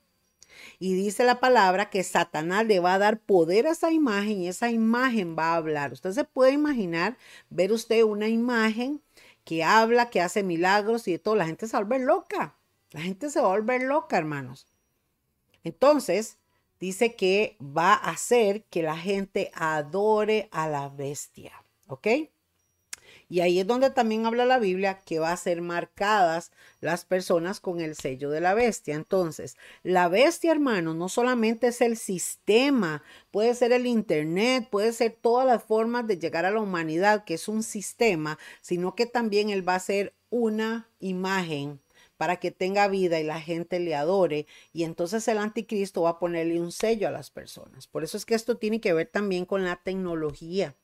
Y 0.79 0.93
dice 0.93 1.25
la 1.25 1.41
palabra 1.41 1.89
que 1.89 2.05
Satanás 2.05 2.65
le 2.65 2.79
va 2.79 2.93
a 2.93 2.99
dar 2.99 3.19
poder 3.19 3.67
a 3.67 3.71
esa 3.71 3.91
imagen 3.91 4.39
y 4.39 4.47
esa 4.47 4.71
imagen 4.71 5.35
va 5.37 5.47
a 5.51 5.55
hablar. 5.57 5.91
Usted 5.91 6.13
se 6.13 6.23
puede 6.23 6.53
imaginar 6.53 7.17
ver 7.49 7.73
usted 7.73 8.01
una 8.03 8.29
imagen 8.29 9.01
que 9.43 9.65
habla, 9.65 10.09
que 10.09 10.21
hace 10.21 10.41
milagros 10.41 11.05
y 11.09 11.11
de 11.11 11.19
todo. 11.19 11.35
La 11.35 11.45
gente 11.45 11.67
se 11.67 11.73
va 11.73 11.79
a 11.79 11.83
volver 11.83 12.01
loca. 12.03 12.55
La 12.91 13.01
gente 13.01 13.29
se 13.29 13.41
va 13.41 13.47
a 13.47 13.57
volver 13.57 13.83
loca, 13.83 14.17
hermanos. 14.17 14.67
Entonces, 15.65 16.37
dice 16.79 17.17
que 17.17 17.57
va 17.59 17.93
a 17.93 18.11
hacer 18.11 18.63
que 18.69 18.83
la 18.83 18.95
gente 18.95 19.51
adore 19.53 20.47
a 20.53 20.69
la 20.69 20.87
bestia. 20.87 21.51
¿Ok? 21.87 22.07
Y 23.33 23.41
ahí 23.41 23.59
es 23.59 23.65
donde 23.65 23.89
también 23.89 24.27
habla 24.27 24.45
la 24.45 24.59
Biblia 24.59 24.99
que 25.03 25.17
va 25.17 25.31
a 25.31 25.37
ser 25.37 25.63
marcadas 25.63 26.51
las 26.81 27.03
personas 27.03 27.59
con 27.59 27.81
el 27.81 27.95
sello 27.95 28.29
de 28.29 28.41
la 28.41 28.53
bestia. 28.53 28.93
Entonces, 28.93 29.57
la 29.81 30.07
bestia, 30.07 30.51
hermano, 30.51 30.93
no 30.93 31.09
solamente 31.09 31.69
es 31.69 31.81
el 31.81 31.97
sistema, 31.97 33.01
puede 33.31 33.55
ser 33.55 33.71
el 33.71 33.87
Internet, 33.87 34.67
puede 34.69 34.93
ser 34.93 35.17
todas 35.19 35.47
las 35.47 35.63
formas 35.63 36.05
de 36.05 36.19
llegar 36.19 36.45
a 36.45 36.51
la 36.51 36.59
humanidad, 36.59 37.23
que 37.23 37.33
es 37.33 37.47
un 37.47 37.63
sistema, 37.63 38.37
sino 38.61 38.93
que 38.93 39.07
también 39.07 39.49
él 39.49 39.67
va 39.67 39.73
a 39.73 39.79
ser 39.79 40.13
una 40.29 40.87
imagen 40.99 41.81
para 42.17 42.35
que 42.35 42.51
tenga 42.51 42.87
vida 42.87 43.19
y 43.19 43.23
la 43.23 43.41
gente 43.41 43.79
le 43.79 43.95
adore. 43.95 44.45
Y 44.73 44.83
entonces 44.83 45.27
el 45.27 45.39
anticristo 45.39 46.03
va 46.03 46.11
a 46.11 46.19
ponerle 46.19 46.61
un 46.61 46.71
sello 46.71 47.07
a 47.07 47.11
las 47.11 47.31
personas. 47.31 47.87
Por 47.87 48.03
eso 48.03 48.15
es 48.15 48.27
que 48.27 48.35
esto 48.35 48.57
tiene 48.57 48.79
que 48.79 48.93
ver 48.93 49.07
también 49.07 49.45
con 49.45 49.63
la 49.63 49.77
tecnología 49.77 50.75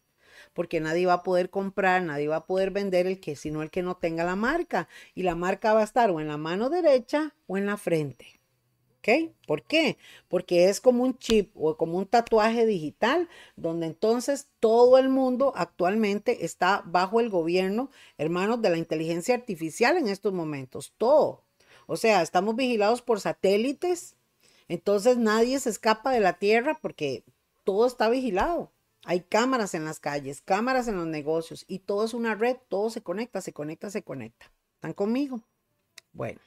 porque 0.54 0.80
nadie 0.80 1.06
va 1.06 1.14
a 1.14 1.24
poder 1.24 1.50
comprar, 1.50 2.02
nadie 2.04 2.28
va 2.28 2.38
a 2.38 2.46
poder 2.46 2.72
vender 2.72 3.08
el 3.08 3.20
que, 3.20 3.36
sino 3.36 3.62
el 3.62 3.72
que 3.72 3.84
no 3.84 3.98
tenga 3.98 4.24
la 4.24 4.36
marca. 4.36 4.88
Y 5.16 5.24
la 5.24 5.36
marca 5.36 5.74
va 5.74 5.82
a 5.82 5.86
estar 5.86 6.12
o 6.12 6.20
en 6.20 6.28
la 6.28 6.38
mano 6.38 6.70
derecha 6.70 7.34
o 7.48 7.58
en 7.58 7.66
la 7.66 7.78
frente. 7.78 8.40
¿Ok? 9.00 9.32
¿Por 9.48 9.64
qué? 9.64 9.98
Porque 10.28 10.68
es 10.70 10.82
como 10.82 11.04
un 11.04 11.18
chip 11.18 11.52
o 11.56 11.78
como 11.78 11.98
un 11.98 12.06
tatuaje 12.06 12.66
digital, 12.66 13.30
donde 13.56 13.88
entonces 13.88 14.50
todo 14.60 14.98
el 14.98 15.08
mundo 15.08 15.54
actualmente 15.56 16.44
está 16.44 16.84
bajo 16.86 17.22
el 17.22 17.30
gobierno, 17.30 17.90
hermanos, 18.18 18.62
de 18.62 18.70
la 18.70 18.78
inteligencia 18.78 19.36
artificial 19.36 19.98
en 19.98 20.10
estos 20.10 20.34
momentos. 20.34 20.94
Todo. 20.98 21.46
O 21.88 21.96
sea, 21.96 22.22
estamos 22.22 22.56
vigilados 22.58 23.02
por 23.02 23.22
satélites, 23.22 24.18
entonces 24.68 25.18
nadie 25.18 25.60
se 25.60 25.70
escapa 25.70 26.12
de 26.12 26.20
la 26.20 26.34
Tierra 26.34 26.78
porque 26.82 27.24
todo 27.64 27.88
está 27.88 28.10
vigilado. 28.10 28.72
Hay 29.06 29.22
cámaras 29.22 29.74
en 29.74 29.86
las 29.86 30.00
calles, 30.00 30.42
cámaras 30.42 30.88
en 30.88 30.98
los 30.98 31.08
negocios 31.08 31.66
y 31.68 31.80
todo 31.80 32.06
es 32.06 32.14
una 32.14 32.36
red, 32.36 32.58
todo 32.68 32.90
se 32.90 33.02
conecta, 33.02 33.42
se 33.42 33.54
conecta, 33.54 33.90
se 33.90 34.04
conecta. 34.04 34.52
¿Están 34.76 34.94
conmigo? 34.94 35.42
Bueno. 36.12 36.42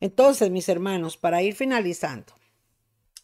Entonces, 0.00 0.50
mis 0.50 0.68
hermanos, 0.68 1.16
para 1.16 1.42
ir 1.42 1.54
finalizando, 1.54 2.34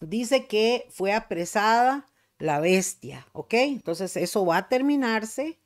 dice 0.00 0.46
que 0.46 0.86
fue 0.90 1.12
apresada 1.12 2.06
la 2.38 2.60
bestia, 2.60 3.26
¿ok? 3.32 3.54
Entonces 3.54 4.16
eso 4.16 4.44
va 4.44 4.56
a 4.56 4.68
terminarse 4.68 5.61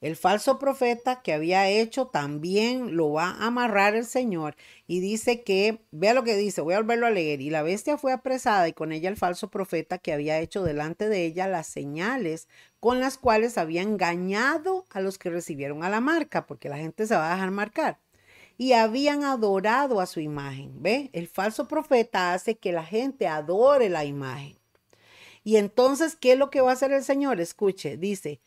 el 0.00 0.16
falso 0.16 0.58
profeta 0.58 1.20
que 1.22 1.34
había 1.34 1.68
hecho 1.68 2.06
también 2.06 2.96
lo 2.96 3.12
va 3.12 3.30
a 3.30 3.46
amarrar 3.46 3.94
el 3.94 4.06
Señor 4.06 4.56
y 4.86 5.00
dice 5.00 5.42
que, 5.42 5.82
vea 5.90 6.14
lo 6.14 6.24
que 6.24 6.36
dice, 6.36 6.62
voy 6.62 6.74
a 6.74 6.78
volverlo 6.78 7.06
a 7.06 7.10
leer, 7.10 7.42
y 7.42 7.50
la 7.50 7.62
bestia 7.62 7.98
fue 7.98 8.12
apresada 8.12 8.66
y 8.66 8.72
con 8.72 8.92
ella 8.92 9.10
el 9.10 9.16
falso 9.16 9.50
profeta 9.50 9.98
que 9.98 10.12
había 10.12 10.38
hecho 10.38 10.62
delante 10.62 11.08
de 11.08 11.26
ella 11.26 11.48
las 11.48 11.66
señales 11.66 12.48
con 12.80 12.98
las 12.98 13.18
cuales 13.18 13.58
había 13.58 13.82
engañado 13.82 14.86
a 14.90 15.00
los 15.00 15.18
que 15.18 15.28
recibieron 15.28 15.84
a 15.84 15.90
la 15.90 16.00
marca, 16.00 16.46
porque 16.46 16.70
la 16.70 16.78
gente 16.78 17.06
se 17.06 17.14
va 17.14 17.30
a 17.30 17.34
dejar 17.34 17.50
marcar. 17.50 17.98
Y 18.56 18.72
habían 18.72 19.24
adorado 19.24 20.00
a 20.00 20.06
su 20.06 20.20
imagen. 20.20 20.82
¿Ve? 20.82 21.10
El 21.12 21.28
falso 21.28 21.68
profeta 21.68 22.34
hace 22.34 22.56
que 22.56 22.72
la 22.72 22.84
gente 22.84 23.26
adore 23.26 23.88
la 23.88 24.04
imagen. 24.04 24.58
Y 25.44 25.56
entonces, 25.56 26.16
¿qué 26.16 26.32
es 26.32 26.38
lo 26.38 26.50
que 26.50 26.60
va 26.60 26.70
a 26.70 26.74
hacer 26.74 26.92
el 26.92 27.02
Señor? 27.02 27.40
Escuche, 27.40 27.96
dice, 27.96 28.40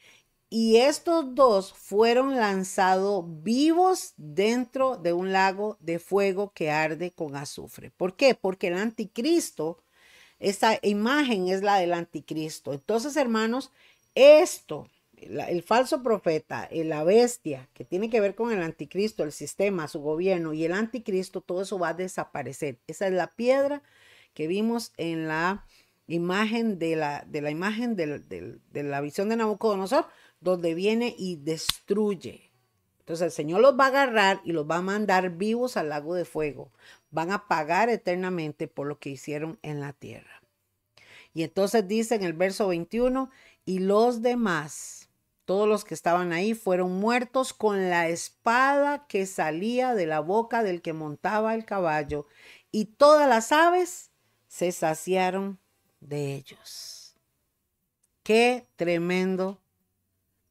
y 0.56 0.78
estos 0.78 1.34
dos 1.34 1.74
fueron 1.74 2.36
lanzados 2.36 3.26
vivos 3.42 4.14
dentro 4.18 4.98
de 4.98 5.12
un 5.12 5.32
lago 5.32 5.78
de 5.80 5.98
fuego 5.98 6.52
que 6.54 6.70
arde 6.70 7.10
con 7.12 7.36
azufre. 7.36 7.90
¿Por 7.90 8.16
qué? 8.16 8.36
Porque 8.36 8.68
el 8.68 8.76
anticristo, 8.76 9.82
esa 10.38 10.78
imagen 10.84 11.48
es 11.48 11.64
la 11.64 11.80
del 11.80 11.92
anticristo. 11.92 12.72
Entonces, 12.72 13.18
hermanos, 13.18 13.72
esto, 14.14 14.88
el 15.16 15.64
falso 15.64 16.04
profeta, 16.04 16.70
la 16.72 17.04
bestia, 17.04 17.68
que 17.74 17.84
tiene 17.84 18.12
que 18.12 18.22
ver 18.22 18.36
con 18.36 18.52
el 18.52 18.62
anticristo, 18.62 19.24
el 19.24 19.32
sistema, 19.32 19.88
su 19.88 20.02
gobierno 20.02 20.54
y 20.54 20.66
el 20.66 20.74
anticristo, 20.74 21.42
todo 21.42 21.64
eso 21.64 21.80
va 21.80 21.90
a 21.90 21.94
desaparecer. 21.96 22.78
Esa 22.86 23.08
es 23.08 23.14
la 23.14 23.32
piedra 23.32 23.82
que 24.36 24.46
vimos 24.46 24.94
en 24.98 25.28
la 25.28 25.66
imagen 26.06 26.78
de 26.78 26.96
la, 26.96 27.24
de 27.26 27.42
la 27.42 27.50
imagen 27.50 27.96
de, 27.96 28.20
de 28.20 28.84
la 28.84 29.02
visión 29.02 29.30
de 29.30 29.38
Nabucodonosor 29.38 30.06
donde 30.44 30.74
viene 30.74 31.16
y 31.18 31.38
destruye. 31.38 32.52
Entonces 33.00 33.26
el 33.26 33.32
Señor 33.32 33.62
los 33.62 33.80
va 33.80 33.86
a 33.86 33.88
agarrar 33.88 34.42
y 34.44 34.52
los 34.52 34.70
va 34.70 34.78
a 34.78 34.82
mandar 34.82 35.32
vivos 35.32 35.78
al 35.78 35.90
lago 35.90 36.16
de 36.16 36.26
fuego. 36.26 36.72
Van 37.12 37.32
a 37.32 37.48
pagar 37.48 37.90
eternamente 37.90 38.68
por 38.68 38.88
lo 38.88 39.00
que 39.00 39.10
hicieron 39.10 39.58
en 39.62 39.80
la 39.80 39.94
tierra. 39.94 40.42
Y 41.34 41.44
entonces 41.44 41.88
dice 41.88 42.16
en 42.16 42.24
el 42.24 42.34
verso 42.34 42.68
21, 42.68 43.30
y 43.66 43.80
los 43.80 44.22
demás, 44.22 45.10
todos 45.46 45.68
los 45.68 45.84
que 45.84 45.94
estaban 45.94 46.32
ahí, 46.32 46.54
fueron 46.54 47.00
muertos 47.00 47.54
con 47.54 47.90
la 47.90 48.08
espada 48.08 49.08
que 49.08 49.26
salía 49.26 49.96
de 49.96 50.06
la 50.06 50.20
boca 50.20 50.64
del 50.64 50.82
que 50.82 50.94
montaba 50.94 51.56
el 51.56 51.66
caballo, 51.66 52.28
y 52.72 52.86
todas 52.86 53.28
las 53.28 53.52
aves 53.52 54.12
se 54.48 54.72
saciaron 54.72 55.60
de 56.00 56.36
ellos. 56.36 57.16
Qué 58.22 58.68
tremendo 58.76 59.63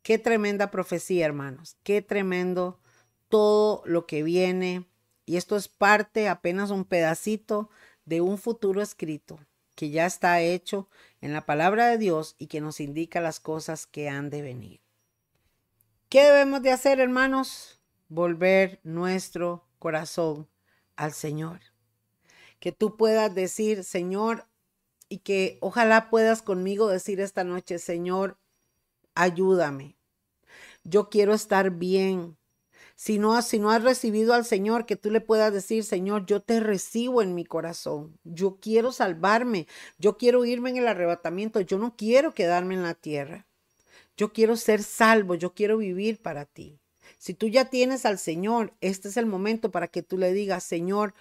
Qué 0.03 0.18
tremenda 0.18 0.70
profecía, 0.70 1.24
hermanos. 1.24 1.76
Qué 1.84 2.03
tremendo 2.03 2.80
todo 3.28 3.82
lo 3.86 4.07
que 4.07 4.22
viene. 4.22 4.88
Y 5.26 5.36
esto 5.36 5.57
es 5.57 5.68
parte, 5.68 6.28
apenas 6.28 6.70
un 6.70 6.84
pedacito 6.84 7.70
de 8.05 8.20
un 8.20 8.38
futuro 8.38 8.82
escrito 8.82 9.38
que 9.74 9.90
ya 9.90 10.07
está 10.07 10.40
hecho 10.40 10.88
en 11.20 11.32
la 11.32 11.46
palabra 11.46 11.86
de 11.86 11.98
Dios 11.98 12.34
y 12.38 12.48
que 12.48 12.61
nos 12.61 12.80
indica 12.80 13.20
las 13.20 13.40
cosas 13.40 13.86
que 13.86 14.09
han 14.09 14.28
de 14.28 14.42
venir. 14.42 14.80
¿Qué 16.09 16.24
debemos 16.24 16.62
de 16.62 16.72
hacer, 16.72 17.00
hermanos? 17.00 17.80
Volver 18.09 18.80
nuestro 18.82 19.66
corazón 19.78 20.48
al 20.96 21.12
Señor. 21.12 21.61
Que 22.61 22.72
tú 22.72 22.96
puedas 22.96 23.34
decir, 23.34 23.82
Señor, 23.82 24.46
y 25.09 25.18
que 25.18 25.59
ojalá 25.61 26.11
puedas 26.11 26.42
conmigo 26.42 26.88
decir 26.88 27.20
esta 27.20 27.44
noche, 27.44 27.78
Señor, 27.78 28.38
ayúdame. 29.14 29.96
Yo 30.84 31.08
quiero 31.10 31.34
estar 31.34 31.70
bien. 31.70 32.36
Si 32.94 33.18
no, 33.18 33.36
no 33.58 33.70
has 33.70 33.82
recibido 33.82 34.34
al 34.34 34.44
Señor, 34.44 34.86
que 34.86 34.96
tú 34.96 35.10
le 35.10 35.20
puedas 35.20 35.52
decir, 35.52 35.82
Señor, 35.84 36.26
yo 36.26 36.40
te 36.40 36.60
recibo 36.60 37.22
en 37.22 37.34
mi 37.34 37.44
corazón. 37.44 38.18
Yo 38.22 38.58
quiero 38.60 38.92
salvarme. 38.92 39.66
Yo 39.98 40.18
quiero 40.18 40.44
irme 40.44 40.70
en 40.70 40.76
el 40.76 40.88
arrebatamiento. 40.88 41.60
Yo 41.60 41.78
no 41.78 41.96
quiero 41.96 42.32
quedarme 42.34 42.74
en 42.74 42.82
la 42.82 42.94
tierra. 42.94 43.46
Yo 44.16 44.32
quiero 44.32 44.56
ser 44.56 44.82
salvo. 44.82 45.34
Yo 45.34 45.52
quiero 45.54 45.78
vivir 45.78 46.20
para 46.20 46.44
ti. 46.44 46.78
Si 47.18 47.34
tú 47.34 47.48
ya 47.48 47.66
tienes 47.66 48.06
al 48.06 48.18
Señor, 48.18 48.72
este 48.80 49.08
es 49.08 49.16
el 49.16 49.26
momento 49.26 49.70
para 49.70 49.88
que 49.88 50.02
tú 50.02 50.18
le 50.18 50.32
digas, 50.32 50.64
Señor, 50.64 51.14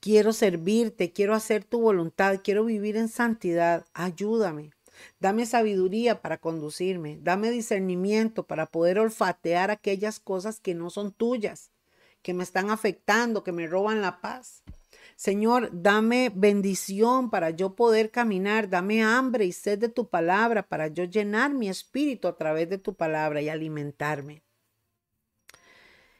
quiero 0.00 0.32
servirte, 0.32 1.12
quiero 1.12 1.34
hacer 1.34 1.64
tu 1.64 1.80
voluntad, 1.80 2.40
quiero 2.42 2.64
vivir 2.64 2.96
en 2.96 3.08
santidad. 3.08 3.84
Ayúdame. 3.94 4.75
Dame 5.20 5.46
sabiduría 5.46 6.22
para 6.22 6.38
conducirme. 6.38 7.18
Dame 7.20 7.50
discernimiento 7.50 8.46
para 8.46 8.66
poder 8.66 8.98
olfatear 8.98 9.70
aquellas 9.70 10.20
cosas 10.20 10.60
que 10.60 10.74
no 10.74 10.90
son 10.90 11.12
tuyas, 11.12 11.70
que 12.22 12.34
me 12.34 12.42
están 12.42 12.70
afectando, 12.70 13.44
que 13.44 13.52
me 13.52 13.66
roban 13.66 14.00
la 14.00 14.20
paz. 14.20 14.62
Señor, 15.16 15.70
dame 15.72 16.30
bendición 16.34 17.30
para 17.30 17.50
yo 17.50 17.74
poder 17.74 18.10
caminar. 18.10 18.68
Dame 18.68 19.02
hambre 19.02 19.44
y 19.46 19.52
sed 19.52 19.78
de 19.78 19.88
tu 19.88 20.08
palabra 20.08 20.62
para 20.62 20.88
yo 20.88 21.04
llenar 21.04 21.54
mi 21.54 21.68
espíritu 21.68 22.28
a 22.28 22.36
través 22.36 22.68
de 22.68 22.78
tu 22.78 22.94
palabra 22.94 23.40
y 23.40 23.48
alimentarme. 23.48 24.45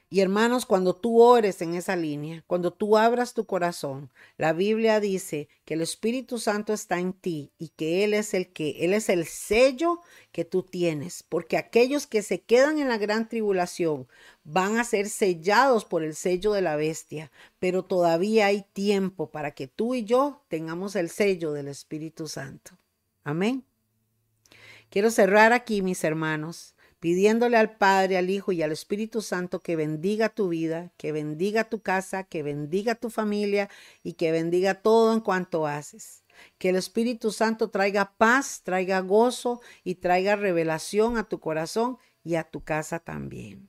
Y 0.09 0.20
hermanos, 0.20 0.66
cuando 0.66 0.94
tú 0.94 1.20
ores 1.20 1.61
en 1.62 1.74
esa 1.74 1.96
línea, 1.96 2.44
cuando 2.46 2.72
tú 2.72 2.96
abras 2.96 3.34
tu 3.34 3.44
corazón, 3.44 4.12
la 4.36 4.52
Biblia 4.52 5.00
dice 5.00 5.48
que 5.64 5.74
el 5.74 5.80
Espíritu 5.80 6.38
Santo 6.38 6.72
está 6.72 7.00
en 7.00 7.12
ti 7.12 7.50
y 7.59 7.70
que 7.70 8.04
Él 8.04 8.14
es 8.14 8.32
el 8.32 8.52
que, 8.52 8.84
Él 8.84 8.94
es 8.94 9.09
el 9.09 9.26
sello 9.26 10.00
que 10.30 10.44
tú 10.44 10.62
tienes, 10.62 11.24
porque 11.24 11.57
aquellos 11.57 12.07
que 12.07 12.22
se 12.22 12.40
quedan 12.40 12.78
en 12.78 12.88
la 12.88 12.98
gran 12.98 13.28
tribulación 13.28 14.07
van 14.44 14.78
a 14.78 14.84
ser 14.84 15.09
sellados 15.09 15.84
por 15.84 16.04
el 16.04 16.14
sello 16.14 16.52
de 16.52 16.62
la 16.62 16.76
bestia, 16.76 17.32
pero 17.59 17.84
todavía 17.84 18.46
hay 18.46 18.64
tiempo 18.72 19.32
para 19.32 19.50
que 19.50 19.66
tú 19.66 19.96
y 19.96 20.04
yo 20.04 20.44
tengamos 20.46 20.94
el 20.94 21.11
sello 21.11 21.52
del 21.52 21.66
Espíritu 21.66 22.28
Santo. 22.28 22.78
Amén. 23.24 23.64
Quiero 24.88 25.11
cerrar 25.11 25.52
aquí, 25.52 25.82
mis 25.82 26.04
hermanos 26.04 26.75
pidiéndole 27.01 27.57
al 27.57 27.76
Padre, 27.76 28.16
al 28.16 28.30
Hijo 28.30 28.53
y 28.53 28.62
al 28.62 28.72
Espíritu 28.72 29.22
Santo 29.22 29.61
que 29.61 29.76
bendiga 29.76 30.28
tu 30.28 30.49
vida, 30.49 30.92
que 30.97 31.12
bendiga 31.12 31.64
tu 31.64 31.80
casa, 31.80 32.24
que 32.24 32.42
bendiga 32.42 32.94
tu 32.94 33.11
familia 33.11 33.68
y 34.03 34.14
que 34.14 34.32
bendiga 34.32 34.74
todo 34.74 35.12
en 35.12 35.20
cuanto 35.20 35.66
haces. 35.66 36.24
Que 36.59 36.70
el 36.70 36.76
Espíritu 36.76 37.32
Santo 37.32 37.70
traiga 37.70 38.14
paz, 38.16 38.62
traiga 38.62 39.01
gozo 39.01 39.61
y 39.84 39.97
traiga 39.97 40.36
revelación 40.36 41.16
a 41.16 41.28
tu 41.28 41.40
corazón 41.40 41.99
y 42.24 42.34
a 42.34 42.44
tu 42.44 42.62
casa 42.62 42.99
también. 42.99 43.68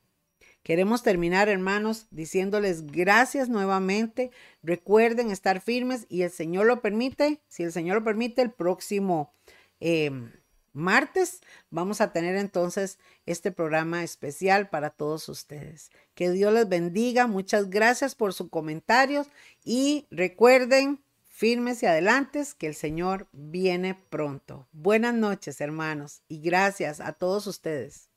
Queremos 0.67 1.01
terminar, 1.01 1.47
hermanos, 1.47 2.07
diciéndoles 2.11 2.87
gracias 2.87 3.47
nuevamente. 3.47 4.31
Recuerden 4.61 5.31
estar 5.31 5.61
firmes 5.61 6.05
y 6.09 6.23
el 6.23 6.29
Señor 6.29 6.65
lo 6.65 6.81
permite, 6.81 7.41
si 7.47 7.63
el 7.63 7.71
Señor 7.71 7.99
lo 7.99 8.03
permite, 8.03 8.41
el 8.41 8.51
próximo 8.51 9.33
em, 9.79 10.33
martes 10.77 11.41
vamos 11.69 11.99
a 11.99 12.13
tener 12.13 12.35
entonces 12.35 12.99
este 13.25 13.51
programa 13.51 14.03
especial 14.03 14.69
para 14.69 14.89
todos 14.89 15.27
ustedes. 15.27 15.91
Que 16.13 16.31
Dios 16.31 16.53
les 16.53 16.69
bendiga. 16.69 17.27
Muchas 17.27 17.69
gracias 17.69 18.15
por 18.15 18.33
sus 18.33 18.49
comentarios 18.49 19.27
y 19.63 20.07
recuerden, 20.11 21.03
firmes 21.25 21.83
y 21.83 21.85
adelantes, 21.85 22.53
que 22.53 22.67
el 22.67 22.75
Señor 22.75 23.27
viene 23.31 23.95
pronto. 24.09 24.67
Buenas 24.71 25.13
noches, 25.13 25.59
hermanos, 25.61 26.21
y 26.27 26.39
gracias 26.39 27.01
a 27.01 27.13
todos 27.13 27.47
ustedes. 27.47 28.09